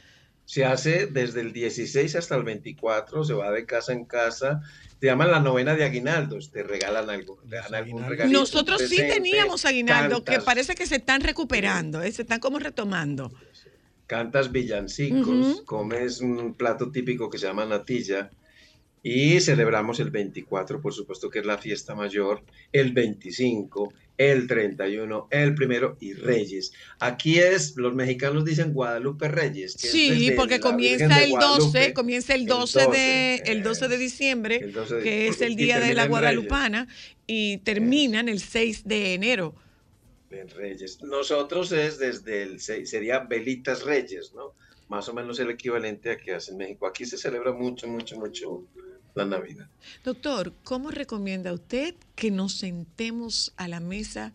Se 0.45 0.65
hace 0.65 1.05
desde 1.07 1.41
el 1.41 1.53
16 1.53 2.15
hasta 2.15 2.35
el 2.35 2.43
24, 2.43 3.23
se 3.23 3.33
va 3.33 3.51
de 3.51 3.65
casa 3.65 3.93
en 3.93 4.03
casa. 4.05 4.61
Te 4.99 5.07
llaman 5.07 5.31
la 5.31 5.39
novena 5.39 5.75
de 5.75 5.83
aguinaldos, 5.85 6.51
te 6.51 6.61
regalan 6.63 7.09
algo, 7.09 7.39
te 7.49 7.55
dan 7.55 7.73
algún 7.73 8.07
regalito, 8.07 8.37
Nosotros 8.37 8.81
sí 8.87 8.97
teníamos 8.97 9.65
aguinaldo, 9.65 10.23
que 10.23 10.39
parece 10.41 10.75
que 10.75 10.85
se 10.85 10.97
están 10.97 11.21
recuperando, 11.21 12.01
eh, 12.03 12.11
se 12.11 12.23
están 12.23 12.39
como 12.39 12.59
retomando. 12.59 13.31
cantas 14.07 14.51
villancicos, 14.51 15.61
comes 15.61 16.19
un 16.19 16.53
plato 16.55 16.91
típico 16.91 17.29
que 17.29 17.37
se 17.37 17.47
llama 17.47 17.65
natilla 17.65 18.29
y 19.03 19.39
celebramos 19.39 19.99
el 19.99 20.11
24, 20.11 20.79
por 20.81 20.93
supuesto 20.93 21.29
que 21.29 21.39
es 21.39 21.45
la 21.45 21.57
fiesta 21.57 21.95
mayor, 21.95 22.43
el 22.71 22.93
25, 22.93 23.91
el 24.17 24.45
31, 24.45 25.27
el 25.31 25.55
primero 25.55 25.97
y 25.99 26.13
Reyes. 26.13 26.71
Aquí 26.99 27.39
es, 27.39 27.75
los 27.77 27.95
mexicanos 27.95 28.45
dicen 28.45 28.73
Guadalupe 28.73 29.27
Reyes. 29.27 29.75
que 29.75 29.87
Sí, 29.87 30.31
porque 30.35 30.59
comienza 30.59 31.23
el 31.23 31.31
12, 31.31 31.37
Guadalupe, 31.39 31.93
comienza 31.93 32.35
el 32.35 32.41
el 32.41 32.47
12 32.47 32.79
de 32.79 32.85
12, 32.85 33.43
el 33.51 33.63
12 33.63 33.87
de 33.87 33.95
eh, 33.95 33.97
diciembre, 33.97 34.55
el 34.57 34.73
12 34.73 34.95
de- 34.95 35.03
que 35.03 35.27
es 35.27 35.41
el 35.41 35.55
día 35.55 35.79
de 35.79 35.95
la 35.95 36.05
Guadalupana 36.07 36.87
y 37.25 37.57
terminan 37.59 38.29
el 38.29 38.39
6 38.39 38.83
de 38.87 39.15
enero. 39.15 39.55
en 40.29 40.47
Reyes. 40.49 40.99
Nosotros 41.01 41.71
es 41.73 41.97
desde 41.97 42.43
el, 42.43 42.59
se- 42.61 42.85
sería 42.85 43.19
Velitas 43.19 43.83
Reyes, 43.83 44.31
¿no? 44.33 44.53
Más 44.87 45.09
o 45.09 45.13
menos 45.13 45.39
el 45.39 45.49
equivalente 45.49 46.11
a 46.11 46.17
que 46.17 46.33
hace 46.33 46.51
en 46.51 46.57
México. 46.57 46.85
Aquí 46.87 47.05
se 47.05 47.17
celebra 47.17 47.51
mucho, 47.51 47.87
mucho, 47.87 48.17
mucho 48.17 48.63
la 49.15 49.25
Navidad. 49.25 49.67
Doctor, 50.03 50.53
¿cómo 50.63 50.91
recomienda 50.91 51.53
usted 51.53 51.95
que 52.15 52.31
nos 52.31 52.53
sentemos 52.57 53.53
a 53.57 53.67
la 53.67 53.79
mesa 53.79 54.33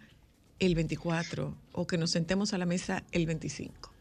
el 0.59 0.74
24 0.74 1.55
o 1.72 1.87
que 1.87 1.99
nos 1.99 2.11
sentemos 2.11 2.53
a 2.53 2.59
la 2.59 2.66
mesa 2.66 3.05
el 3.12 3.27
25? 3.27 3.93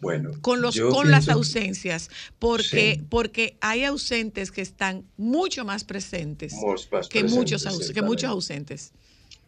Bueno, 0.00 0.30
Con, 0.40 0.60
los, 0.62 0.80
con 0.80 1.12
las 1.12 1.28
ausencias, 1.28 2.10
porque, 2.40 2.96
Sí. 2.98 3.06
porque 3.08 3.56
hay 3.60 3.84
ausentes 3.84 4.50
que 4.50 4.60
están 4.60 5.04
mucho 5.16 5.64
más 5.64 5.84
presentes 5.84 6.54
más 6.90 7.08
que, 7.08 7.22
muchos, 7.22 7.66
aus- 7.66 7.92
que 7.92 8.02
muchos 8.02 8.28
ausentes 8.28 8.90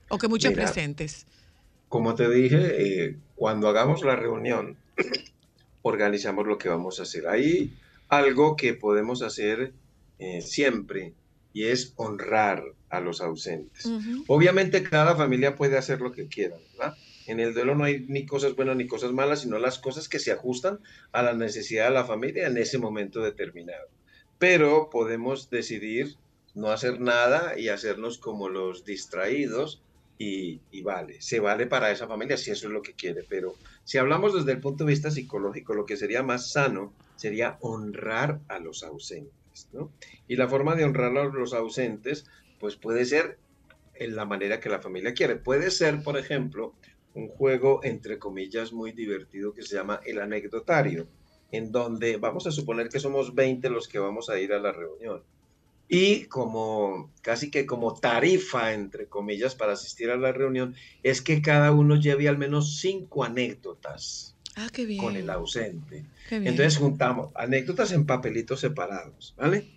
o 0.09 0.16
que 0.18 0.28
muchos 0.28 0.51
Mira, 0.53 0.62
presentes. 0.64 1.26
Como 1.89 2.14
te 2.14 2.30
dije, 2.30 3.05
eh, 3.07 3.16
cuando 3.35 3.68
hagamos 3.68 4.05
la 4.05 4.14
reunión, 4.14 4.76
organizamos 5.82 6.47
lo 6.47 6.57
que 6.59 6.68
vamos 6.68 7.01
a 7.01 7.03
hacer. 7.03 7.26
Hay 7.26 7.74
algo 8.09 8.55
que 8.57 8.74
podemos 8.74 9.22
hacer 9.22 9.72
eh, 10.24 10.40
siempre 10.40 11.12
y 11.52 11.66
es 11.66 11.92
honrar 11.96 12.64
a 12.88 13.00
los 13.00 13.20
ausentes. 13.20 13.86
Obviamente 14.26 14.82
cada 14.82 15.14
familia 15.14 15.54
puede 15.54 15.76
hacer 15.76 16.00
lo 16.00 16.12
que 16.12 16.28
quiera, 16.28 16.56
¿verdad? 16.72 16.96
En 17.26 17.40
el 17.40 17.52
duelo 17.52 17.74
no 17.74 17.84
hay 17.84 18.06
ni 18.08 18.24
cosas 18.24 18.56
buenas 18.56 18.76
ni 18.76 18.86
cosas 18.86 19.12
malas, 19.12 19.42
sino 19.42 19.58
las 19.58 19.78
cosas 19.78 20.08
que 20.08 20.18
se 20.18 20.32
ajustan 20.32 20.80
a 21.12 21.22
la 21.22 21.34
necesidad 21.34 21.88
de 21.88 21.94
la 21.94 22.06
familia 22.06 22.46
en 22.46 22.56
ese 22.56 22.78
momento 22.78 23.20
determinado. 23.20 23.86
Pero 24.38 24.88
podemos 24.88 25.50
decidir 25.50 26.16
no 26.54 26.70
hacer 26.70 27.00
nada 27.00 27.58
y 27.58 27.68
hacernos 27.68 28.16
como 28.16 28.48
los 28.48 28.86
distraídos 28.86 29.82
y, 30.18 30.60
y 30.70 30.80
vale, 30.80 31.20
se 31.20 31.38
vale 31.38 31.66
para 31.66 31.90
esa 31.90 32.08
familia 32.08 32.38
si 32.38 32.50
eso 32.50 32.68
es 32.68 32.72
lo 32.72 32.80
que 32.80 32.94
quiere. 32.94 33.24
Pero 33.28 33.56
si 33.84 33.98
hablamos 33.98 34.32
desde 34.32 34.52
el 34.52 34.60
punto 34.60 34.84
de 34.84 34.90
vista 34.92 35.10
psicológico, 35.10 35.74
lo 35.74 35.84
que 35.84 35.98
sería 35.98 36.22
más 36.22 36.50
sano 36.50 36.94
sería 37.16 37.58
honrar 37.60 38.40
a 38.48 38.58
los 38.58 38.82
ausentes, 38.82 39.34
Y 40.28 40.36
la 40.36 40.48
forma 40.48 40.74
de 40.74 40.84
honrar 40.84 41.16
a 41.16 41.24
los 41.24 41.52
ausentes, 41.52 42.26
pues 42.59 42.76
puede 42.76 43.05
ser 43.05 43.38
en 43.94 44.16
la 44.16 44.24
manera 44.24 44.61
que 44.61 44.68
la 44.68 44.80
familia 44.80 45.14
quiere. 45.14 45.36
Puede 45.36 45.70
ser, 45.70 46.02
por 46.02 46.18
ejemplo, 46.18 46.74
un 47.14 47.28
juego 47.28 47.80
entre 47.84 48.18
comillas 48.18 48.72
muy 48.72 48.92
divertido 48.92 49.52
que 49.52 49.62
se 49.62 49.76
llama 49.76 50.00
el 50.05 50.20
anecdotario, 50.20 51.07
en 51.52 51.70
donde 51.70 52.16
vamos 52.16 52.46
a 52.46 52.50
suponer 52.50 52.88
que 52.88 52.98
somos 52.98 53.34
20 53.34 53.70
los 53.70 53.86
que 53.86 53.98
vamos 53.98 54.28
a 54.28 54.38
ir 54.38 54.52
a 54.52 54.59
la 54.59 54.72
reunión. 54.72 55.22
Y 55.88 56.24
como 56.24 57.12
casi 57.20 57.50
que 57.50 57.66
como 57.66 57.94
tarifa, 57.94 58.72
entre 58.72 59.07
comillas, 59.07 59.55
para 59.55 59.74
asistir 59.74 60.11
a 60.11 60.16
la 60.16 60.32
reunión, 60.32 60.74
es 61.02 61.20
que 61.20 61.42
cada 61.42 61.72
uno 61.72 61.96
lleve 61.96 62.28
al 62.28 62.38
menos 62.38 62.78
cinco 62.80 63.22
anécdotas 63.22 64.34
Ah, 64.57 64.68
qué 64.72 64.86
bien. 64.86 65.02
con 65.02 65.16
el 65.16 65.28
ausente. 65.30 66.05
qué 66.28 66.38
bien. 66.38 66.52
Entonces 66.52 66.78
juntamos 66.78 67.30
anécdotas 67.34 67.92
en 67.92 68.07
papelitos 68.07 68.61
separados, 68.61 69.34
¿vale? 69.36 69.68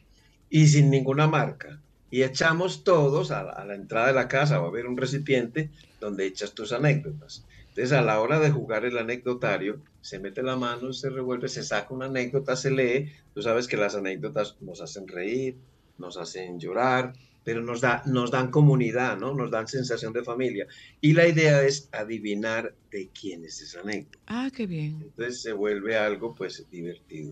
Y 0.50 0.68
sin 0.68 0.90
ninguna 0.90 1.28
marca. 1.28 1.80
Y 2.10 2.24
echamos 2.24 2.84
todos 2.84 3.32
a 3.32 3.44
la, 3.44 3.52
a 3.52 3.66
la 3.66 3.76
entrada 3.76 4.08
de 4.08 4.14
la 4.14 4.28
casa, 4.28 4.60
va 4.60 4.66
a 4.66 4.70
haber 4.70 4.88
un 4.88 4.98
recipiente 4.98 5.70
donde 6.00 6.26
echas 6.26 6.54
tus 6.54 6.72
anécdotas. 6.72 7.44
Entonces 7.70 7.92
a 7.92 8.02
la 8.02 8.20
hora 8.22 8.40
de 8.40 8.50
jugar 8.50 8.86
el 8.86 8.98
anecdotario, 8.98 9.82
se 10.02 10.20
mete 10.20 10.42
la 10.42 10.56
mano, 10.56 10.94
se 10.94 11.10
revuelve, 11.10 11.48
se 11.48 11.64
saca 11.64 11.94
una 11.94 12.06
anécdota, 12.06 12.56
se 12.56 12.72
lee. 12.72 13.12
Tú 13.34 13.42
sabes 13.42 13.68
que 13.68 13.78
las 13.78 13.94
anécdotas 13.94 14.56
nos 14.62 14.82
hacen 14.82 15.08
reír, 15.08 15.58
nos 15.98 16.18
hacen 16.18 16.60
llorar, 16.60 17.14
pero 17.48 17.62
nos, 17.62 17.80
da, 17.80 18.04
nos 18.06 18.30
dan 18.30 18.52
comunidad, 18.52 19.18
¿no? 19.18 19.34
Nos 19.34 19.50
dan 19.50 19.70
sensación 19.70 20.12
de 20.12 20.22
familia. 20.22 20.68
Y 21.00 21.14
la 21.14 21.26
idea 21.30 21.64
es 21.64 21.88
adivinar 21.94 22.76
de 22.92 23.10
quién 23.18 23.46
es 23.46 23.62
esa 23.62 23.80
anécdota. 23.80 24.20
Ah, 24.28 24.50
qué 24.54 24.68
bien. 24.68 25.00
Entonces 25.02 25.42
se 25.44 25.54
vuelve 25.54 25.96
algo 25.96 26.36
pues 26.36 26.70
divertido. 26.70 27.32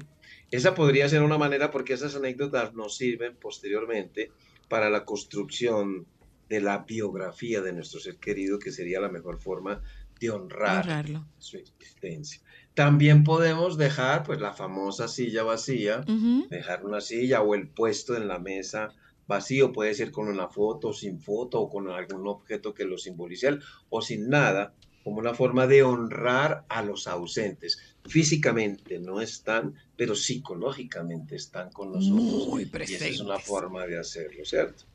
Esa 0.50 0.74
podría 0.74 1.10
ser 1.10 1.22
una 1.22 1.38
manera 1.38 1.70
porque 1.70 1.96
esas 1.96 2.16
anécdotas 2.16 2.74
nos 2.74 2.96
sirven 2.96 3.36
posteriormente 3.36 4.32
para 4.70 4.90
la 4.90 5.04
construcción 5.04 6.08
de 6.48 6.62
la 6.62 6.86
biografía 6.88 7.60
de 7.60 7.74
nuestro 7.74 8.00
ser 8.00 8.16
querido, 8.16 8.58
que 8.58 8.72
sería 8.72 9.02
la 9.02 9.10
mejor 9.10 9.42
forma 9.42 9.84
de 10.18 10.30
honrar 10.30 10.86
Honrarlo. 10.86 11.28
su 11.40 11.58
existencia. 11.58 12.42
También 12.74 13.26
podemos 13.26 13.78
dejar 13.78 14.24
pues 14.24 14.40
la 14.40 14.54
famosa 14.54 15.10
silla 15.10 15.44
vacía, 15.44 16.06
Ujú. 16.08 16.48
dejar 16.50 16.86
una 16.86 17.02
silla 17.02 17.42
o 17.42 17.54
el 17.54 17.68
puesto 17.68 18.16
en 18.16 18.30
la 18.30 18.40
mesa 18.40 18.94
vacío, 19.28 19.72
puede 19.72 19.94
ser 19.94 20.12
con 20.12 20.28
una 20.28 20.48
foto, 20.48 20.94
sin 20.94 21.20
foto 21.20 21.62
o 21.62 21.70
con 21.70 21.90
algún 21.90 22.28
objeto 22.28 22.74
que 22.74 22.86
lo 22.86 22.98
simbolice 22.98 23.58
o 23.90 24.02
sin 24.02 24.30
nada, 24.30 24.74
como 25.04 25.20
una 25.20 25.34
forma 25.36 25.68
de 25.68 25.84
honrar 25.84 26.66
a 26.68 26.82
los 26.82 27.08
ausentes. 27.08 27.80
Físicamente 28.06 29.00
no 29.00 29.22
están, 29.22 29.76
pero 29.96 30.16
psicológicamente 30.16 31.36
están 31.36 31.72
con 31.72 31.92
nosotros. 31.92 32.48
Muy 32.48 32.64
Y 32.64 32.94
esa 32.94 33.08
es 33.08 33.20
una 33.20 33.40
presentes. 33.40 33.48
forma 33.48 33.86
de 33.86 34.00
hacerlo, 34.00 34.44
¿cierto? 34.46 34.86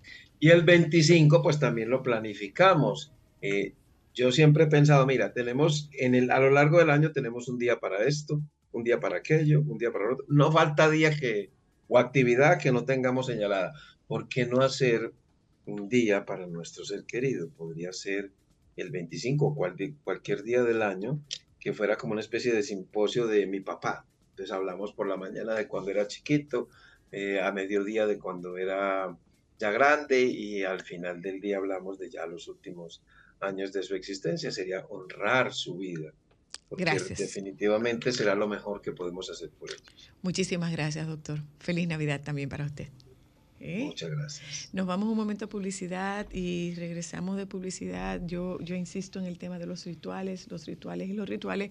Y 0.40 0.48
el 0.50 0.62
25, 0.64 1.42
pues 1.42 1.60
también 1.60 1.90
lo 1.90 2.02
planificamos. 2.02 3.12
Eh, 3.40 3.74
yo 4.14 4.32
siempre 4.32 4.64
he 4.64 4.66
pensado, 4.66 5.06
mira, 5.06 5.32
tenemos 5.32 5.88
en 5.92 6.14
el, 6.14 6.30
a 6.30 6.40
lo 6.40 6.50
largo 6.50 6.78
del 6.78 6.90
año 6.90 7.12
tenemos 7.12 7.48
un 7.48 7.58
día 7.58 7.78
para 7.78 8.04
esto, 8.04 8.40
un 8.72 8.82
día 8.84 8.98
para 9.00 9.18
aquello, 9.18 9.60
un 9.60 9.78
día 9.78 9.92
para 9.92 10.06
lo 10.06 10.14
otro. 10.14 10.26
No 10.28 10.50
falta 10.50 10.90
día 10.90 11.16
que, 11.16 11.50
o 11.88 11.98
actividad 11.98 12.58
que 12.58 12.72
no 12.72 12.84
tengamos 12.84 13.26
señalada. 13.26 13.74
¿Por 14.10 14.28
qué 14.28 14.44
no 14.44 14.60
hacer 14.60 15.12
un 15.66 15.88
día 15.88 16.26
para 16.26 16.48
nuestro 16.48 16.84
ser 16.84 17.04
querido? 17.04 17.48
Podría 17.50 17.92
ser 17.92 18.32
el 18.76 18.90
25 18.90 19.46
o 19.46 19.54
cual- 19.54 19.76
cualquier 20.02 20.42
día 20.42 20.64
del 20.64 20.82
año 20.82 21.20
que 21.60 21.72
fuera 21.72 21.96
como 21.96 22.14
una 22.14 22.20
especie 22.20 22.52
de 22.52 22.64
simposio 22.64 23.28
de 23.28 23.46
mi 23.46 23.60
papá. 23.60 24.04
Entonces 24.30 24.52
hablamos 24.52 24.92
por 24.94 25.06
la 25.06 25.16
mañana 25.16 25.54
de 25.54 25.68
cuando 25.68 25.92
era 25.92 26.08
chiquito, 26.08 26.68
eh, 27.12 27.38
a 27.40 27.52
mediodía 27.52 28.08
de 28.08 28.18
cuando 28.18 28.56
era 28.58 29.16
ya 29.60 29.70
grande 29.70 30.22
y 30.24 30.64
al 30.64 30.80
final 30.80 31.22
del 31.22 31.40
día 31.40 31.58
hablamos 31.58 32.00
de 32.00 32.10
ya 32.10 32.26
los 32.26 32.48
últimos 32.48 33.02
años 33.38 33.72
de 33.72 33.84
su 33.84 33.94
existencia. 33.94 34.50
Sería 34.50 34.86
honrar 34.88 35.54
su 35.54 35.76
vida. 35.78 36.12
Porque 36.68 36.82
Gracias. 36.84 37.20
definitivamente 37.20 38.10
será 38.10 38.34
lo 38.34 38.48
mejor 38.48 38.80
que 38.82 38.90
podemos 38.90 39.30
hacer 39.30 39.50
por 39.50 39.70
ellos. 39.70 40.12
Muchísimas 40.22 40.72
gracias, 40.72 41.06
doctor. 41.06 41.38
Feliz 41.60 41.86
Navidad 41.86 42.22
también 42.24 42.48
para 42.48 42.64
usted. 42.64 42.88
¿Eh? 43.60 43.84
Muchas 43.84 44.10
gracias. 44.10 44.70
Nos 44.72 44.86
vamos 44.86 45.08
un 45.08 45.16
momento 45.16 45.44
a 45.44 45.48
publicidad 45.48 46.26
y 46.32 46.74
regresamos 46.76 47.36
de 47.36 47.46
publicidad. 47.46 48.20
Yo, 48.24 48.58
yo 48.60 48.74
insisto 48.74 49.18
en 49.18 49.26
el 49.26 49.38
tema 49.38 49.58
de 49.58 49.66
los 49.66 49.84
rituales, 49.84 50.50
los 50.50 50.66
rituales 50.66 51.10
y 51.10 51.12
los 51.12 51.28
rituales 51.28 51.70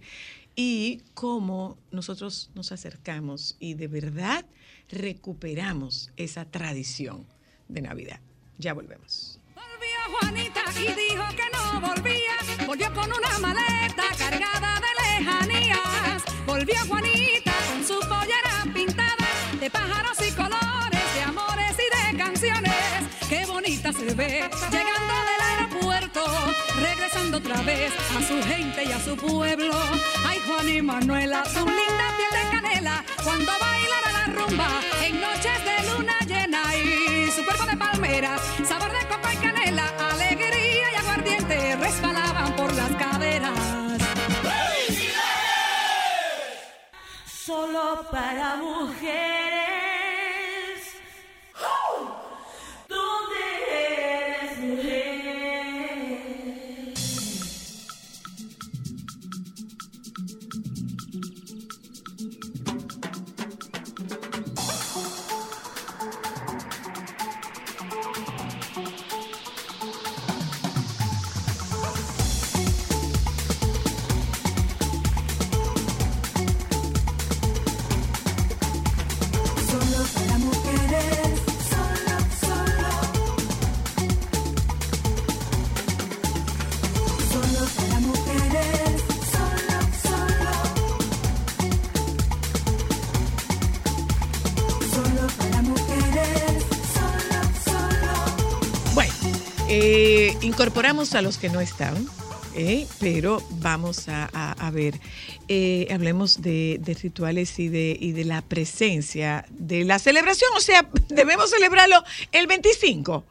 y 0.56 1.02
cómo 1.16 1.80
nosotros 1.92 2.52
nos 2.54 2.72
acercamos 2.72 3.56
y 3.60 3.74
de 3.74 3.88
verdad 3.88 4.46
recuperamos 4.90 6.12
esa 6.16 6.46
tradición 6.46 7.26
de 7.68 7.82
Navidad. 7.82 8.20
Ya 8.60 8.74
volvemos. 8.74 9.40
Volvió 9.56 10.20
Juanita 10.20 10.64
y 10.76 10.88
dijo 10.88 11.24
que 11.36 11.44
no 11.54 11.82
volvía. 11.82 12.68
Volvió 12.68 12.94
con 12.94 13.12
una 13.12 13.40
maleta 13.40 14.04
cargada 14.18 14.80
de 14.80 15.20
lejanías. 15.20 16.24
Volvió 16.46 16.76
Juanita 16.88 17.54
con 17.72 17.84
su 17.84 18.00
pollera 18.02 18.66
pintada 18.74 19.16
de 19.60 19.70
pájaros 19.70 20.18
y 20.28 20.32
colores, 20.32 20.79
Se 23.92 24.14
ve 24.14 24.48
llegando 24.70 25.14
del 25.30 25.42
aeropuerto, 25.50 26.24
regresando 26.80 27.38
otra 27.40 27.60
vez 27.64 27.92
a 28.16 28.22
su 28.22 28.40
gente 28.48 28.84
y 28.84 28.92
a 28.92 29.00
su 29.00 29.18
pueblo. 29.18 29.74
Ay, 30.24 30.40
Juan 30.46 30.70
y 30.70 30.80
Manuela, 30.80 31.44
su 31.46 31.66
linda 31.66 32.14
piel 32.16 32.30
de 32.32 32.50
canela, 32.52 33.04
cuando 33.24 33.52
bailan 33.60 34.04
a 34.06 34.12
la 34.12 34.26
rumba 34.36 34.70
en 35.04 35.20
noches 35.20 35.66
de 35.66 35.92
luna 35.92 36.14
llena 36.28 36.62
y 36.76 37.32
su 37.32 37.44
cuerpo 37.44 37.66
de 37.66 37.78
palmeras, 37.78 38.40
sabor 38.64 38.92
de 38.92 39.08
copa 39.08 39.34
y 39.34 39.38
canela, 39.38 39.88
alegría 40.12 40.92
y 40.94 40.96
aguardiente 40.96 41.76
resbalaban 41.78 42.56
por 42.56 42.72
las 42.74 42.92
caderas. 42.92 43.60
solo 47.28 48.06
para 48.12 48.56
mujeres. 48.58 49.89
Eh, 99.70 100.36
incorporamos 100.42 101.14
a 101.14 101.22
los 101.22 101.38
que 101.38 101.50
no 101.50 101.62
estaban, 101.62 102.06
eh, 102.56 102.88
pero 103.00 103.42
vamos 103.62 104.06
a, 104.08 104.72
ver, 104.74 105.00
eh, 105.48 105.88
hablemos 105.92 106.42
de, 106.42 106.80
de 106.84 106.96
rituales 106.96 107.60
y 107.60 107.68
de, 107.70 107.98
de 108.16 108.26
la 108.26 108.42
presencia 108.42 109.46
de 109.52 109.86
la 109.86 110.00
celebración, 110.00 110.50
o 110.58 110.60
sea, 110.60 110.90
debemos 111.10 111.52
celebrarlo 111.52 112.04
el 112.32 112.48
25. 112.48 113.24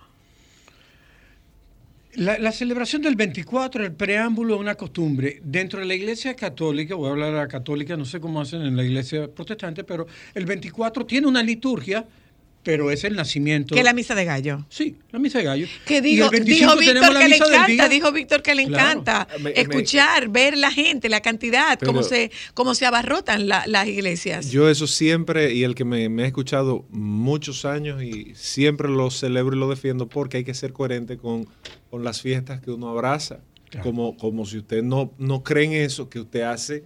La, 2.15 2.39
la 2.39 2.53
celebración 2.53 3.03
del 3.03 3.17
24, 3.17 3.85
el 3.85 3.93
preámbulo 3.93 4.55
es 4.55 4.61
una 4.61 4.77
costumbre. 4.77 5.41
Dentro 5.45 5.81
de 5.81 5.87
la 5.87 5.95
iglesia 5.95 6.35
católica, 6.35 6.95
voy 6.95 7.09
a 7.09 7.11
hablar 7.11 7.35
a 7.35 7.39
la 7.39 7.49
católica, 7.49 7.97
no 7.97 8.05
sé 8.05 8.21
cómo 8.21 8.41
hacen 8.41 8.63
en 8.63 8.77
la 8.77 8.85
iglesia 8.85 9.29
protestante, 9.29 9.85
pero 9.85 10.07
el 10.35 10.47
24 10.47 11.05
tiene 11.05 11.27
una 11.27 11.43
liturgia, 11.43 12.07
pero 12.63 12.91
es 12.91 13.05
el 13.05 13.17
nacimiento. 13.17 13.75
Que 13.75 13.81
es 13.81 13.85
la 13.85 13.95
misa 13.95 14.15
de 14.15 14.25
gallo. 14.27 14.67
Sí, 14.69 14.97
la 15.11 15.19
misa 15.19 15.39
de 15.39 15.45
gallo. 15.45 15.67
Que 15.87 16.03
dijo, 16.03 16.29
25 16.29 16.77
dijo 16.77 16.77
Víctor 16.79 17.19
que 17.19 17.29
le 17.29 17.37
encanta, 17.37 17.89
dijo 17.89 18.13
Víctor 18.13 18.43
que 18.43 18.55
le 18.55 18.67
Claro. 18.67 18.91
encanta 19.01 19.29
Me- 19.39 19.45
me- 19.55 19.61
escuchar, 19.61 20.29
ver 20.29 20.59
la 20.59 20.71
gente, 20.71 21.09
la 21.09 21.21
cantidad, 21.21 21.79
cómo 21.79 22.03
se, 22.03 22.31
cómo 22.55 22.75
se 22.75 22.85
abarrotan 22.85 23.49
la- 23.49 23.65
las 23.67 23.87
iglesias. 23.89 24.51
Yo 24.51 24.69
eso 24.69 24.87
siempre, 24.87 25.55
y 25.55 25.65
el 25.65 25.75
que 25.75 25.85
me, 25.85 26.09
me 26.11 26.25
ha 26.25 26.27
escuchado 26.27 26.85
muchos 26.91 27.65
años 27.65 28.03
y 28.03 28.33
siempre 28.35 28.89
lo 28.89 29.11
celebro 29.11 29.57
y 29.57 29.59
lo 29.59 29.71
defiendo 29.71 30.09
porque 30.09 30.39
hay 30.39 30.45
que 30.45 30.55
ser 30.55 30.73
coherente 30.75 31.17
con, 31.17 31.47
con 31.91 32.05
las 32.05 32.21
fiestas 32.21 32.61
que 32.61 32.71
uno 32.71 32.89
abraza. 32.91 33.41
Claro. 33.71 33.85
Como, 33.85 34.17
como 34.17 34.45
si 34.47 34.59
usted 34.59 34.83
no, 34.83 35.13
no 35.19 35.43
cree 35.43 35.65
en 35.65 35.73
eso 35.75 36.09
que 36.09 36.21
usted 36.21 36.41
hace 36.43 36.85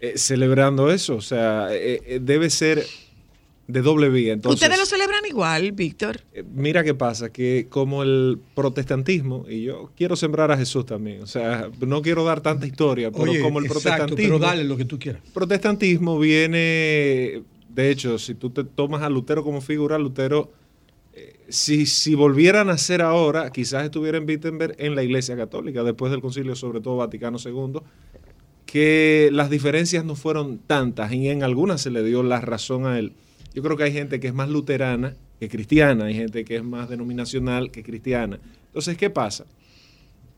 eh, 0.00 0.14
celebrando 0.16 0.90
eso. 0.90 1.14
O 1.16 1.20
sea, 1.20 1.68
eh, 1.70 2.00
eh, 2.06 2.18
debe 2.22 2.48
ser 2.50 2.84
de 3.72 3.82
doble 3.82 4.08
vía. 4.08 4.32
Entonces, 4.34 4.60
Ustedes 4.62 4.78
lo 4.78 4.86
celebran 4.86 5.20
igual, 5.28 5.72
Víctor. 5.72 6.20
eh, 6.32 6.44
Mira 6.54 6.84
qué 6.84 6.94
pasa, 6.94 7.30
que 7.32 7.66
como 7.68 8.02
el 8.02 8.38
protestantismo, 8.54 9.46
y 9.48 9.62
yo 9.62 9.90
quiero 9.96 10.14
sembrar 10.16 10.50
a 10.52 10.56
Jesús 10.58 10.84
también, 10.86 11.22
o 11.22 11.26
sea, 11.26 11.70
no 11.80 12.02
quiero 12.02 12.22
dar 12.24 12.40
tanta 12.40 12.66
historia, 12.66 13.10
pero 13.10 13.30
Oye, 13.30 13.40
como 13.40 13.58
el 13.60 13.66
exacto, 13.66 13.82
protestantismo 13.90 14.38
pero 14.38 14.46
dale 14.46 14.64
lo 14.64 14.76
que 14.76 14.84
tú 14.84 14.98
quieras. 14.98 15.22
protestantismo 15.32 16.18
viene, 16.18 17.42
de 17.68 17.90
hecho, 17.90 18.18
si 18.18 18.34
tú 18.34 18.50
te 18.50 18.64
tomas 18.64 19.02
a 19.02 19.08
Lutero 19.08 19.42
como 19.42 19.60
figura, 19.60 19.98
Lutero, 19.98 20.52
eh, 21.14 21.40
si, 21.48 21.86
si 21.86 22.14
volvieran 22.14 22.68
a 22.68 22.72
nacer 22.72 23.00
ahora, 23.02 23.50
quizás 23.50 23.84
estuviera 23.84 24.18
en 24.18 24.26
Wittenberg 24.28 24.74
en 24.78 24.94
la 24.94 25.02
Iglesia 25.02 25.36
Católica, 25.36 25.82
después 25.82 26.10
del 26.12 26.20
concilio, 26.20 26.54
sobre 26.56 26.80
todo 26.80 26.96
Vaticano 26.96 27.38
II, 27.42 27.80
que 28.66 29.28
las 29.32 29.50
diferencias 29.50 30.04
no 30.04 30.14
fueron 30.14 30.58
tantas 30.58 31.12
y 31.12 31.28
en 31.28 31.42
algunas 31.42 31.80
se 31.82 31.90
le 31.90 32.02
dio 32.02 32.22
la 32.22 32.40
razón 32.40 32.86
a 32.86 32.98
él. 32.98 33.12
Yo 33.54 33.62
creo 33.62 33.76
que 33.76 33.84
hay 33.84 33.92
gente 33.92 34.18
que 34.20 34.28
es 34.28 34.34
más 34.34 34.48
luterana 34.48 35.16
que 35.38 35.48
cristiana, 35.48 36.04
hay 36.06 36.14
gente 36.14 36.44
que 36.44 36.56
es 36.56 36.64
más 36.64 36.88
denominacional 36.88 37.70
que 37.70 37.82
cristiana. 37.82 38.38
Entonces, 38.66 38.96
¿qué 38.96 39.10
pasa? 39.10 39.44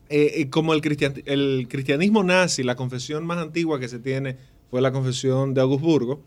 Eh, 0.09 0.33
eh, 0.37 0.51
como 0.51 0.75
el, 0.75 0.81
cristian- 0.81 1.23
el 1.27 1.67
cristianismo 1.69 2.25
nazi, 2.25 2.63
la 2.63 2.75
confesión 2.77 3.25
más 3.27 3.39
antigua 3.39 3.79
que 3.81 3.89
se 3.89 3.99
tiene 3.99 4.37
fue 4.71 4.81
la 4.83 4.93
confesión 4.93 5.55
de 5.55 5.61
Augsburgo, 5.61 6.21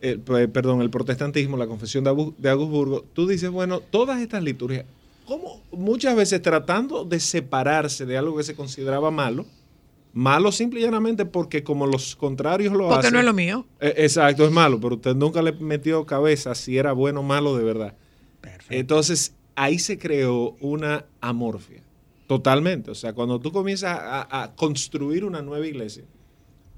pe- 0.00 0.48
perdón, 0.48 0.80
el 0.80 0.90
protestantismo, 0.90 1.56
la 1.56 1.66
confesión 1.66 2.04
de, 2.04 2.32
de 2.38 2.48
Augsburgo, 2.50 3.04
tú 3.12 3.26
dices, 3.26 3.50
bueno, 3.50 3.80
todas 3.80 4.20
estas 4.20 4.42
liturgias, 4.42 4.84
como 5.26 5.62
muchas 5.72 6.16
veces 6.16 6.40
tratando 6.42 7.04
de 7.04 7.20
separarse 7.20 8.06
de 8.06 8.16
algo 8.16 8.36
que 8.36 8.42
se 8.44 8.54
consideraba 8.54 9.10
malo, 9.10 9.46
malo 10.12 10.50
simple 10.52 10.80
y 10.80 10.82
llanamente 10.82 11.24
porque 11.24 11.62
como 11.62 11.86
los 11.86 12.16
contrarios 12.16 12.72
lo 12.72 12.88
Porque 12.88 12.98
hacen. 13.06 13.12
no 13.14 13.20
es 13.20 13.24
lo 13.24 13.32
mío. 13.34 13.66
Eh, 13.80 13.94
Exacto, 13.98 14.44
es 14.44 14.50
malo, 14.52 14.80
pero 14.80 14.96
usted 14.96 15.14
nunca 15.14 15.42
le 15.42 15.52
metió 15.52 16.04
cabeza 16.06 16.54
si 16.54 16.76
era 16.78 16.92
bueno 16.92 17.20
o 17.20 17.22
malo 17.22 17.56
de 17.56 17.64
verdad. 17.64 17.94
Entonces, 18.68 19.34
ahí 19.56 19.78
se 19.78 19.98
creó 19.98 20.56
una 20.60 21.04
amorfia, 21.20 21.82
totalmente. 22.26 22.90
O 22.90 22.94
sea, 22.94 23.12
cuando 23.12 23.40
tú 23.40 23.52
comienzas 23.52 23.98
a, 24.00 24.42
a 24.42 24.54
construir 24.54 25.24
una 25.24 25.42
nueva 25.42 25.66
iglesia, 25.66 26.04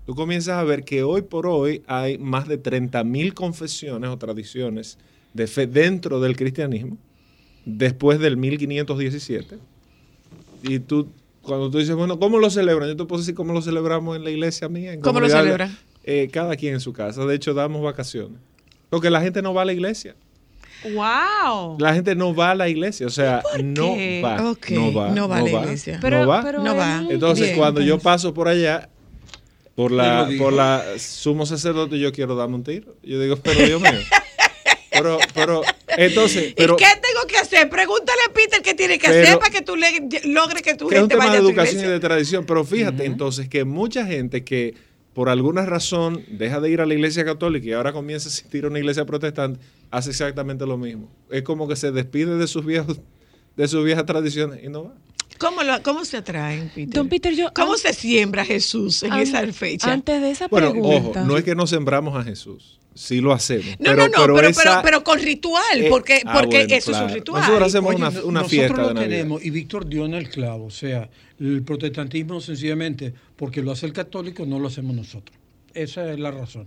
tú 0.07 0.15
comienzas 0.15 0.57
a 0.57 0.65
ver 0.65 0.85
que 0.85 1.03
hoy 1.03 1.23
por 1.23 1.47
hoy 1.47 1.83
hay 1.87 2.19
más 2.19 2.49
de 2.49 2.63
30.000 2.63 3.35
confesiones 3.35 4.11
o 4.11 4.17
tradiciones 4.19 4.99
de 5.35 5.47
fe 5.47 5.67
dentro 5.67 6.21
del 6.21 6.37
cristianismo, 6.37 6.97
después 7.65 8.19
del 8.19 8.37
1517. 8.37 9.59
Y 10.63 10.79
tú, 10.81 11.09
cuando 11.43 11.71
tú 11.71 11.79
dices, 11.79 11.95
bueno, 11.95 12.19
¿cómo 12.19 12.39
lo 12.39 12.51
celebran? 12.51 12.89
Yo 12.89 12.97
te 12.97 13.05
puedo 13.05 13.21
decir 13.21 13.35
cómo 13.35 13.53
lo 13.53 13.63
celebramos 13.63 14.17
en 14.17 14.25
la 14.25 14.31
iglesia 14.31 14.69
mía. 14.69 14.93
en 14.93 15.01
¿Cómo 15.01 15.21
lo 15.21 15.29
celebran? 15.29 15.77
Eh, 16.05 16.29
cada 16.33 16.57
quien 16.57 16.75
en 16.75 16.81
su 16.81 16.93
casa. 16.93 17.25
De 17.27 17.35
hecho, 17.35 17.55
damos 17.55 17.83
vacaciones. 17.83 18.39
Porque 18.91 19.11
la 19.11 19.21
gente 19.21 19.43
no 19.43 19.55
va 19.55 19.63
a 19.63 19.65
la 19.65 19.73
iglesia. 19.73 20.15
¡Wow! 20.85 21.77
La 21.79 21.95
gente 21.95 22.15
no 22.15 22.35
va 22.35 22.51
a 22.51 22.55
la 22.55 22.69
iglesia. 22.69 23.07
O 23.07 23.11
sea, 23.11 23.43
no 23.63 23.91
va. 24.23 24.37
No 24.71 24.93
va. 24.93 25.11
no 25.11 25.29
va 25.29 25.39
a 25.39 25.43
la 25.43 25.51
iglesia. 25.51 25.95
no 25.95 26.01
Pero- 26.01 26.27
va. 26.27 26.43
pero 26.43 26.63
No 26.63 26.75
va. 26.77 27.03
muy 27.03 27.15
Entonces, 27.15 27.47
Bien, 27.47 27.59
cuando 27.59 27.81
yo 27.81 27.95
pues. 27.97 28.05
paso 28.05 28.35
por 28.35 28.49
allá, 28.49 28.89
por 29.75 29.93
la, 29.93 30.25
¿Quién 30.27 30.39
lo 30.39 30.45
por 30.45 30.53
la 30.53 30.85
sumo 30.99 31.47
sacerdote, 31.47 31.99
yo 31.99 32.13
quiero 32.13 32.35
darme 32.35 32.57
un 32.57 32.65
tiro. 32.65 32.95
Yo 33.03 33.21
digo, 33.21 33.37
pero 33.37 33.65
Dios 33.65 33.81
mío. 33.81 33.91
Pero, 34.95 35.19
pero, 35.35 35.63
entonces, 35.97 36.55
pero, 36.57 36.75
¿Y 36.75 36.77
qué 36.77 36.85
tengo 37.01 37.27
que 37.29 37.39
hacer? 37.39 37.69
Pregúntale 37.69 38.19
a 38.29 38.33
Peter 38.33 38.63
qué 38.63 38.75
tiene 38.75 38.99
que 38.99 39.09
Pero- 39.09 39.23
hacer 39.25 39.39
para 39.39 39.51
que 39.51 39.63
tú 39.63 39.77
le, 39.77 39.87
logres 40.25 40.63
que 40.63 40.75
tu 40.75 40.89
que 40.89 40.97
es 40.97 41.03
un 41.03 41.09
gente 41.09 41.15
tema 41.15 41.27
vaya 41.29 41.41
de 41.41 41.47
educación 41.49 41.85
y 41.85 41.89
de 41.89 42.01
tradición. 42.01 42.45
Pero 42.47 42.65
fíjate, 42.65 43.05
entonces, 43.05 43.49
que 43.49 43.65
mucha 43.65 44.07
gente 44.07 44.45
que 44.45 44.75
por 45.15 45.29
alguna 45.29 45.67
razón 45.67 46.25
deja 46.29 46.59
de 46.61 46.71
ir 46.71 46.81
a 46.81 46.87
la 46.87 46.95
iglesia 46.95 47.25
católica 47.25 47.67
y 47.67 47.73
ahora 47.73 47.93
comienza 47.93 48.29
a 48.29 48.33
asistir 48.33 48.65
a 48.65 48.69
una 48.69 48.79
iglesia 48.79 49.05
protestante, 49.05 49.61
hace 49.91 50.11
exactamente 50.11 50.65
lo 50.67 50.79
mismo. 50.79 51.11
Es 51.31 51.43
como 51.43 51.69
que 51.69 51.77
se 51.77 51.93
despide 51.93 52.37
de 52.37 52.47
sus 52.47 52.65
viejos, 52.65 52.99
de 53.57 53.69
sus 53.69 53.85
viejas 53.85 54.07
tradiciones 54.07 54.61
y 54.65 54.69
no 54.69 54.85
va. 54.85 54.95
¿Cómo, 55.39 55.63
lo- 55.65 55.83
¿Cómo 55.83 56.05
se 56.05 56.19
atraen, 56.19 56.71
Peter? 56.75 56.95
Don 56.95 57.09
Peter, 57.09 57.35
yo- 57.35 57.51
¿Cómo 57.55 57.73
an- 57.73 57.79
se 57.79 57.93
siembra 57.93 58.45
Jesús 58.45 59.03
en 59.03 59.13
An- 59.13 59.21
esa 59.21 59.45
fecha? 59.53 59.93
Antes 59.93 60.21
de 60.23 60.31
esa 60.31 60.47
Bueno, 60.49 60.71
pregunta. 60.71 61.21
ojo, 61.21 61.27
no 61.29 61.37
es 61.37 61.43
que 61.45 61.55
no 61.55 61.67
sembramos 61.67 62.15
a 62.17 62.23
Jesús, 62.23 62.79
sí 62.95 63.21
lo 63.21 63.33
hacemos. 63.33 63.65
no, 63.79 63.95
no, 63.95 64.07
no, 64.07 64.13
pero, 64.17 64.35
pero, 64.37 64.49
esa- 64.49 64.83
pero 64.83 65.03
con 65.05 65.19
ritual, 65.19 65.63
Eh, 65.81 65.87
porque, 65.89 66.21
ah, 66.25 66.33
porque 66.41 66.59
bueno, 66.59 66.75
eso 66.75 66.91
es 66.91 66.97
claro. 66.97 67.07
un 67.07 67.13
ritual. 67.15 67.41
Nosotros 67.43 67.69
hacemos 67.69 67.89
Oye, 67.95 67.97
una, 67.97 68.09
una 68.09 68.19
nosotros 68.21 68.51
fiesta 68.51 68.77
lo 68.83 68.89
de 68.89 68.95
Navidad. 68.95 69.11
tenemos 69.11 69.45
y 69.45 69.51
Víctor 69.51 69.87
dio 69.89 70.05
en 70.07 70.15
el 70.15 70.29
clavo, 70.29 70.67
o 70.67 70.71
sea, 70.71 71.09
el 71.41 71.63
protestantismo 71.63 72.41
sencillamente 72.41 73.13
porque 73.37 73.63
lo 73.63 73.73
hace 73.73 73.87
el 73.87 73.93
católico 73.93 74.47
no 74.47 74.59
lo 74.59 74.69
hacemos 74.69 74.95
nosotros. 74.95 75.37
Esa 75.75 76.13
es 76.13 76.19
la 76.19 76.31
razón. 76.31 76.67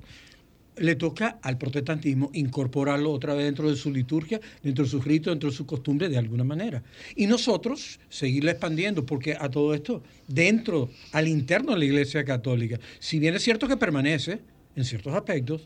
Le 0.77 0.95
toca 0.95 1.39
al 1.41 1.57
protestantismo 1.57 2.31
incorporarlo 2.33 3.09
otra 3.11 3.33
vez 3.33 3.45
dentro 3.45 3.69
de 3.69 3.77
su 3.77 3.93
liturgia, 3.93 4.41
dentro 4.61 4.83
de 4.83 4.89
sus 4.91 5.05
ritos, 5.05 5.31
dentro 5.31 5.49
de 5.49 5.55
su 5.55 5.65
costumbre 5.65 6.09
de 6.09 6.17
alguna 6.17 6.43
manera. 6.43 6.83
Y 7.15 7.27
nosotros 7.27 7.97
seguirla 8.09 8.51
expandiendo, 8.51 9.05
porque 9.05 9.37
a 9.39 9.49
todo 9.49 9.73
esto, 9.73 10.03
dentro, 10.27 10.89
al 11.13 11.29
interno 11.29 11.71
de 11.71 11.79
la 11.79 11.85
Iglesia 11.85 12.25
Católica, 12.25 12.77
si 12.99 13.19
bien 13.19 13.35
es 13.35 13.43
cierto 13.43 13.69
que 13.69 13.77
permanece 13.77 14.39
en 14.75 14.83
ciertos 14.83 15.13
aspectos, 15.13 15.65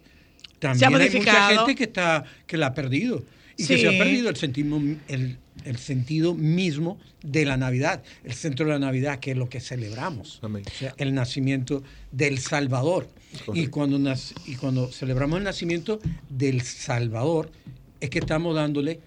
también 0.60 0.96
hay 0.96 1.10
mucha 1.10 1.48
gente 1.58 1.76
que 1.76 1.84
está 1.86 2.24
que 2.48 2.58
la 2.58 2.68
ha 2.68 2.74
perdido 2.74 3.24
y 3.58 3.66
que 3.66 3.78
se 3.78 3.88
ha 3.88 3.92
perdido 3.98 4.30
el 4.30 4.36
sentido, 4.38 4.80
el, 5.08 5.38
el 5.66 5.78
sentido 5.78 6.34
mismo 6.36 6.98
de 7.24 7.44
la 7.46 7.58
Navidad, 7.58 8.02
el 8.24 8.34
centro 8.34 8.66
de 8.66 8.72
la 8.74 8.80
Navidad, 8.80 9.20
que 9.20 9.32
es 9.32 9.38
lo 9.38 9.50
que 9.50 9.60
celebramos, 9.60 10.40
Amén. 10.42 10.64
o 10.66 10.78
sea, 10.78 10.94
el 10.98 11.14
nacimiento 11.14 11.84
del 12.12 12.40
Salvador. 12.40 13.10
Y 13.54 13.68
cuando, 13.68 14.00
nac- 14.00 14.34
y 14.48 14.56
cuando 14.56 14.92
celebramos 14.92 15.38
el 15.38 15.44
nacimiento 15.44 16.00
del 16.30 16.62
Salvador, 16.62 17.52
es 18.00 18.10
que 18.10 18.20
estamos 18.20 18.56
dándole 18.56 19.02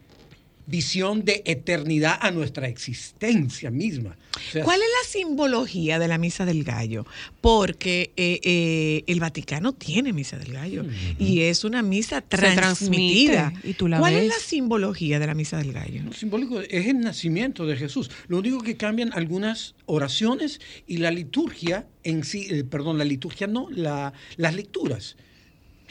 visión 0.67 1.25
de 1.25 1.43
eternidad 1.45 2.17
a 2.21 2.31
nuestra 2.31 2.69
existencia 2.69 3.71
misma. 3.71 4.17
O 4.37 4.53
sea, 4.53 4.65
¿Cuál 4.65 4.81
es 4.81 4.89
la 5.03 5.09
simbología 5.11 5.99
de 5.99 6.09
la 6.09 6.19
misa 6.19 6.45
del 6.45 6.65
gallo? 6.65 7.05
Porque 7.41 8.13
eh, 8.17 8.41
eh, 8.43 9.05
el 9.07 9.21
Vaticano 9.21 9.73
tiene 9.75 10.13
misa 10.13 10.39
del 10.39 10.53
gallo 10.53 10.85
y 11.19 11.41
es 11.41 11.65
una 11.65 11.83
misa 11.83 12.21
transmitida. 12.23 13.53
y 13.65 13.75
tú 13.75 13.89
la 13.89 13.99
¿Cuál 13.99 14.15
es 14.15 14.29
la 14.29 14.39
simbología 14.39 15.19
de 15.19 15.27
la 15.27 15.35
misa 15.35 15.59
del 15.59 15.73
gallo? 15.73 16.03
Lo 16.05 16.13
simbólico 16.13 16.61
es 16.61 16.87
el 16.87 17.01
nacimiento 17.01 17.67
de 17.67 17.77
Jesús. 17.77 18.11
Lo 18.29 18.39
único 18.39 18.63
que 18.63 18.77
cambian 18.77 19.13
algunas 19.13 19.75
oraciones 19.87 20.61
y 20.87 20.99
la 20.99 21.11
liturgia 21.11 21.87
en 22.05 22.25
sí, 22.25 22.47
eh, 22.51 22.65
perdón, 22.65 22.99
la 22.99 23.05
liturgia 23.05 23.47
no, 23.47 23.69
la- 23.71 24.13
las 24.37 24.55
lecturas. 24.55 25.17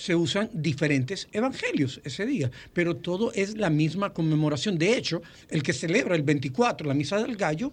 Se 0.02 0.16
usan 0.16 0.50
diferentes 0.52 1.28
evangelios 1.32 2.02
ese 2.04 2.26
día, 2.26 2.50
pero 2.74 2.96
todo 2.96 3.32
es 3.34 3.56
la 3.56 3.70
misma 3.70 4.14
conmemoración. 4.14 4.78
De 4.80 4.98
hecho, 4.98 5.22
el 5.50 5.62
que 5.62 5.74
celebra 5.74 6.16
el 6.16 6.24
24, 6.24 6.88
la 6.88 6.96
misa 6.96 7.18
del 7.22 7.36
gallo, 7.36 7.72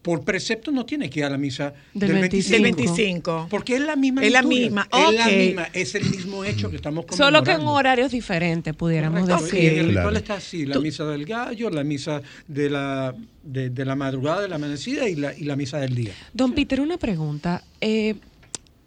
por 0.00 0.22
precepto 0.24 0.70
no 0.70 0.84
tiene 0.86 1.08
que 1.10 1.20
ir 1.20 1.24
a 1.26 1.30
la 1.30 1.38
misa 1.38 1.72
Del 1.94 2.10
del, 2.12 2.20
25. 2.20 2.62
25. 2.62 2.62
Del 2.62 2.62
25. 2.62 3.46
Porque 3.50 3.74
es 3.76 3.80
la 3.82 3.96
misma 3.96 4.22
Es 4.24 4.32
la 4.32 4.42
misma, 4.42 4.88
Es 4.92 5.14
la 5.14 5.28
misma, 5.28 5.68
es 5.72 5.94
el 5.94 6.04
mismo 6.10 6.44
hecho 6.44 6.70
que 6.70 6.76
estamos 6.76 7.04
conmemorando. 7.06 7.38
Solo 7.38 7.44
que 7.44 7.62
en 7.62 7.66
horarios 7.68 8.10
diferentes, 8.12 8.74
pudiéramos 8.74 9.20
Correcto, 9.28 9.56
y 9.56 9.60
decir. 9.60 9.78
el 9.78 9.86
ritual 9.88 10.02
Claro. 10.04 10.16
está 10.18 10.34
así, 10.34 10.64
la 10.66 10.78
misa 10.80 11.04
del 11.06 11.24
gallo, 11.26 11.68
la 11.70 11.84
misa 11.84 12.20
de 12.48 12.70
la, 12.70 13.14
de, 13.42 13.68
de 13.70 13.84
la 13.84 13.96
madrugada, 13.96 14.42
de 14.42 14.48
la 14.48 14.56
amanecida 14.56 15.08
y 15.08 15.14
la, 15.16 15.34
y 15.36 15.44
la 15.44 15.56
misa 15.56 15.78
del 15.78 15.94
día. 15.94 16.12
Don 16.32 16.52
Peter, 16.54 16.80
una 16.82 16.96
pregunta. 16.98 17.64
Eh, 17.80 18.14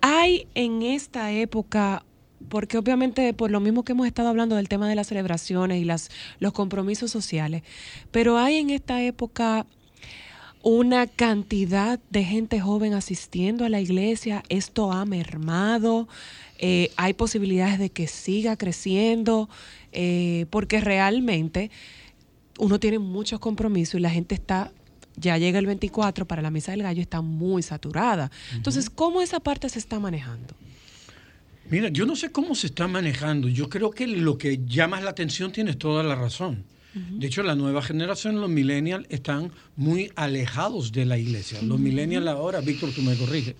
¿Hay 0.01 0.45
en 0.53 0.83
esta 0.83 1.31
época, 1.31 2.03
porque 2.49 2.77
obviamente 2.77 3.33
por 3.33 3.51
lo 3.51 3.59
mismo 3.59 3.83
que 3.83 3.93
hemos 3.93 4.07
estado 4.07 4.29
hablando 4.29 4.55
del 4.55 4.69
tema 4.69 4.87
de 4.87 4.95
las 4.95 5.07
celebraciones 5.07 5.81
y 5.81 5.85
las, 5.85 6.09
los 6.39 6.53
compromisos 6.53 7.11
sociales, 7.11 7.63
pero 8.11 8.37
hay 8.37 8.57
en 8.57 8.69
esta 8.69 9.01
época 9.01 9.65
una 10.63 11.07
cantidad 11.07 11.99
de 12.09 12.23
gente 12.23 12.59
joven 12.59 12.93
asistiendo 12.93 13.63
a 13.63 13.69
la 13.69 13.79
iglesia? 13.79 14.43
¿Esto 14.49 14.91
ha 14.91 15.05
mermado? 15.05 16.07
Eh, 16.57 16.91
¿Hay 16.97 17.13
posibilidades 17.13 17.79
de 17.79 17.89
que 17.89 18.07
siga 18.07 18.57
creciendo? 18.57 19.49
Eh, 19.93 20.45
porque 20.49 20.81
realmente 20.81 21.71
uno 22.59 22.79
tiene 22.79 22.99
muchos 22.99 23.39
compromisos 23.39 23.95
y 23.95 23.99
la 23.99 24.09
gente 24.09 24.35
está, 24.35 24.71
ya 25.15 25.37
llega 25.37 25.59
el 25.59 25.67
24 25.67 26.27
para 26.27 26.41
la 26.41 26.51
misa 26.51 26.71
del 26.71 26.83
gallo, 26.83 27.01
está 27.01 27.21
muy 27.21 27.61
saturada. 27.63 28.29
Entonces, 28.53 28.89
¿cómo 28.89 29.21
esa 29.21 29.39
parte 29.39 29.69
se 29.69 29.79
está 29.79 29.99
manejando? 29.99 30.53
Mira, 31.69 31.89
yo 31.89 32.05
no 32.05 32.15
sé 32.15 32.31
cómo 32.31 32.55
se 32.55 32.67
está 32.67 32.87
manejando. 32.87 33.47
Yo 33.49 33.69
creo 33.69 33.91
que 33.91 34.07
lo 34.07 34.37
que 34.37 34.59
llama 34.65 35.01
la 35.01 35.09
atención 35.09 35.51
tienes 35.51 35.77
toda 35.77 36.03
la 36.03 36.15
razón. 36.15 36.63
De 36.93 37.27
hecho, 37.27 37.43
la 37.43 37.53
nueva 37.53 37.83
generación, 37.83 38.41
los 38.41 38.49
millennials, 38.49 39.05
están 39.09 39.51
muy 39.75 40.11
alejados 40.15 40.91
de 40.91 41.05
la 41.05 41.17
iglesia. 41.19 41.61
Los 41.61 41.79
millennials 41.79 42.25
ahora, 42.27 42.59
Víctor, 42.59 42.91
tú 42.91 43.03
me 43.03 43.15
corriges, 43.15 43.53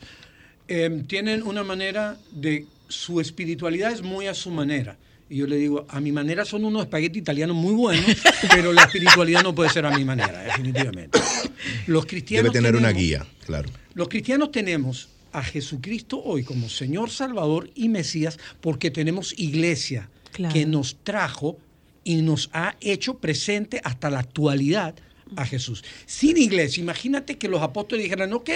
eh, 0.67 1.03
tienen 1.07 1.43
una 1.43 1.63
manera 1.63 2.17
de... 2.31 2.65
Su 2.89 3.19
espiritualidad 3.19 3.91
es 3.91 4.01
muy 4.01 4.27
a 4.27 4.33
su 4.33 4.49
manera. 4.49 4.97
Y 5.29 5.35
yo 5.37 5.45
le 5.45 5.57
digo, 5.57 5.85
a 5.89 5.99
mi 5.99 6.13
manera 6.13 6.45
son 6.45 6.63
unos 6.63 6.83
espaguetis 6.83 7.21
italianos 7.21 7.55
muy 7.57 7.73
buenos, 7.73 8.05
pero 8.49 8.71
la 8.71 8.83
espiritualidad 8.83 9.43
no 9.43 9.53
puede 9.53 9.69
ser 9.69 9.85
a 9.85 9.91
mi 9.95 10.05
manera, 10.05 10.41
definitivamente. 10.43 11.19
Los 11.87 12.05
cristianos 12.05 12.53
Debe 12.53 12.63
tener 12.63 12.75
una 12.77 12.87
tenemos- 12.93 13.01
guía, 13.01 13.25
claro. 13.45 13.69
los 13.93 14.07
cristianos 14.07 14.51
tenemos 14.53 15.09
a 15.37 15.43
Jesucristo 15.43 16.21
hoy 16.23 16.43
como 16.43 16.67
Señor 16.69 17.09
Salvador 17.11 17.69
y 17.75 17.89
Mesías 17.89 18.39
porque 18.61 18.91
tenemos 18.91 19.33
iglesia 19.37 20.09
Claro. 20.31 20.53
que 20.53 20.65
nos 20.65 20.97
trajo 21.03 21.57
y 22.03 22.21
nos 22.21 22.49
ha 22.53 22.75
hecho 22.79 23.17
presente 23.17 23.81
hasta 23.83 24.09
la 24.09 24.19
actualidad 24.19 24.93
a 25.35 25.45
Jesús. 25.45 25.83
Sin 26.05 26.37
iglesia, 26.37 26.81
imagínate 26.81 27.37
que 27.37 27.47
los 27.47 27.61
apóstoles 27.61 28.03
dijeran, 28.03 28.31
ok, 28.33 28.49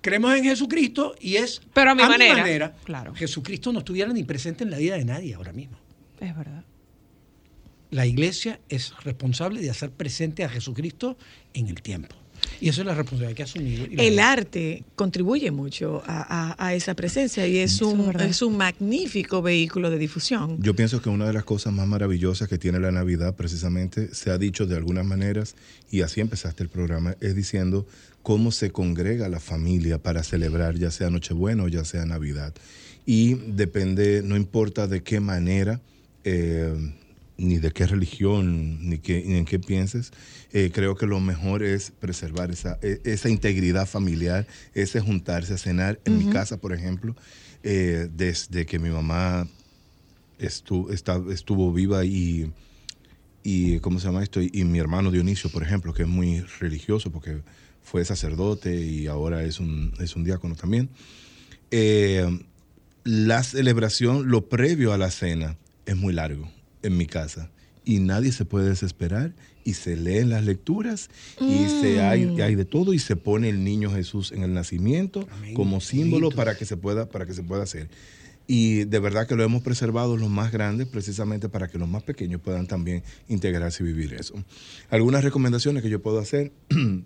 creemos 0.00 0.34
en 0.36 0.44
Jesucristo 0.44 1.14
y 1.20 1.36
es 1.36 1.60
Pero 1.74 1.90
a 1.90 1.94
mi 1.94 2.02
manera. 2.02 2.74
Claro. 2.84 3.14
Jesucristo 3.14 3.72
no 3.72 3.80
estuviera 3.80 4.12
ni 4.12 4.24
presente 4.24 4.64
en 4.64 4.70
la 4.70 4.78
vida 4.78 4.96
de 4.96 5.04
nadie 5.04 5.34
ahora 5.34 5.52
mismo. 5.52 5.78
Es 6.20 6.36
verdad. 6.36 6.64
La 7.90 8.06
iglesia 8.06 8.60
es 8.68 8.92
responsable 9.02 9.60
de 9.60 9.70
hacer 9.70 9.90
presente 9.90 10.44
a 10.44 10.48
Jesucristo 10.48 11.16
en 11.54 11.68
el 11.68 11.82
tiempo. 11.82 12.14
Y 12.60 12.68
eso 12.68 12.80
es 12.80 12.86
la 12.86 12.94
responsabilidad 12.94 13.36
que 13.48 14.06
El 14.06 14.18
arte 14.18 14.82
contribuye 14.96 15.50
mucho 15.50 16.02
a, 16.06 16.54
a- 16.56 16.66
a 16.66 16.74
esa 16.74 16.94
presencia 16.94 17.46
y 17.46 17.58
es 17.58 17.80
un, 17.82 18.14
es 18.20 18.42
un 18.42 18.56
magnífico 18.56 19.42
vehículo 19.42 19.90
de 19.90 19.98
difusión. 19.98 20.56
Yo 20.60 20.74
pienso 20.74 21.00
que 21.00 21.08
una 21.08 21.26
de 21.26 21.32
las 21.32 21.44
cosas 21.44 21.72
más 21.72 21.86
maravillosas 21.86 22.48
que 22.48 22.58
tiene 22.58 22.80
la 22.80 22.90
Navidad, 22.90 23.36
precisamente, 23.36 24.14
se 24.14 24.30
ha 24.30 24.38
dicho 24.38 24.66
de 24.66 24.76
algunas 24.76 25.06
maneras, 25.06 25.54
y 25.90 26.00
así 26.02 26.20
empezaste 26.20 26.62
el 26.62 26.68
programa, 26.68 27.16
es 27.20 27.34
diciendo 27.36 27.86
cómo 28.22 28.50
se 28.50 28.70
congrega 28.72 29.28
la 29.28 29.40
familia 29.40 29.98
para 29.98 30.22
celebrar, 30.22 30.76
ya 30.76 30.90
sea 30.90 31.10
Nochebuena 31.10 31.62
o 31.64 31.68
ya 31.68 31.84
sea 31.84 32.04
Navidad. 32.06 32.52
Y 33.06 33.34
depende, 33.34 34.20
no 34.24 34.36
importa 34.36 34.86
de 34.86 35.02
qué 35.02 35.20
manera, 35.20 35.80
eh, 36.24 36.74
ni 37.38 37.58
de 37.58 37.70
qué 37.70 37.86
religión, 37.86 38.88
ni, 38.88 38.98
qué, 38.98 39.22
ni 39.24 39.36
en 39.36 39.44
qué 39.44 39.58
pienses, 39.60 40.10
eh, 40.52 40.70
creo 40.74 40.96
que 40.96 41.06
lo 41.06 41.20
mejor 41.20 41.62
es 41.62 41.92
preservar 41.92 42.50
esa, 42.50 42.78
e- 42.82 43.00
esa 43.04 43.28
integridad 43.28 43.86
familiar, 43.86 44.46
ese 44.74 45.00
juntarse 45.00 45.54
a 45.54 45.58
cenar. 45.58 46.00
En 46.04 46.18
mi 46.18 46.24
casa, 46.26 46.60
por 46.60 46.72
ejemplo, 46.72 47.14
eh, 47.62 48.08
desde 48.12 48.66
que 48.66 48.78
mi 48.80 48.90
mamá 48.90 49.46
estu- 50.40 50.92
está- 50.92 51.22
estuvo 51.32 51.72
viva 51.72 52.04
y, 52.04 52.52
y, 53.44 53.78
¿cómo 53.78 54.00
se 54.00 54.06
llama 54.06 54.22
esto? 54.24 54.42
Y, 54.42 54.64
mi 54.64 54.80
hermano 54.80 55.10
Dionisio, 55.12 55.48
por 55.50 55.62
ejemplo, 55.62 55.94
que 55.94 56.02
es 56.02 56.08
muy 56.08 56.40
religioso 56.60 57.10
porque 57.12 57.42
fue 57.82 58.04
sacerdote 58.04 58.74
y 58.74 59.06
ahora 59.06 59.44
es 59.44 59.60
un, 59.60 59.94
es 60.00 60.16
un 60.16 60.24
diácono 60.24 60.56
también. 60.56 60.90
Eh, 61.70 62.26
la 63.04 63.42
celebración, 63.44 64.28
lo 64.28 64.48
previo 64.48 64.92
a 64.92 64.98
la 64.98 65.10
cena, 65.12 65.56
es 65.86 65.96
muy 65.96 66.12
largo 66.12 66.50
en 66.82 66.96
mi 66.96 67.06
casa 67.06 67.50
y 67.84 68.00
nadie 68.00 68.32
se 68.32 68.44
puede 68.44 68.68
desesperar 68.68 69.34
y 69.64 69.72
se 69.72 69.96
leen 69.96 70.28
las 70.28 70.44
lecturas 70.44 71.08
y 71.40 71.66
se 71.80 72.02
hay, 72.02 72.38
hay 72.40 72.54
de 72.54 72.66
todo 72.66 72.92
y 72.92 72.98
se 72.98 73.16
pone 73.16 73.48
el 73.48 73.64
niño 73.64 73.90
Jesús 73.90 74.30
en 74.30 74.42
el 74.42 74.52
nacimiento 74.52 75.26
Amén. 75.30 75.54
como 75.54 75.80
símbolo 75.80 76.30
para 76.30 76.54
que 76.54 76.66
se 76.66 76.76
pueda 76.76 77.08
para 77.08 77.24
que 77.24 77.32
se 77.32 77.42
pueda 77.42 77.62
hacer. 77.62 77.88
Y 78.46 78.84
de 78.84 78.98
verdad 78.98 79.26
que 79.26 79.36
lo 79.36 79.42
hemos 79.42 79.62
preservado 79.62 80.18
los 80.18 80.28
más 80.28 80.52
grandes 80.52 80.86
precisamente 80.86 81.48
para 81.48 81.68
que 81.68 81.78
los 81.78 81.88
más 81.88 82.02
pequeños 82.02 82.42
puedan 82.42 82.66
también 82.66 83.02
integrarse 83.26 83.82
y 83.82 83.86
vivir 83.86 84.12
eso. 84.14 84.34
Algunas 84.90 85.24
recomendaciones 85.24 85.82
que 85.82 85.88
yo 85.88 86.02
puedo 86.02 86.18
hacer 86.18 86.52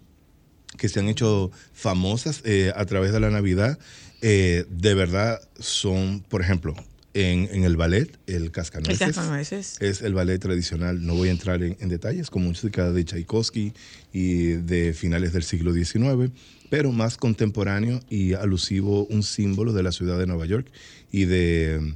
que 0.77 0.89
se 0.89 0.99
han 0.99 1.09
hecho 1.09 1.53
famosas 1.73 2.43
eh, 2.45 2.73
a 2.75 2.85
través 2.87 3.13
de 3.13 3.21
la 3.21 3.31
Navidad, 3.31 3.79
eh, 4.21 4.67
de 4.69 4.95
verdad 4.95 5.41
son, 5.59 6.25
por 6.29 6.43
ejemplo, 6.43 6.75
en, 7.15 7.49
en 7.53 7.65
el 7.65 7.77
ballet, 7.77 8.19
el 8.27 8.45
El 8.45 8.51
Cascanueces. 8.51 8.99
cascanueces. 8.99 9.77
Es 9.81 10.03
el 10.03 10.15
ballet 10.15 10.39
tradicional, 10.39 11.05
no 11.05 11.15
voy 11.15 11.29
a 11.29 11.33
entrar 11.33 11.63
en, 11.63 11.77
en 11.81 11.89
detalles, 11.89 12.31
con 12.31 12.43
música 12.45 12.91
de 12.91 13.05
Tchaikovsky 13.05 13.73
y 14.13 14.45
de 14.53 14.95
finales 14.95 15.33
del 15.33 15.43
siglo 15.43 15.73
XIX, 15.73 16.33
pero 16.71 16.91
más 16.93 17.17
contemporáneo 17.17 18.01
y 18.09 18.33
alusivo, 18.33 19.05
un 19.07 19.23
símbolo 19.23 19.73
de 19.73 19.83
la 19.83 19.93
ciudad 19.93 20.19
de 20.19 20.27
Nueva 20.27 20.47
York 20.47 20.69
y 21.11 21.27
de, 21.27 21.95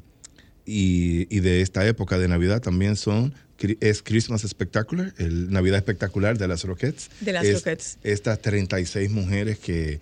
y, 0.67 1.35
y 1.35 1.41
de 1.41 1.63
esta 1.63 1.87
época 1.87 2.19
de 2.19 2.29
Navidad 2.29 2.61
también 2.61 2.97
son, 2.97 3.33
es 3.81 4.03
Christmas 4.03 4.43
Spectacular, 4.43 5.15
el 5.17 5.51
Navidad 5.51 5.79
Espectacular 5.79 6.37
de 6.37 6.47
las 6.47 6.65
Roquettes. 6.65 7.09
De 7.21 7.33
las 7.33 7.45
Es 7.47 7.55
Roquettes. 7.55 7.99
Estas 8.03 8.43
36 8.43 9.11
mujeres 9.11 9.59
que, 9.59 10.01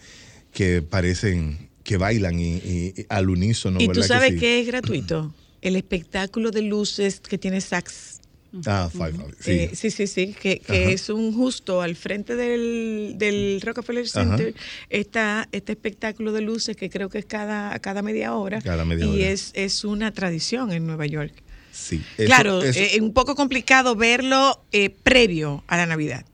que 0.53 0.83
parecen, 0.83 1.69
que 1.85 1.97
bailan 1.97 2.39
y, 2.41 2.55
y- 2.57 2.95
y 2.97 3.07
al 3.09 3.31
unísono. 3.31 3.81
y 3.81 3.85
tú 3.85 3.89
¿verdad 3.89 4.03
que 4.03 4.09
sabes 4.09 4.31
sí? 4.33 4.39
que 4.41 4.61
es 4.61 4.67
gratuito. 4.67 5.33
El 5.63 5.77
espectáculo 5.77 6.51
de 6.51 6.61
luces 6.63 7.21
que 7.21 7.39
tiene 7.39 7.61
sax. 7.61 8.21
Ah, 8.67 8.89
Five 8.93 9.13
Five, 9.15 9.35
sí. 9.41 9.51
Eh, 9.51 9.71
sí, 9.75 9.91
sí, 9.91 10.07
sí, 10.07 10.35
que, 10.41 10.61
que 10.61 10.93
es 10.93 11.09
un 11.09 11.33
justo 11.35 11.81
al 11.83 11.97
frente 11.97 12.37
del, 12.37 13.15
del 13.17 13.61
Rockefeller 13.63 14.07
Center. 14.07 14.55
Está 14.91 15.49
este 15.53 15.73
espectáculo 15.73 16.33
de 16.33 16.41
luces 16.43 16.77
que 16.77 16.89
creo 16.91 17.09
que 17.09 17.19
es 17.19 17.25
cada, 17.25 17.77
cada 17.81 18.03
media 18.03 18.35
hora. 18.35 18.61
Cada 18.61 18.85
media 18.85 19.07
y 19.07 19.09
hora. 19.09 19.29
Es, 19.29 19.51
es 19.55 19.85
una 19.85 20.13
tradición 20.13 20.71
en 20.71 20.87
Nueva 20.87 21.07
York. 21.07 21.33
Sí, 21.73 22.01
eso- 22.17 22.27
claro, 22.27 22.63
eh, 22.63 22.71
es 22.95 23.01
un 23.01 23.13
poco 23.13 23.35
complicado 23.35 23.97
verlo 23.97 24.65
eh, 24.71 24.91
previo 24.91 25.65
a 25.67 25.77
la 25.79 25.87
Navidad. 25.87 26.25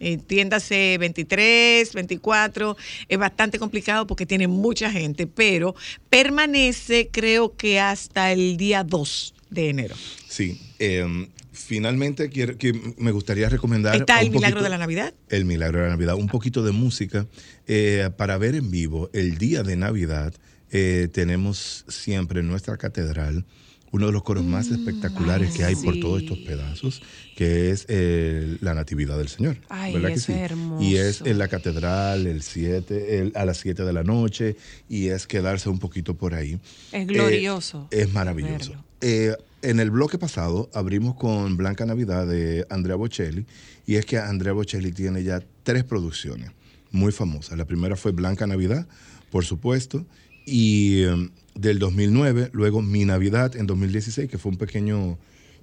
Entiéndase 0.00 0.96
23, 0.98 1.92
24, 1.94 2.76
es 3.08 3.18
bastante 3.18 3.58
complicado 3.58 4.06
porque 4.06 4.26
tiene 4.26 4.46
mucha 4.48 4.90
gente, 4.90 5.26
pero 5.26 5.74
permanece 6.10 7.08
creo 7.12 7.56
que 7.56 7.80
hasta 7.80 8.32
el 8.32 8.56
día 8.56 8.84
2 8.84 9.34
de 9.50 9.68
enero. 9.70 9.94
sí. 10.28 10.60
eh, 10.78 11.28
finalmente 11.52 12.28
quiero, 12.30 12.56
que 12.56 12.72
me 12.98 13.10
gustaría 13.10 13.48
recomendar. 13.48 13.96
Está 13.96 14.20
el 14.20 14.28
un 14.28 14.34
milagro 14.34 14.56
poquito- 14.58 14.64
de 14.64 14.70
la 14.70 14.78
Navidad. 14.78 15.14
El 15.28 15.44
milagro 15.44 15.78
de 15.80 15.84
la 15.86 15.90
Navidad, 15.90 16.14
un 16.14 16.28
poquito 16.28 16.62
de 16.62 16.70
música 16.72 17.26
eh, 17.66 18.08
para 18.16 18.38
ver 18.38 18.54
en 18.54 18.70
vivo 18.70 19.10
el 19.12 19.38
día 19.38 19.62
de 19.62 19.76
Navidad. 19.76 20.32
eh, 20.70 21.08
tenemos 21.12 21.84
siempre 21.88 22.40
en 22.40 22.46
nuestra 22.46 22.76
catedral 22.76 23.44
uno 23.90 24.06
de 24.06 24.12
los 24.12 24.22
coros 24.22 24.44
más 24.44 24.68
espectaculares 24.70 25.52
que 25.54 25.64
hay 25.64 25.74
por 25.76 25.98
todos 25.98 26.22
estos 26.22 26.38
pedazos, 26.38 27.02
que 27.36 27.70
es 27.70 27.86
eh, 27.88 28.58
la 28.60 28.74
Natividad 28.74 29.16
del 29.16 29.28
Señor. 29.28 29.56
Ay, 29.68 29.94
¿verdad 29.94 30.08
que 30.10 30.18
sí? 30.20 30.32
es 30.32 30.38
hermoso. 30.38 30.82
Y 30.84 30.96
es 30.96 31.20
en 31.22 31.38
la 31.38 31.48
catedral 31.48 32.26
el 32.26 32.42
siete, 32.42 33.18
el- 33.20 33.32
a 33.34 33.44
las 33.44 33.58
7 33.58 33.84
de 33.84 33.92
la 33.92 34.02
noche 34.04 34.56
y 34.88 35.08
es 35.08 35.26
quedarse 35.26 35.68
un 35.68 35.78
poquito 35.78 36.14
por 36.14 36.34
ahí. 36.34 36.58
Es 36.92 37.06
glorioso. 37.06 37.88
Eh, 37.90 38.02
es 38.02 38.12
maravilloso. 38.12 38.72
Eh, 39.00 39.34
en 39.62 39.80
el 39.80 39.90
bloque 39.90 40.18
pasado 40.18 40.68
abrimos 40.74 41.14
con 41.16 41.56
Blanca 41.56 41.84
Navidad 41.86 42.26
de 42.26 42.66
Andrea 42.70 42.96
Bocelli 42.96 43.46
y 43.86 43.94
es 43.96 44.04
que 44.06 44.18
Andrea 44.18 44.52
Bocelli 44.52 44.92
tiene 44.92 45.22
ya 45.24 45.42
tres 45.62 45.84
producciones 45.84 46.50
muy 46.90 47.10
famosas. 47.12 47.56
La 47.58 47.64
primera 47.64 47.96
fue 47.96 48.12
Blanca 48.12 48.46
Navidad, 48.46 48.86
por 49.30 49.44
supuesto, 49.44 50.06
y 50.46 51.02
eh, 51.02 51.30
del 51.58 51.80
2009, 51.80 52.50
luego 52.52 52.82
Mi 52.82 53.04
Navidad 53.04 53.56
en 53.56 53.66
2016, 53.66 54.30
que 54.30 54.38
fue 54.38 54.52
un 54.52 54.58
pequeño, 54.58 55.18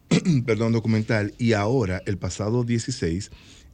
perdón, 0.46 0.74
documental, 0.74 1.34
y 1.38 1.54
ahora, 1.54 2.02
el 2.06 2.18
pasado 2.18 2.66
16, 2.66 3.32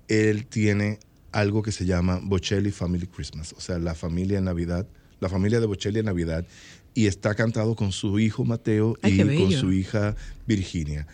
él 0.07 0.45
tiene 0.45 0.99
algo 1.31 1.63
que 1.63 1.71
se 1.71 1.85
llama 1.85 2.19
Bocelli 2.21 2.69
Family 2.69 3.07
Christmas, 3.07 3.55
o 3.57 3.59
sea, 3.59 3.79
la 3.79 3.95
familia 3.95 4.37
en 4.37 4.45
Navidad, 4.45 4.87
la 5.19 5.29
familia 5.29 5.59
de 5.59 5.65
Bocelli 5.65 5.99
en 5.99 6.05
Navidad, 6.05 6.45
y 6.93 7.07
está 7.07 7.33
cantado 7.33 7.75
con 7.75 7.91
su 7.91 8.19
hijo 8.19 8.45
Mateo 8.45 8.97
Ay, 9.01 9.19
y 9.19 9.37
con 9.37 9.51
su 9.51 9.73
hija 9.73 10.15
Virginia, 10.45 11.07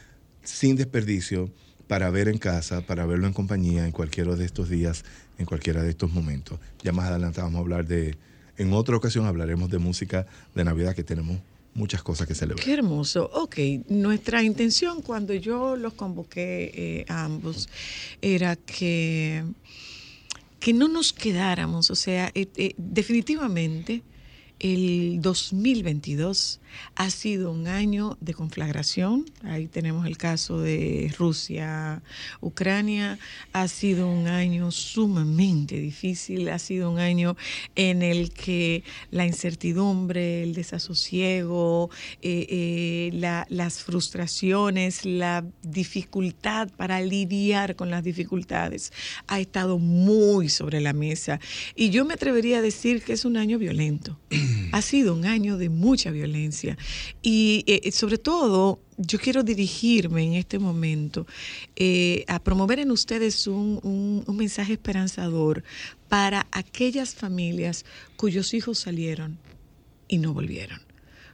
sin 0.43 0.75
desperdicio, 0.75 1.49
para 1.87 2.09
ver 2.09 2.27
en 2.27 2.37
casa, 2.37 2.81
para 2.81 3.05
verlo 3.05 3.27
en 3.27 3.33
compañía 3.33 3.85
en 3.85 3.93
cualquiera 3.93 4.35
de 4.35 4.43
estos 4.43 4.67
días, 4.67 5.05
en 5.37 5.45
cualquiera 5.45 5.83
de 5.83 5.91
estos 5.91 6.11
momentos. 6.11 6.59
Ya 6.83 6.91
más 6.91 7.09
adelante 7.09 7.39
vamos 7.39 7.55
a 7.55 7.59
hablar 7.59 7.87
de, 7.87 8.17
en 8.57 8.73
otra 8.73 8.97
ocasión 8.97 9.25
hablaremos 9.25 9.69
de 9.69 9.77
música 9.77 10.25
de 10.55 10.63
Navidad, 10.63 10.95
que 10.95 11.03
tenemos 11.03 11.39
muchas 11.73 12.01
cosas 12.01 12.27
que 12.27 12.35
celebrar. 12.35 12.65
Qué 12.65 12.73
hermoso. 12.73 13.29
Ok, 13.33 13.57
nuestra 13.89 14.43
intención 14.43 15.01
cuando 15.01 15.33
yo 15.33 15.75
los 15.75 15.93
convoqué 15.93 16.71
eh, 16.73 17.05
a 17.07 17.25
ambos 17.25 17.69
era 18.21 18.55
que, 18.55 19.43
que 20.59 20.73
no 20.73 20.87
nos 20.87 21.13
quedáramos, 21.13 21.91
o 21.91 21.95
sea, 21.95 22.31
eh, 22.33 22.47
eh, 22.57 22.73
definitivamente 22.77 24.01
el 24.59 25.19
2022 25.21 26.59
ha 26.95 27.09
sido 27.09 27.51
un 27.51 27.67
año 27.67 28.17
de 28.21 28.33
conflagración. 28.33 29.25
Ahí 29.43 29.67
tenemos 29.67 30.05
el 30.05 30.17
caso 30.17 30.59
de 30.59 31.11
Rusia, 31.17 32.03
Ucrania. 32.41 33.17
Ha 33.53 33.67
sido 33.67 34.07
un 34.07 34.27
año 34.27 34.69
sumamente 34.71 35.79
difícil. 35.79 36.49
Ha 36.49 36.59
sido 36.59 36.91
un 36.91 36.99
año 36.99 37.35
en 37.75 38.01
el 38.03 38.31
que 38.31 38.83
la 39.11 39.25
incertidumbre, 39.25 40.43
el 40.43 40.53
desasosiego, 40.53 41.89
eh, 42.21 42.45
eh, 42.49 43.09
la- 43.13 43.47
las 43.49 43.81
frustraciones, 43.83 45.05
la 45.05 45.45
dificultad 45.63 46.69
para 46.77 47.01
lidiar 47.01 47.75
con 47.75 47.89
las 47.89 48.03
dificultades 48.03 48.91
ha 49.27 49.39
estado 49.39 49.79
muy 49.79 50.49
sobre 50.49 50.81
la 50.81 50.93
mesa. 50.93 51.39
Y 51.75 51.89
yo 51.89 52.05
me 52.05 52.13
atrevería 52.13 52.59
a 52.59 52.61
decir 52.61 53.01
que 53.03 53.13
es 53.13 53.25
un 53.25 53.37
año 53.37 53.57
violento. 53.57 54.19
Ha 54.71 54.81
sido 54.81 55.13
un 55.13 55.25
año 55.25 55.57
de 55.57 55.69
mucha 55.69 56.11
violencia. 56.11 56.77
Y 57.21 57.63
eh, 57.67 57.91
sobre 57.91 58.17
todo, 58.17 58.79
yo 58.97 59.19
quiero 59.19 59.43
dirigirme 59.43 60.23
en 60.23 60.33
este 60.33 60.59
momento 60.59 61.25
eh, 61.75 62.23
a 62.27 62.39
promover 62.39 62.79
en 62.79 62.91
ustedes 62.91 63.47
un, 63.47 63.79
un- 63.83 64.23
un 64.25 64.37
mensaje 64.37 64.73
esperanzador 64.73 65.63
para 66.09 66.47
aquellas 66.51 67.13
familias 67.15 67.85
cuyos 68.15 68.53
hijos 68.53 68.79
salieron 68.79 69.37
y 70.07 70.17
no 70.17 70.33
volvieron 70.33 70.79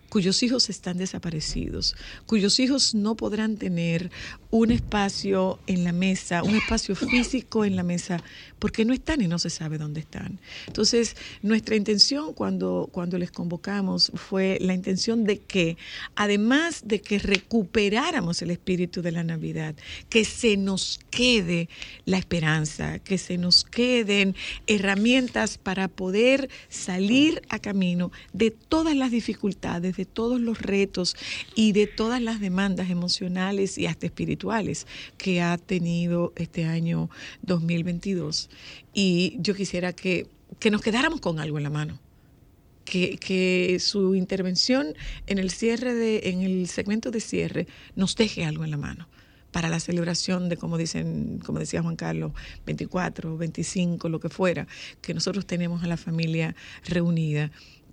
cuyos 0.10 0.44
hijos 0.44 0.70
están 0.70 0.98
desaparecidos, 1.00 1.96
cuyos 2.28 2.60
hijos 2.60 2.94
no 2.94 3.16
podrán 3.16 3.58
tener 3.58 4.12
un 4.54 4.70
espacio 4.70 5.58
en 5.66 5.84
la 5.84 5.92
mesa, 5.92 6.44
un 6.44 6.54
espacio 6.54 6.96
físico 6.96 7.66
en 7.66 7.76
la 7.76 7.82
mesa, 7.82 8.24
porque 8.60 8.86
no 8.86 8.94
están 8.94 9.20
y 9.20 9.28
no 9.28 9.40
se 9.40 9.50
sabe 9.50 9.80
dónde 9.80 10.02
están. 10.02 10.40
Entonces, 10.68 11.16
nuestra 11.42 11.76
intención 11.76 12.34
cuando, 12.34 12.88
cuando 12.92 13.18
les 13.18 13.32
convocamos 13.32 14.12
fue 14.14 14.60
la 14.62 14.76
intención 14.76 15.24
de 15.24 15.40
que, 15.40 15.76
además 16.16 16.84
de 16.86 17.02
que 17.02 17.18
recuperáramos 17.18 18.44
el 18.44 18.52
espíritu 18.52 19.02
de 19.02 19.12
la 19.12 19.24
Navidad, 19.24 19.74
que 20.08 20.24
se 20.24 20.56
nos 20.56 21.00
quede 21.10 21.68
la 22.06 22.20
esperanza, 22.20 23.00
que 23.00 23.18
se 23.18 23.40
nos 23.40 23.64
queden 23.64 24.36
herramientas 24.68 25.58
para 25.58 25.88
poder 25.88 26.48
salir 26.70 27.42
a 27.50 27.58
camino 27.58 28.12
de 28.34 28.52
todas 28.52 28.96
las 28.96 29.10
dificultades, 29.10 29.98
de 29.98 30.06
todos 30.06 30.40
los 30.40 30.62
retos 30.62 31.16
y 31.56 31.72
de 31.72 31.88
todas 31.88 32.22
las 32.22 32.40
demandas 32.40 32.92
emocionales 32.92 33.80
y 33.80 33.88
hasta 33.88 34.06
espirituales 34.06 34.43
que 35.18 35.42
ha 35.42 35.58
tenido 35.58 36.34
este 36.36 36.66
año 36.66 37.10
2022. 37.42 38.50
Y 38.94 39.38
yo 39.40 39.56
quisiera 39.56 39.94
que, 39.94 40.28
que 40.60 40.72
nos 40.72 40.82
quedáramos 40.82 41.22
con 41.22 41.40
algo 41.40 41.58
en 41.58 41.64
la 41.64 41.70
mano. 41.70 42.00
Que, 42.86 43.18
que 43.18 43.78
su 43.80 44.14
intervención 44.14 44.94
en 45.28 45.38
el 45.38 45.52
cierre 45.52 45.94
de, 45.94 46.22
en 46.26 46.42
el 46.42 46.68
segmento 46.68 47.12
de 47.12 47.22
cierre 47.22 47.66
nos 47.96 48.14
deje 48.18 48.44
algo 48.44 48.66
en 48.66 48.72
la 48.72 48.78
mano 48.78 49.08
para 49.54 49.70
la 49.70 49.80
celebración 49.80 50.50
de, 50.50 50.58
como 50.58 50.78
dicen, 50.78 51.40
como 51.46 51.60
decía 51.60 51.82
Juan 51.82 51.96
Carlos, 51.96 52.34
24, 52.66 53.38
25, 53.38 54.10
lo 54.10 54.20
que 54.20 54.28
fuera, 54.28 54.68
que 55.00 55.14
nosotros 55.14 55.46
tenemos 55.46 55.84
a 55.84 55.88
la 55.88 55.96
familia 55.96 56.56
reunida, 56.84 57.52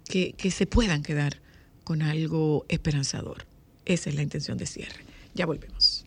que, 0.09 0.33
que 0.33 0.51
se 0.51 0.67
puedan 0.67 1.03
quedar 1.05 1.41
con 1.85 2.03
algo 2.03 2.65
esperanzador. 2.69 3.47
Esa 3.85 4.11
es 4.11 4.17
la 4.17 4.23
intención 4.23 4.59
de 4.59 4.67
cierre. 4.67 5.05
Ya 5.35 5.47
volvemos. 5.47 6.07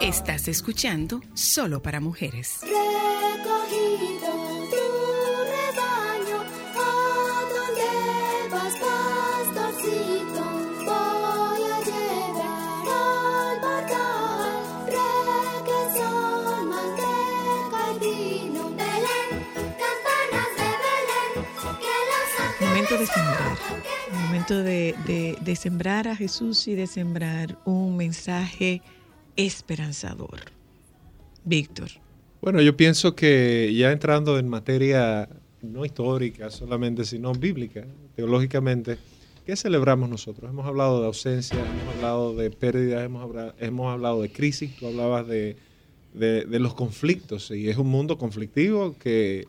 Estás 0.00 0.46
escuchando 0.46 1.20
Solo 1.34 1.82
para 1.82 1.98
Mujeres. 2.00 2.58
Recogido 2.62 4.30
tu 4.70 4.86
rebaño, 5.50 6.38
a 6.76 7.40
donde 7.50 7.90
vas, 8.52 8.74
pastorcito, 8.78 10.44
voy 10.84 11.62
a 11.72 11.80
llevar 11.80 12.86
al 12.88 13.60
portal 13.60 14.86
requesón, 14.86 16.68
manteca 16.68 17.82
y 17.90 17.98
vino. 17.98 18.62
Belén, 18.70 19.28
campanas 19.82 20.50
de 20.56 20.70
Belén, 20.84 21.32
que 21.80 21.94
los 22.10 22.68
Momento 22.68 22.94
de 22.98 23.06
sembrar. 23.06 23.58
Momento 24.12 24.54
de, 24.62 24.94
de- 25.06 25.36
de 25.40 25.56
sembrar 25.56 26.06
a 26.06 26.14
Jesús 26.14 26.68
y 26.68 26.74
de 26.76 26.86
sembrar 26.86 27.58
un 27.64 27.96
mensaje 27.96 28.82
esperanzador. 29.36 30.40
Víctor. 31.44 31.88
Bueno, 32.40 32.60
yo 32.60 32.76
pienso 32.76 33.14
que 33.14 33.72
ya 33.76 33.90
entrando 33.92 34.38
en 34.38 34.48
materia 34.48 35.28
no 35.62 35.84
histórica 35.84 36.50
solamente, 36.50 37.04
sino 37.04 37.32
bíblica, 37.32 37.84
teológicamente, 38.16 38.98
¿qué 39.46 39.56
celebramos 39.56 40.08
nosotros? 40.10 40.50
Hemos 40.50 40.66
hablado 40.66 41.00
de 41.00 41.06
ausencia, 41.06 41.58
hemos 41.58 41.94
hablado 41.96 42.34
de 42.34 42.50
pérdidas, 42.50 43.02
hemos 43.04 43.22
hablado, 43.22 43.54
hemos 43.58 43.92
hablado 43.92 44.22
de 44.22 44.30
crisis, 44.30 44.76
tú 44.76 44.86
hablabas 44.88 45.26
de, 45.26 45.56
de- 46.12 46.44
de 46.44 46.58
los 46.58 46.74
conflictos, 46.74 47.50
y 47.50 47.68
es 47.70 47.78
un 47.78 47.86
mundo 47.88 48.18
conflictivo 48.18 48.94
que 48.98 49.46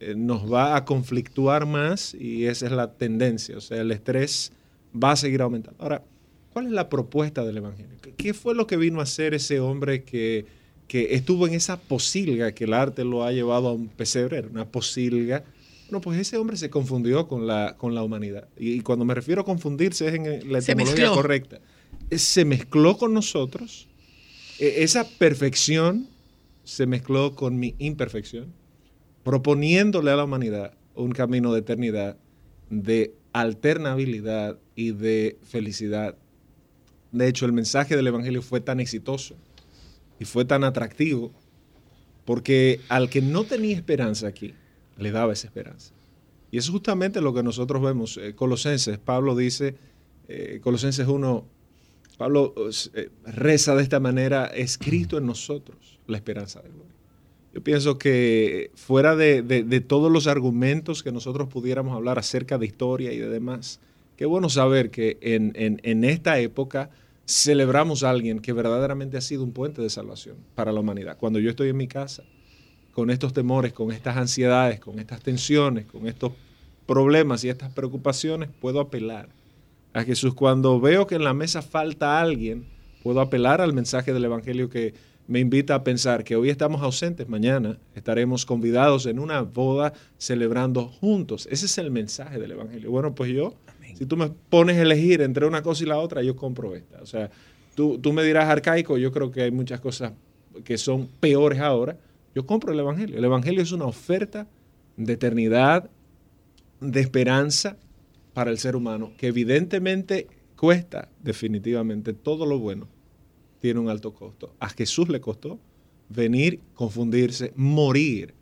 eh, 0.00 0.14
nos 0.16 0.52
va 0.52 0.74
a 0.76 0.84
conflictuar 0.84 1.64
más 1.64 2.12
y 2.14 2.46
esa 2.46 2.66
es 2.66 2.72
la 2.72 2.92
tendencia, 2.92 3.56
o 3.56 3.60
sea, 3.60 3.80
el 3.80 3.92
estrés 3.92 4.50
va 4.92 5.12
a 5.12 5.16
seguir 5.16 5.42
aumentando. 5.42 5.80
Ahora, 5.80 6.02
¿cuál 6.52 6.66
es 6.66 6.72
la 6.72 6.88
propuesta 6.88 7.44
del 7.44 7.56
Evangelio? 7.58 7.96
¿Qué- 8.00 8.12
¿Qué 8.12 8.34
fue 8.34 8.54
lo 8.54 8.66
que 8.66 8.76
vino 8.76 9.00
a 9.00 9.04
hacer 9.04 9.34
ese 9.34 9.60
hombre 9.60 10.02
que, 10.04 10.44
que 10.88 11.14
estuvo 11.14 11.46
en 11.46 11.54
esa 11.54 11.80
posilga 11.80 12.52
que 12.52 12.64
el 12.64 12.72
arte 12.74 13.04
lo 13.04 13.24
ha 13.24 13.32
llevado 13.32 13.68
a 13.68 13.72
un 13.72 13.88
pesebre, 13.88 14.38
era 14.38 14.48
una 14.48 14.66
posilga? 14.66 15.44
Bueno, 15.88 16.00
pues 16.00 16.18
ese 16.18 16.38
hombre 16.38 16.56
se 16.56 16.70
confundió 16.70 17.28
con 17.28 17.46
la, 17.46 17.74
con 17.76 17.94
la 17.94 18.02
humanidad. 18.02 18.48
Y, 18.58 18.72
y 18.72 18.80
cuando 18.80 19.04
me 19.04 19.14
refiero 19.14 19.42
a 19.42 19.44
confundirse 19.44 20.08
es 20.08 20.14
en 20.14 20.50
la 20.52 20.60
Se 20.60 20.72
etimología 20.72 21.04
mezcló. 21.04 21.14
correcta. 21.16 21.60
Eh, 22.10 22.18
Se 22.18 22.44
mezcló 22.44 22.96
con 22.96 23.12
nosotros. 23.12 23.88
Eh, 24.58 24.76
Esa 24.78 25.06
perfección 25.18 26.08
se 26.64 26.86
mezcló 26.86 27.34
con 27.34 27.58
mi 27.58 27.74
imperfección, 27.78 28.46
proponiéndole 29.24 30.10
a 30.10 30.16
la 30.16 30.24
humanidad 30.24 30.74
un 30.94 31.12
camino 31.12 31.52
de 31.52 31.60
eternidad, 31.60 32.16
de 32.70 33.14
alternabilidad 33.32 34.58
y 34.76 34.92
de 34.92 35.38
felicidad 35.42 36.16
de 37.12 37.28
hecho, 37.28 37.46
el 37.46 37.52
mensaje 37.52 37.94
del 37.96 38.06
Evangelio 38.06 38.42
fue 38.42 38.60
tan 38.60 38.80
exitoso 38.80 39.36
y 40.18 40.24
fue 40.24 40.44
tan 40.44 40.64
atractivo 40.64 41.32
porque 42.24 42.80
al 42.88 43.08
que 43.10 43.20
no 43.20 43.44
tenía 43.44 43.76
esperanza 43.76 44.26
aquí, 44.28 44.54
le 44.96 45.10
daba 45.10 45.32
esa 45.32 45.46
esperanza. 45.48 45.92
Y 46.50 46.58
eso 46.58 46.70
es 46.70 46.72
justamente 46.72 47.20
lo 47.20 47.32
que 47.34 47.42
nosotros 47.42 47.82
vemos. 47.82 48.16
Eh, 48.18 48.34
Colosenses, 48.34 48.98
Pablo 48.98 49.34
dice, 49.34 49.74
eh, 50.28 50.60
Colosenses 50.62 51.06
1, 51.08 51.44
Pablo 52.18 52.54
eh, 52.94 53.08
reza 53.24 53.74
de 53.74 53.82
esta 53.82 53.98
manera, 54.00 54.46
escrito 54.46 55.18
en 55.18 55.26
nosotros 55.26 55.98
la 56.06 56.16
esperanza 56.18 56.60
de 56.60 56.68
gloria. 56.68 56.92
Yo 57.54 57.62
pienso 57.64 57.98
que 57.98 58.70
fuera 58.74 59.16
de, 59.16 59.42
de- 59.42 59.64
de 59.64 59.80
todos 59.80 60.10
los 60.12 60.26
argumentos 60.26 61.02
que 61.02 61.10
nosotros 61.12 61.48
pudiéramos 61.48 61.94
hablar 61.96 62.18
acerca 62.18 62.56
de 62.58 62.66
historia 62.66 63.12
y 63.12 63.18
de 63.18 63.28
demás, 63.28 63.80
qué 64.16 64.26
bueno 64.26 64.48
saber 64.48 64.90
que 64.90 65.18
en, 65.20 65.52
en- 65.54 66.04
esta 66.04 66.38
época 66.38 66.90
celebramos 67.24 68.02
a 68.02 68.10
alguien 68.10 68.40
que 68.40 68.52
verdaderamente 68.52 69.16
ha 69.16 69.20
sido 69.20 69.42
un 69.44 69.52
puente 69.52 69.80
de 69.80 69.90
salvación 69.90 70.36
para 70.54 70.72
la 70.72 70.80
humanidad. 70.80 71.16
Cuando 71.18 71.38
yo 71.38 71.50
estoy 71.50 71.68
en 71.68 71.76
mi 71.76 71.88
casa, 71.88 72.24
con 72.92 73.10
estos 73.10 73.32
temores, 73.32 73.72
con 73.72 73.90
estas 73.92 74.16
ansiedades, 74.16 74.80
con 74.80 74.98
estas 74.98 75.20
tensiones, 75.22 75.86
con 75.86 76.06
estos 76.06 76.32
problemas 76.86 77.42
y 77.44 77.48
estas 77.48 77.72
preocupaciones, 77.72 78.50
puedo 78.60 78.80
apelar 78.80 79.28
a 79.94 80.02
Jesús. 80.04 80.34
Cuando 80.34 80.80
veo 80.80 81.06
que 81.06 81.14
en 81.14 81.24
la 81.24 81.32
mesa 81.32 81.62
falta 81.62 82.20
alguien, 82.20 82.66
puedo 83.02 83.20
apelar 83.20 83.60
al 83.60 83.72
mensaje 83.72 84.12
del 84.12 84.24
Evangelio 84.24 84.68
que 84.68 84.94
me 85.28 85.38
invita 85.40 85.76
a 85.76 85.84
pensar 85.84 86.24
que 86.24 86.36
hoy 86.36 86.50
estamos 86.50 86.82
ausentes, 86.82 87.28
mañana 87.28 87.78
estaremos 87.94 88.44
convidados 88.44 89.06
en 89.06 89.18
una 89.20 89.40
boda 89.42 89.92
celebrando 90.18 90.88
juntos. 90.88 91.46
Ese 91.50 91.66
es 91.66 91.78
el 91.78 91.90
mensaje 91.90 92.38
del 92.40 92.50
Evangelio. 92.50 92.90
Bueno, 92.90 93.14
pues 93.14 93.30
yo, 93.30 93.54
si 93.94 94.06
tú 94.06 94.16
me 94.16 94.28
pones 94.28 94.76
a 94.78 94.82
elegir 94.82 95.20
entre 95.22 95.46
una 95.46 95.62
cosa 95.62 95.84
y 95.84 95.86
la 95.86 95.98
otra, 95.98 96.22
yo 96.22 96.36
compro 96.36 96.74
esta. 96.74 97.00
O 97.02 97.06
sea, 97.06 97.30
tú, 97.74 97.98
tú 97.98 98.12
me 98.12 98.22
dirás 98.22 98.48
arcaico, 98.48 98.98
yo 98.98 99.12
creo 99.12 99.30
que 99.30 99.42
hay 99.42 99.50
muchas 99.50 99.80
cosas 99.80 100.12
que 100.64 100.76
son 100.78 101.08
peores 101.20 101.60
ahora. 101.60 101.98
Yo 102.34 102.46
compro 102.46 102.72
el 102.72 102.78
Evangelio. 102.80 103.16
El 103.18 103.24
Evangelio 103.24 103.62
es 103.62 103.72
una 103.72 103.84
oferta 103.86 104.46
de 104.96 105.12
eternidad, 105.14 105.90
de 106.80 107.00
esperanza 107.00 107.76
para 108.34 108.50
el 108.50 108.58
ser 108.58 108.76
humano, 108.76 109.12
que 109.16 109.28
evidentemente 109.28 110.26
cuesta 110.56 111.08
definitivamente 111.22 112.12
todo 112.12 112.46
lo 112.46 112.58
bueno, 112.58 112.88
tiene 113.60 113.80
un 113.80 113.88
alto 113.88 114.12
costo. 114.14 114.54
A 114.58 114.68
Jesús 114.68 115.08
le 115.08 115.20
costó 115.20 115.58
venir, 116.08 116.60
confundirse, 116.74 117.52
morir. 117.56 118.34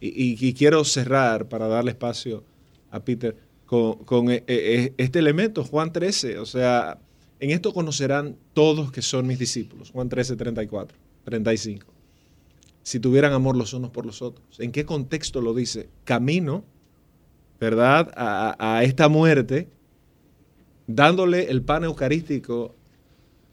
Y, 0.00 0.08
y- 0.08 0.36
y 0.40 0.54
quiero 0.54 0.84
cerrar 0.84 1.48
para 1.48 1.68
darle 1.68 1.90
espacio 1.90 2.42
a 2.90 3.00
Peter 3.00 3.36
con, 3.70 4.02
con, 4.04 4.32
eh, 4.32 4.42
eh, 4.48 4.94
este 4.96 5.20
elemento, 5.20 5.62
Juan 5.62 5.92
13. 5.92 6.40
O 6.40 6.44
sea, 6.44 6.98
en 7.38 7.50
esto 7.50 7.72
conocerán 7.72 8.36
todos 8.52 8.90
que 8.90 9.00
son 9.00 9.28
mis 9.28 9.38
discípulos. 9.38 9.92
Juan 9.92 10.08
13, 10.08 10.34
34, 10.34 10.98
35. 11.22 11.86
Si 12.82 12.98
tuvieran 12.98 13.32
amor 13.32 13.56
los 13.56 13.72
unos 13.72 13.92
por 13.92 14.06
los 14.06 14.22
otros. 14.22 14.58
¿En 14.58 14.72
qué 14.72 14.84
contexto 14.84 15.40
lo 15.40 15.54
dice? 15.54 15.88
Camino, 16.02 16.64
¿verdad? 17.60 18.10
A, 18.16 18.82
esta 18.82 19.08
muerte, 19.08 19.68
dándole 20.88 21.48
el 21.48 21.62
pan 21.62 21.84
eucarístico 21.84 22.74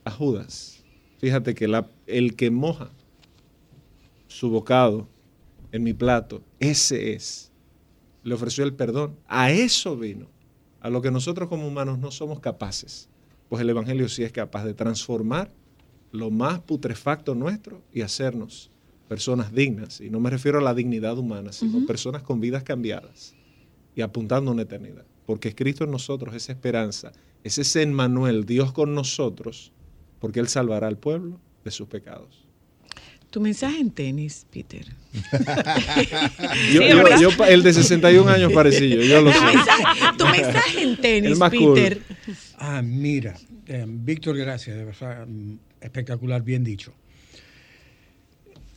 a 0.04 0.10
Judas. 0.10 0.84
Fíjate 1.20 1.54
que 1.54 1.72
el 2.08 2.36
que 2.36 2.50
moja 2.50 2.90
su 4.28 4.50
bocado 4.50 5.08
en 5.72 5.84
mi 5.84 5.94
plato, 5.94 6.42
ese 6.60 7.14
es. 7.14 7.52
Le 8.28 8.34
ofreció 8.34 8.66
el 8.66 8.74
perdón. 8.74 9.16
A 9.26 9.52
eso 9.52 9.96
vino. 9.96 10.28
A 10.82 10.90
lo 10.90 11.02
que 11.02 11.12
nosotros 11.12 11.48
como 11.48 11.66
humanos 11.66 11.98
no 11.98 12.12
somos 12.12 12.42
capaces. 12.42 13.08
Pues 13.48 13.62
el 13.62 13.70
Evangelio 13.70 14.10
sí 14.10 14.24
es 14.24 14.34
capaz 14.34 14.66
de 14.66 14.74
transformar 14.74 15.50
lo 16.12 16.30
más 16.30 16.60
putrefacto 16.60 17.36
nuestro 17.36 17.82
y 17.94 18.02
hacernos 18.02 18.70
personas 19.08 19.54
dignas. 19.54 20.02
Y 20.02 20.10
no 20.10 20.20
me 20.20 20.30
refiero 20.30 20.60
a 20.60 20.62
la 20.62 20.74
dignidad 20.74 21.18
humana, 21.18 21.54
sino 21.54 21.86
personas 21.86 22.22
con 22.22 22.42
vidas 22.42 22.64
cambiadas 22.64 23.34
y 23.96 24.02
apuntando 24.02 24.52
a 24.52 24.56
una 24.56 24.64
eternidad. 24.64 25.06
Porque 25.26 25.48
es 25.48 25.56
Cristo 25.56 25.86
en 25.86 25.92
nosotros, 25.92 26.36
esa 26.36 26.52
esperanza, 26.52 27.14
ese 27.46 27.62
es 27.62 27.76
Emmanuel, 27.78 28.46
Dios 28.46 28.74
con 28.74 28.94
nosotros, 28.94 29.72
porque 30.20 30.42
Él 30.42 30.50
salvará 30.50 30.88
al 30.88 30.98
pueblo 30.98 31.40
de 31.64 31.72
sus 31.72 31.88
pecados. 31.88 32.46
Tu 33.38 33.42
mensaje 33.42 33.78
en 33.80 33.92
tenis, 33.92 34.48
Peter. 34.52 34.84
Yo- 36.74 36.82
Sí, 36.82 36.90
yo- 36.90 36.96
¿verdad? 37.04 37.20
yo 37.22 37.38
pa- 37.38 37.48
el 37.50 37.62
de 37.62 37.72
61 37.72 38.28
años 38.32 38.52
parecillo, 38.52 39.00
yo 39.04 39.22
lo 39.22 39.32
Tu 39.32 39.38
sé. 39.38 39.46
mensaje, 39.46 39.84
tu 40.18 40.26
mensaje 40.26 40.82
en 40.82 40.98
tenis, 40.98 41.32
El 41.34 41.38
más 41.38 41.52
cool. 41.54 41.76
Peter. 41.76 42.02
Ah, 42.58 42.82
mira, 42.82 43.36
eh, 43.68 43.86
Víctor, 43.88 44.36
gracias, 44.38 44.76
de 44.76 44.86
verdad, 44.86 45.28
mm, 45.28 45.54
espectacular, 45.82 46.42
bien 46.42 46.64
dicho. 46.64 46.94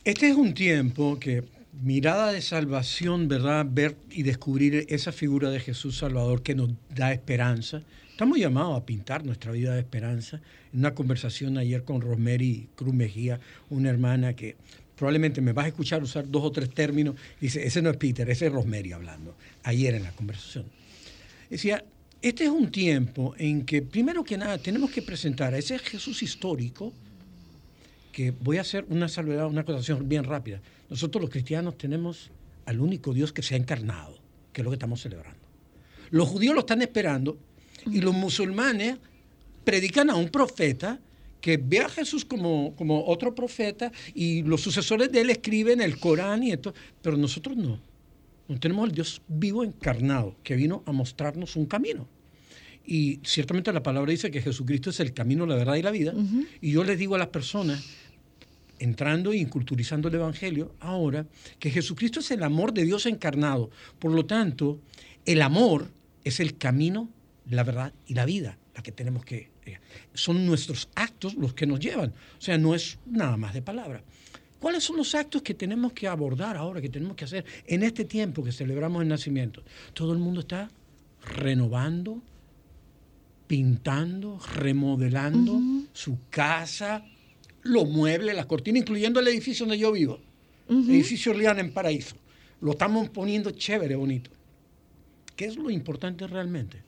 Este 0.05 0.29
es 0.29 0.35
un 0.35 0.53
tiempo 0.53 1.17
que 1.19 1.43
mirada 1.81 2.31
de 2.31 2.41
salvación, 2.43 3.27
¿verdad? 3.27 3.65
Ver 3.67 3.95
y 4.11 4.21
descubrir 4.21 4.85
esa 4.89 5.11
figura 5.11 5.49
de 5.49 5.59
Jesús 5.59 5.97
Salvador 5.97 6.43
que 6.43 6.53
nos 6.53 6.69
da 6.95 7.11
esperanza. 7.13 7.81
Estamos 8.21 8.37
llamados 8.37 8.79
a 8.79 8.85
pintar 8.85 9.25
nuestra 9.25 9.51
vida 9.51 9.73
de 9.73 9.79
esperanza. 9.79 10.39
En 10.71 10.81
una 10.81 10.93
conversación 10.93 11.57
ayer 11.57 11.83
con 11.83 12.01
Rosemary 12.01 12.69
Cruz 12.75 12.93
Mejía, 12.93 13.39
una 13.71 13.89
hermana 13.89 14.35
que 14.35 14.57
probablemente 14.95 15.41
me 15.41 15.53
vas 15.53 15.65
a 15.65 15.67
escuchar 15.69 16.03
usar 16.03 16.29
dos 16.29 16.43
o 16.43 16.51
tres 16.51 16.69
términos, 16.69 17.15
dice, 17.39 17.65
ese 17.65 17.81
no 17.81 17.89
es 17.89 17.97
Peter, 17.97 18.29
ese 18.29 18.45
es 18.45 18.53
Rosemary 18.53 18.91
hablando, 18.91 19.35
ayer 19.63 19.95
en 19.95 20.03
la 20.03 20.11
conversación. 20.11 20.65
Decía, 21.49 21.83
este 22.21 22.43
es 22.43 22.51
un 22.51 22.69
tiempo 22.69 23.33
en 23.39 23.65
que, 23.65 23.81
primero 23.81 24.23
que 24.23 24.37
nada, 24.37 24.59
tenemos 24.59 24.91
que 24.91 25.01
presentar 25.01 25.55
a 25.55 25.57
ese 25.57 25.79
Jesús 25.79 26.21
histórico, 26.21 26.93
que 28.11 28.29
voy 28.29 28.59
a 28.59 28.61
hacer 28.61 28.85
una 28.89 29.09
salvedad, 29.09 29.47
una 29.47 29.61
acotación 29.61 30.07
bien 30.07 30.25
rápida. 30.25 30.61
Nosotros 30.91 31.23
los 31.23 31.31
cristianos 31.31 31.75
tenemos 31.75 32.29
al 32.67 32.81
único 32.81 33.15
Dios 33.15 33.33
que 33.33 33.41
se 33.41 33.55
ha 33.55 33.57
encarnado, 33.57 34.19
que 34.53 34.61
es 34.61 34.63
lo 34.63 34.69
que 34.69 34.75
estamos 34.75 35.01
celebrando. 35.01 35.41
Los 36.11 36.29
judíos 36.29 36.53
lo 36.53 36.59
están 36.59 36.83
esperando 36.83 37.39
y 37.85 38.01
los 38.01 38.13
musulmanes 38.13 38.97
predican 39.63 40.09
a 40.09 40.15
un 40.15 40.29
profeta 40.29 40.99
que 41.39 41.57
ve 41.57 41.79
a 41.79 41.89
Jesús 41.89 42.23
como, 42.23 42.75
como 42.75 43.05
otro 43.05 43.33
profeta 43.33 43.91
y 44.13 44.43
los 44.43 44.61
sucesores 44.61 45.11
de 45.11 45.21
él 45.21 45.29
escriben 45.29 45.81
el 45.81 45.97
Corán 45.99 46.43
y 46.43 46.51
esto, 46.51 46.73
pero 47.01 47.17
nosotros 47.17 47.57
no. 47.57 47.79
No 48.47 48.59
tenemos 48.59 48.87
al 48.87 48.93
Dios 48.93 49.21
vivo 49.27 49.63
encarnado 49.63 50.35
que 50.43 50.55
vino 50.55 50.83
a 50.85 50.91
mostrarnos 50.91 51.55
un 51.55 51.65
camino. 51.65 52.07
Y 52.85 53.19
ciertamente 53.23 53.71
la 53.71 53.83
palabra 53.83 54.11
dice 54.11 54.31
que 54.31 54.41
Jesucristo 54.41 54.89
es 54.89 54.99
el 54.99 55.13
camino, 55.13 55.45
la 55.45 55.55
verdad 55.55 55.75
y 55.75 55.81
la 55.81 55.91
vida. 55.91 56.13
Y 56.59 56.71
yo 56.71 56.83
les 56.83 56.97
digo 56.97 57.15
a 57.15 57.19
las 57.19 57.27
personas, 57.27 57.83
entrando 58.79 59.31
e 59.31 59.37
inculturizando 59.37 60.07
el 60.09 60.15
Evangelio, 60.15 60.75
ahora, 60.79 61.25
que 61.59 61.69
Jesucristo 61.69 62.19
es 62.19 62.31
el 62.31 62.43
amor 62.43 62.73
de 62.73 62.83
Dios 62.83 63.05
encarnado. 63.05 63.69
Por 63.99 64.11
lo 64.11 64.25
tanto, 64.25 64.79
el 65.25 65.41
amor 65.41 65.89
es 66.23 66.39
el 66.39 66.57
camino, 66.57 67.09
la 67.49 67.63
verdad 67.63 67.93
y 68.07 68.13
la 68.13 68.25
vida, 68.25 68.57
la 68.75 68.83
que 68.83 68.91
tenemos 68.91 69.25
que... 69.25 69.51
eh, 69.65 69.79
son 70.13 70.45
nuestros 70.45 70.89
actos 70.95 71.35
los 71.35 71.53
que 71.53 71.65
nos 71.65 71.79
llevan. 71.79 72.13
O 72.37 72.41
sea, 72.41 72.57
no 72.57 72.75
es 72.75 72.99
nada 73.05 73.37
más 73.37 73.53
de 73.53 73.61
palabra. 73.61 74.03
¿Cuáles 74.59 74.83
son 74.83 74.97
los 74.97 75.15
actos 75.15 75.41
que 75.41 75.55
tenemos 75.55 75.91
que 75.93 76.07
abordar 76.07 76.55
ahora, 76.55 76.81
que 76.81 76.89
tenemos 76.89 77.15
que 77.15 77.25
hacer 77.25 77.45
en 77.65 77.81
este 77.81 78.05
tiempo 78.05 78.43
que 78.43 78.51
celebramos 78.51 79.01
el 79.01 79.07
nacimiento? 79.07 79.63
Todo 79.93 80.13
el 80.13 80.19
mundo 80.19 80.41
está 80.41 80.69
renovando, 81.35 82.21
pintando, 83.47 84.39
remodelando 84.55 85.59
su 85.93 86.19
casa, 86.29 87.03
los 87.63 87.89
muebles, 87.89 88.35
las 88.35 88.45
cortinas, 88.45 88.81
incluyendo 88.81 89.19
el 89.19 89.27
edificio 89.29 89.65
donde 89.65 89.79
yo 89.79 89.91
vivo, 89.91 90.19
el 90.69 90.89
edificio 90.91 91.31
Orleana 91.31 91.61
en 91.61 91.73
Paraíso. 91.73 92.15
Lo 92.61 92.71
estamos 92.71 93.09
poniendo 93.09 93.49
chévere, 93.51 93.95
bonito. 93.95 94.29
¿Qué 95.35 95.45
es 95.45 95.55
lo 95.55 95.71
importante 95.71 96.27
realmente? 96.27 96.83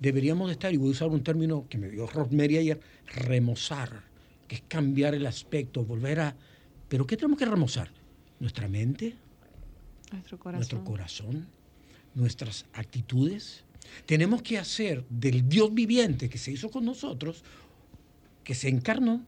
Deberíamos 0.00 0.48
de 0.48 0.52
estar, 0.52 0.72
y 0.72 0.76
voy 0.76 0.88
a 0.88 0.92
usar 0.92 1.08
un 1.08 1.22
término 1.22 1.66
que 1.68 1.78
me 1.78 1.88
dio 1.88 2.06
Rosemary 2.06 2.58
ayer, 2.58 2.80
remozar, 3.06 4.04
que 4.46 4.56
es 4.56 4.62
cambiar 4.68 5.14
el 5.14 5.26
aspecto, 5.26 5.84
volver 5.84 6.20
a... 6.20 6.36
¿Pero 6.88 7.06
qué 7.06 7.16
tenemos 7.16 7.38
que 7.38 7.44
remozar? 7.44 7.90
Nuestra 8.40 8.68
mente, 8.68 9.14
Nuestro 10.12 10.38
corazón. 10.38 10.58
nuestro 10.58 10.84
corazón, 10.84 11.48
nuestras 12.14 12.66
actitudes. 12.72 13.64
Tenemos 14.06 14.42
que 14.42 14.58
hacer 14.58 15.04
del 15.08 15.48
Dios 15.48 15.74
viviente 15.74 16.28
que 16.28 16.38
se 16.38 16.52
hizo 16.52 16.70
con 16.70 16.84
nosotros, 16.84 17.42
que 18.44 18.54
se 18.54 18.68
encarnó, 18.68 19.26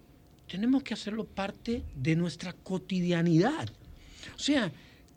tenemos 0.51 0.83
que 0.83 0.95
hacerlo 0.95 1.27
parte 1.27 1.85
de 1.95 2.17
nuestra 2.17 2.53
cotidianidad. 2.53 3.69
O 4.35 4.39
sea, 4.39 4.73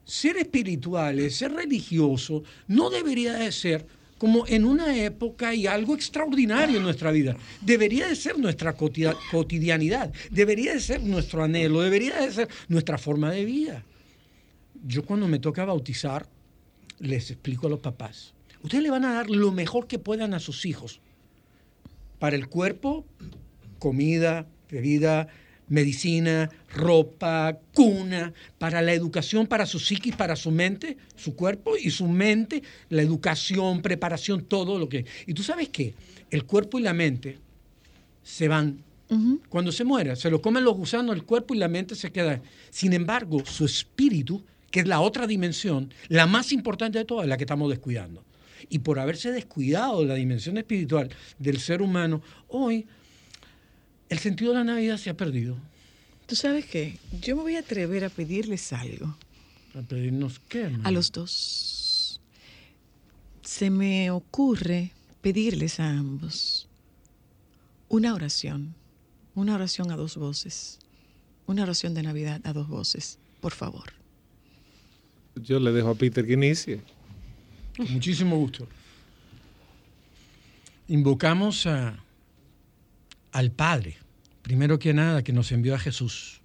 ser 0.05 0.37
espirituales, 0.37 1.35
ser 1.35 1.53
religioso, 1.53 2.43
no 2.67 2.89
debería 2.89 3.33
de 3.33 3.51
ser 3.51 3.87
como 4.23 4.47
en 4.47 4.63
una 4.63 4.97
época 4.97 5.53
y 5.53 5.67
algo 5.67 5.95
extraordinario 5.95 6.77
en 6.77 6.83
nuestra 6.83 7.11
vida. 7.11 7.35
Debería 7.59 8.07
de 8.07 8.15
ser 8.15 8.39
nuestra 8.39 8.73
cotidianidad, 8.73 10.13
debería 10.31 10.71
de 10.73 10.79
ser 10.79 11.03
nuestro 11.03 11.43
anhelo, 11.43 11.81
debería 11.81 12.21
de 12.21 12.31
ser 12.31 12.47
nuestra 12.69 12.97
forma 12.97 13.31
de 13.31 13.43
vida. 13.43 13.83
Yo 14.87 15.03
cuando 15.03 15.27
me 15.27 15.39
toca 15.39 15.65
bautizar, 15.65 16.25
les 16.99 17.31
explico 17.31 17.67
a 17.67 17.71
los 17.71 17.81
papás, 17.81 18.33
ustedes 18.61 18.81
le 18.85 18.91
van 18.91 19.03
a 19.03 19.13
dar 19.13 19.29
lo 19.29 19.51
mejor 19.51 19.87
que 19.87 19.99
puedan 19.99 20.33
a 20.33 20.39
sus 20.39 20.65
hijos, 20.65 21.01
para 22.17 22.37
el 22.37 22.47
cuerpo 22.47 23.05
comida, 23.77 24.47
bebida, 24.71 25.27
medicina, 25.67 26.49
ropa, 26.73 27.57
cuna, 27.73 28.33
para 28.57 28.81
la 28.81 28.93
educación, 28.93 29.47
para 29.47 29.65
su 29.65 29.79
psiquis, 29.79 30.15
para 30.15 30.35
su 30.35 30.51
mente, 30.51 30.97
su 31.15 31.35
cuerpo 31.35 31.77
y 31.77 31.89
su 31.89 32.07
mente, 32.07 32.63
la 32.89 33.01
educación, 33.01 33.81
preparación, 33.81 34.43
todo 34.45 34.77
lo 34.77 34.89
que... 34.89 35.05
Y 35.25 35.33
tú 35.33 35.43
sabes 35.43 35.69
qué, 35.69 35.93
el 36.29 36.45
cuerpo 36.45 36.79
y 36.79 36.83
la 36.83 36.93
mente 36.93 37.37
se 38.23 38.47
van. 38.47 38.83
Cuando 39.49 39.71
se 39.71 39.83
muere, 39.83 40.15
se 40.15 40.31
lo 40.31 40.41
comen 40.41 40.63
los 40.63 40.75
gusanos, 40.75 41.15
el 41.15 41.23
cuerpo 41.23 41.53
y 41.53 41.59
la 41.59 41.67
mente 41.67 41.93
se 41.93 42.11
quedan. 42.11 42.41
Sin 42.71 42.93
embargo, 42.93 43.45
su 43.45 43.65
espíritu, 43.65 44.43
que 44.71 44.79
es 44.79 44.87
la 44.87 45.01
otra 45.01 45.27
dimensión, 45.27 45.93
la 46.07 46.25
más 46.25 46.51
importante 46.51 46.97
de 46.97 47.05
todas, 47.05 47.25
es 47.25 47.29
la 47.29 47.37
que 47.37 47.43
estamos 47.43 47.69
descuidando. 47.69 48.23
Y 48.69 48.79
por 48.79 48.97
haberse 48.97 49.31
descuidado 49.31 50.01
de 50.01 50.07
la 50.07 50.15
dimensión 50.15 50.57
espiritual 50.57 51.09
del 51.37 51.59
ser 51.59 51.83
humano, 51.83 52.23
hoy 52.47 52.87
el 54.13 54.19
sentido 54.19 54.51
de 54.51 54.59
la 54.59 54.63
Navidad 54.63 54.97
se 54.97 55.09
ha 55.09 55.17
perdido. 55.17 55.57
¿Tú 56.25 56.35
sabes 56.35 56.65
qué? 56.65 56.97
Yo 57.21 57.35
me 57.35 57.41
voy 57.41 57.55
a 57.55 57.59
atrever 57.59 58.05
a 58.05 58.09
pedirles 58.09 58.71
algo 58.73 59.17
A 59.77 59.81
pedirnos 59.81 60.39
qué, 60.47 60.61
hermano? 60.61 60.87
a 60.87 60.91
los 60.91 61.11
dos. 61.11 62.19
Se 63.43 63.69
me 63.69 64.09
ocurre 64.11 64.91
pedirles 65.21 65.79
a 65.79 65.89
ambos 65.89 66.67
una 67.89 68.13
oración, 68.13 68.73
una 69.35 69.55
oración 69.55 69.91
a 69.91 69.95
dos 69.95 70.15
voces, 70.17 70.79
una 71.45 71.63
oración 71.63 71.93
de 71.93 72.03
Navidad 72.03 72.41
a 72.45 72.53
dos 72.53 72.67
voces, 72.67 73.19
por 73.41 73.51
favor. 73.51 73.91
Yo 75.35 75.59
le 75.59 75.71
dejo 75.71 75.89
a 75.89 75.95
Peter 75.95 76.25
que 76.25 76.33
inicie. 76.33 76.81
Con 77.75 77.91
muchísimo 77.91 78.37
gusto. 78.37 78.67
Invocamos 80.87 81.65
a- 81.65 81.97
al 83.31 83.51
Padre, 83.51 83.97
primero 84.43 84.77
que 84.77 84.93
nada, 84.93 85.23
que 85.23 85.33
nos 85.33 85.51
envió 85.51 85.73
a 85.73 85.79
Jesús, 85.79 86.41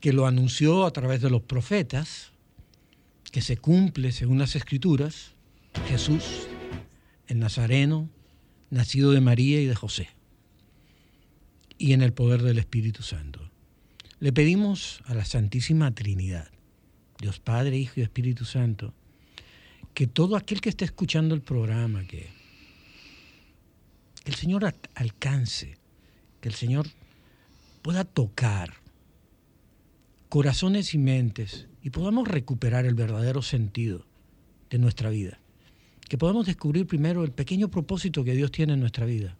que 0.00 0.12
lo 0.12 0.26
anunció 0.26 0.86
a 0.86 0.92
través 0.92 1.20
de 1.20 1.30
los 1.30 1.42
profetas, 1.42 2.30
que 3.32 3.42
se 3.42 3.56
cumple 3.56 4.12
según 4.12 4.38
las 4.38 4.54
Escrituras, 4.54 5.32
Jesús, 5.88 6.46
el 7.26 7.40
Nazareno, 7.40 8.08
nacido 8.70 9.10
de 9.12 9.20
María 9.20 9.60
y 9.60 9.66
de 9.66 9.74
José, 9.74 10.08
y 11.78 11.92
en 11.92 12.02
el 12.02 12.12
poder 12.12 12.42
del 12.42 12.58
Espíritu 12.58 13.02
Santo. 13.02 13.50
Le 14.20 14.32
pedimos 14.32 15.00
a 15.06 15.14
la 15.14 15.24
Santísima 15.24 15.94
Trinidad, 15.94 16.48
Dios 17.20 17.40
Padre, 17.40 17.76
Hijo 17.78 17.94
y 17.96 18.02
Espíritu 18.02 18.44
Santo, 18.44 18.94
que 19.94 20.06
todo 20.06 20.36
aquel 20.36 20.60
que 20.60 20.68
esté 20.68 20.84
escuchando 20.84 21.34
el 21.34 21.40
programa, 21.42 22.04
que, 22.06 22.28
el 24.24 24.34
Señor 24.34 24.64
al- 24.64 24.76
alcance, 24.94 25.76
que 26.40 26.48
el 26.48 26.54
Señor 26.54 26.86
pueda 27.82 28.04
tocar 28.04 28.74
corazones 30.28 30.94
y 30.94 30.98
mentes 30.98 31.66
y 31.82 31.90
podamos 31.90 32.28
recuperar 32.28 32.84
el 32.84 32.94
verdadero 32.94 33.42
sentido 33.42 34.04
de 34.70 34.78
nuestra 34.78 35.10
vida. 35.10 35.38
Que 36.08 36.18
podamos 36.18 36.46
descubrir 36.46 36.86
primero 36.86 37.24
el 37.24 37.32
pequeño 37.32 37.68
propósito 37.68 38.24
que 38.24 38.34
Dios 38.34 38.50
tiene 38.50 38.74
en 38.74 38.80
nuestra 38.80 39.06
vida 39.06 39.36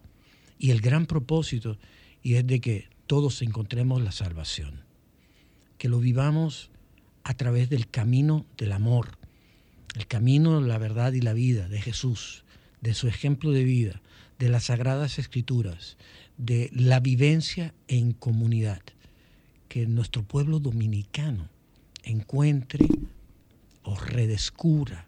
y 0.59 0.71
el 0.71 0.81
gran 0.81 1.07
propósito 1.07 1.79
y 2.23 2.35
es 2.35 2.47
de 2.47 2.61
que 2.61 2.89
todos 3.07 3.43
encontremos 3.43 4.03
la 4.03 4.13
salvación. 4.13 4.83
Que 5.79 5.89
lo 5.89 6.01
vivamos 6.01 6.71
a 7.25 7.35
través 7.35 7.71
del 7.71 7.89
camino 7.89 8.45
del 8.57 8.73
amor, 8.73 9.19
el 9.95 10.07
camino, 10.07 10.61
la 10.61 10.79
verdad 10.79 11.13
y 11.13 11.21
la 11.21 11.33
vida 11.33 11.69
de 11.69 11.81
Jesús, 11.81 12.45
de 12.81 12.95
su 12.95 13.09
ejemplo 13.09 13.51
de 13.51 13.65
vida, 13.65 14.01
de 14.39 14.49
las 14.49 14.65
sagradas 14.65 15.19
escrituras, 15.19 15.97
de 16.39 16.71
la 16.73 17.01
vivencia 17.01 17.75
en 17.89 18.13
comunidad. 18.13 18.81
Que 19.69 19.87
nuestro 19.87 20.23
pueblo 20.23 20.61
dominicano 20.61 21.51
encuentre 22.03 22.87
o 23.83 23.95
redescubra 23.97 25.07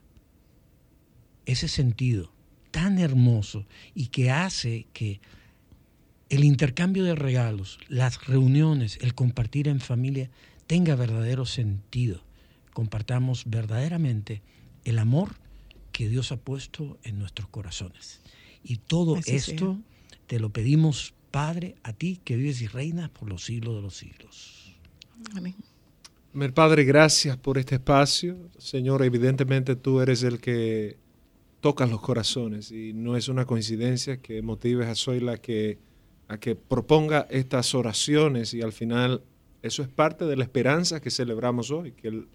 ese 1.47 1.69
sentido 1.69 2.31
tan 2.71 2.99
hermoso 2.99 3.67
y 3.95 4.09
que 4.09 4.31
hace 4.31 4.87
que 4.93 5.21
el 6.29 6.45
intercambio 6.45 7.05
de 7.05 7.15
regalos, 7.15 7.79
las 7.89 8.27
reuniones, 8.27 8.99
el 9.01 9.15
compartir 9.15 9.67
en 9.67 9.81
familia 9.81 10.31
tenga 10.67 10.95
verdadero 10.95 11.47
sentido. 11.47 12.23
Compartamos 12.73 13.45
verdaderamente 13.47 14.43
el 14.85 14.99
amor 14.99 15.35
que 15.91 16.09
Dios 16.09 16.31
ha 16.31 16.37
puesto 16.37 16.99
en 17.03 17.19
nuestros 17.19 17.49
corazones. 17.49 18.21
Y 18.63 18.77
todo 18.77 19.17
Así 19.17 19.35
esto 19.35 19.79
te 20.29 20.39
lo 20.39 20.51
pedimos, 20.51 21.15
Padre, 21.31 21.77
a 21.83 21.93
ti 21.93 22.21
que 22.25 22.37
vives 22.37 22.61
y 22.63 22.67
reinas 22.67 23.11
por 23.11 23.29
los 23.29 23.45
siglos 23.45 23.77
de 23.77 23.83
los 23.83 23.97
siglos. 23.97 24.75
Amén. 25.37 25.55
Mi 26.33 26.49
Padre, 26.49 26.85
gracias 26.85 27.37
por 27.37 27.59
este 27.59 27.77
espacio. 27.77 28.37
Señor, 28.59 29.03
evidentemente 29.05 29.77
tú 29.77 30.01
eres 30.01 30.23
el 30.23 30.41
que 30.41 30.97
tocas 31.61 31.91
los 31.91 32.01
corazones 32.01 32.71
y 32.73 32.93
no 32.95 33.17
es 33.17 33.29
una 33.29 33.45
coincidencia 33.45 34.17
que 34.19 34.41
motives 34.41 34.87
a 34.89 34.95
Zoila 34.95 35.37
que, 35.39 35.79
a 36.29 36.39
que 36.39 36.55
proponga 36.57 37.27
estas 37.31 37.75
oraciones 37.75 38.55
y 38.55 38.63
al 38.63 38.73
final 38.73 39.23
eso 39.63 39.83
es 39.83 39.89
parte 39.89 40.25
de 40.25 40.37
la 40.37 40.45
esperanza 40.45 41.01
que 41.01 41.11
celebramos 41.11 41.71
hoy, 41.71 41.93
que, 41.93 42.09
el- 42.09 42.29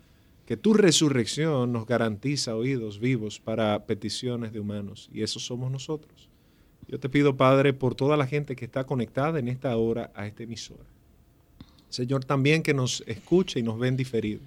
que 0.45 0.57
tu 0.57 0.73
resurrección 0.73 1.71
nos 1.73 1.87
garantiza 1.87 2.55
oídos 2.55 2.99
vivos 2.99 3.39
para 3.39 3.85
peticiones 3.87 4.53
de 4.53 4.59
humanos 4.59 5.09
y 5.11 5.23
eso 5.23 5.39
somos 5.39 5.71
nosotros. 5.71 6.29
Yo 6.87 6.99
te 6.99 7.09
pido, 7.09 7.35
Padre, 7.35 7.73
por 7.73 7.95
toda 7.95 8.17
la 8.17 8.27
gente 8.27 8.55
que 8.55 8.65
está 8.65 8.85
conectada 8.85 9.39
en 9.39 9.47
esta 9.47 9.75
hora 9.75 10.11
a 10.15 10.27
esta 10.27 10.43
emisora. 10.43 10.83
Señor, 11.89 12.25
también 12.25 12.61
que 12.61 12.73
nos 12.73 13.03
escuche 13.07 13.59
y 13.59 13.63
nos 13.63 13.79
ven 13.79 13.95
diferido. 13.97 14.41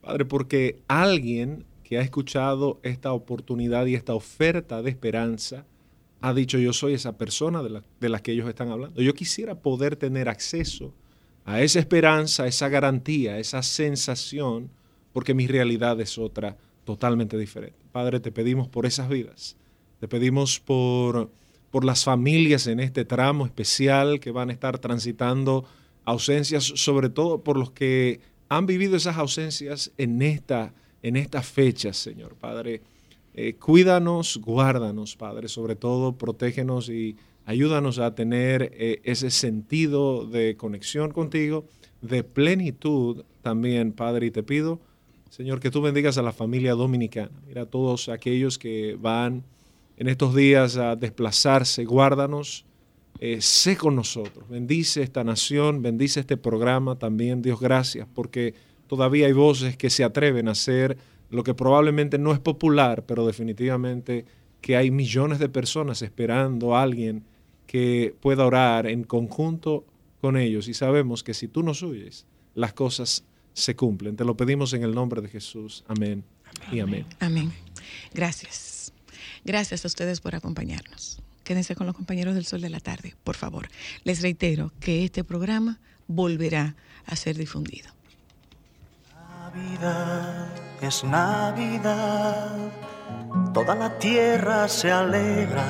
Padre, 0.00 0.24
porque 0.24 0.78
alguien 0.88 1.64
que 1.84 1.98
ha 1.98 2.02
escuchado 2.02 2.78
esta 2.82 3.12
oportunidad 3.12 3.86
y 3.86 3.94
esta 3.94 4.14
oferta 4.14 4.80
de 4.80 4.90
esperanza 4.90 5.64
ha 6.20 6.32
dicho, 6.34 6.58
yo 6.58 6.72
soy 6.72 6.94
esa 6.94 7.16
persona 7.16 7.62
de 7.62 7.70
la, 7.70 7.82
de 8.00 8.08
la 8.08 8.20
que 8.20 8.32
ellos 8.32 8.48
están 8.48 8.70
hablando. 8.70 9.00
Yo 9.00 9.14
quisiera 9.14 9.56
poder 9.56 9.96
tener 9.96 10.28
acceso 10.28 10.92
a 11.44 11.60
esa 11.62 11.78
esperanza, 11.78 12.44
a 12.44 12.46
esa 12.46 12.68
garantía, 12.68 13.32
a 13.32 13.38
esa 13.38 13.62
sensación, 13.62 14.70
porque 15.12 15.34
mi 15.34 15.46
realidad 15.46 16.00
es 16.00 16.18
otra 16.18 16.56
totalmente 16.84 17.36
diferente. 17.36 17.76
Padre, 17.92 18.20
te 18.20 18.30
pedimos 18.30 18.68
por 18.68 18.86
esas 18.86 19.08
vidas. 19.08 19.56
Te 19.98 20.08
pedimos 20.08 20.60
por, 20.60 21.30
por 21.70 21.84
las 21.84 22.04
familias 22.04 22.66
en 22.66 22.80
este 22.80 23.04
tramo 23.04 23.46
especial 23.46 24.20
que 24.20 24.30
van 24.30 24.50
a 24.50 24.52
estar 24.52 24.78
transitando 24.78 25.64
ausencias, 26.04 26.64
sobre 26.64 27.08
todo 27.08 27.42
por 27.42 27.56
los 27.56 27.70
que 27.70 28.20
han 28.48 28.66
vivido 28.66 28.96
esas 28.96 29.16
ausencias 29.16 29.92
en 29.96 30.22
esta 30.22 30.74
en 31.02 31.16
estas 31.16 31.46
fechas, 31.46 31.96
Señor 31.96 32.34
Padre. 32.34 32.82
Eh, 33.34 33.54
cuídanos, 33.54 34.38
guárdanos, 34.38 35.16
Padre, 35.16 35.48
sobre 35.48 35.76
todo 35.76 36.18
protégenos 36.18 36.88
y 36.88 37.16
ayúdanos 37.46 37.98
a 37.98 38.14
tener 38.14 38.72
eh, 38.74 39.00
ese 39.04 39.30
sentido 39.30 40.26
de 40.26 40.56
conexión 40.56 41.12
contigo, 41.12 41.64
de 42.02 42.24
plenitud 42.24 43.24
también, 43.42 43.92
Padre, 43.92 44.26
y 44.26 44.30
te 44.30 44.42
pido, 44.42 44.80
Señor, 45.30 45.60
que 45.60 45.70
tú 45.70 45.80
bendigas 45.80 46.18
a 46.18 46.22
la 46.22 46.32
familia 46.32 46.74
dominicana. 46.74 47.30
Mira, 47.46 47.62
a 47.62 47.66
todos 47.66 48.08
aquellos 48.08 48.58
que 48.58 48.96
van 49.00 49.44
en 50.00 50.08
estos 50.08 50.34
días 50.34 50.78
a 50.78 50.96
desplazarse, 50.96 51.84
guárdanos, 51.84 52.64
eh, 53.18 53.42
sé 53.42 53.76
con 53.76 53.94
nosotros, 53.94 54.48
bendice 54.48 55.02
esta 55.02 55.22
nación, 55.24 55.82
bendice 55.82 56.20
este 56.20 56.38
programa 56.38 56.98
también, 56.98 57.42
Dios, 57.42 57.60
gracias, 57.60 58.08
porque 58.14 58.54
todavía 58.86 59.26
hay 59.26 59.34
voces 59.34 59.76
que 59.76 59.90
se 59.90 60.02
atreven 60.02 60.48
a 60.48 60.52
hacer 60.52 60.96
lo 61.28 61.44
que 61.44 61.52
probablemente 61.52 62.16
no 62.16 62.32
es 62.32 62.38
popular, 62.38 63.04
pero 63.04 63.26
definitivamente 63.26 64.24
que 64.62 64.74
hay 64.74 64.90
millones 64.90 65.38
de 65.38 65.50
personas 65.50 66.00
esperando 66.00 66.74
a 66.74 66.82
alguien 66.82 67.22
que 67.66 68.14
pueda 68.20 68.46
orar 68.46 68.86
en 68.86 69.04
conjunto 69.04 69.84
con 70.22 70.38
ellos. 70.38 70.66
Y 70.66 70.72
sabemos 70.72 71.22
que 71.22 71.34
si 71.34 71.46
tú 71.46 71.62
nos 71.62 71.82
oyes, 71.82 72.24
las 72.54 72.72
cosas 72.72 73.22
se 73.52 73.76
cumplen. 73.76 74.16
Te 74.16 74.24
lo 74.24 74.34
pedimos 74.34 74.72
en 74.72 74.82
el 74.82 74.94
nombre 74.94 75.20
de 75.20 75.28
Jesús. 75.28 75.84
Amén, 75.88 76.24
y 76.72 76.80
amén. 76.80 77.04
Amén. 77.20 77.52
Gracias. 78.14 78.69
Gracias 79.50 79.84
a 79.84 79.88
ustedes 79.88 80.20
por 80.20 80.36
acompañarnos. 80.36 81.20
Quédense 81.42 81.74
con 81.74 81.84
los 81.84 81.96
compañeros 81.96 82.36
del 82.36 82.46
Sol 82.46 82.60
de 82.60 82.70
la 82.70 82.78
Tarde, 82.78 83.16
por 83.24 83.34
favor. 83.34 83.68
Les 84.04 84.22
reitero 84.22 84.72
que 84.78 85.04
este 85.04 85.24
programa 85.24 85.80
volverá 86.06 86.76
a 87.04 87.16
ser 87.16 87.36
difundido. 87.36 87.90
Navidad 89.12 90.46
es 90.80 91.02
Navidad, 91.02 92.70
toda 93.52 93.74
la 93.74 93.98
tierra 93.98 94.68
se 94.68 94.92
alegra 94.92 95.66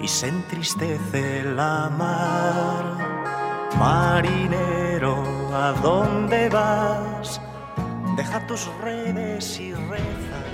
y 0.00 0.06
se 0.06 0.28
entristece 0.28 1.42
la 1.42 1.90
mar. 1.90 3.74
Marinero, 3.76 5.16
¿a 5.52 5.72
dónde 5.82 6.48
vas? 6.48 7.40
Deja 8.16 8.46
tus 8.46 8.68
redes 8.84 9.58
y 9.58 9.74
reza. 9.74 10.53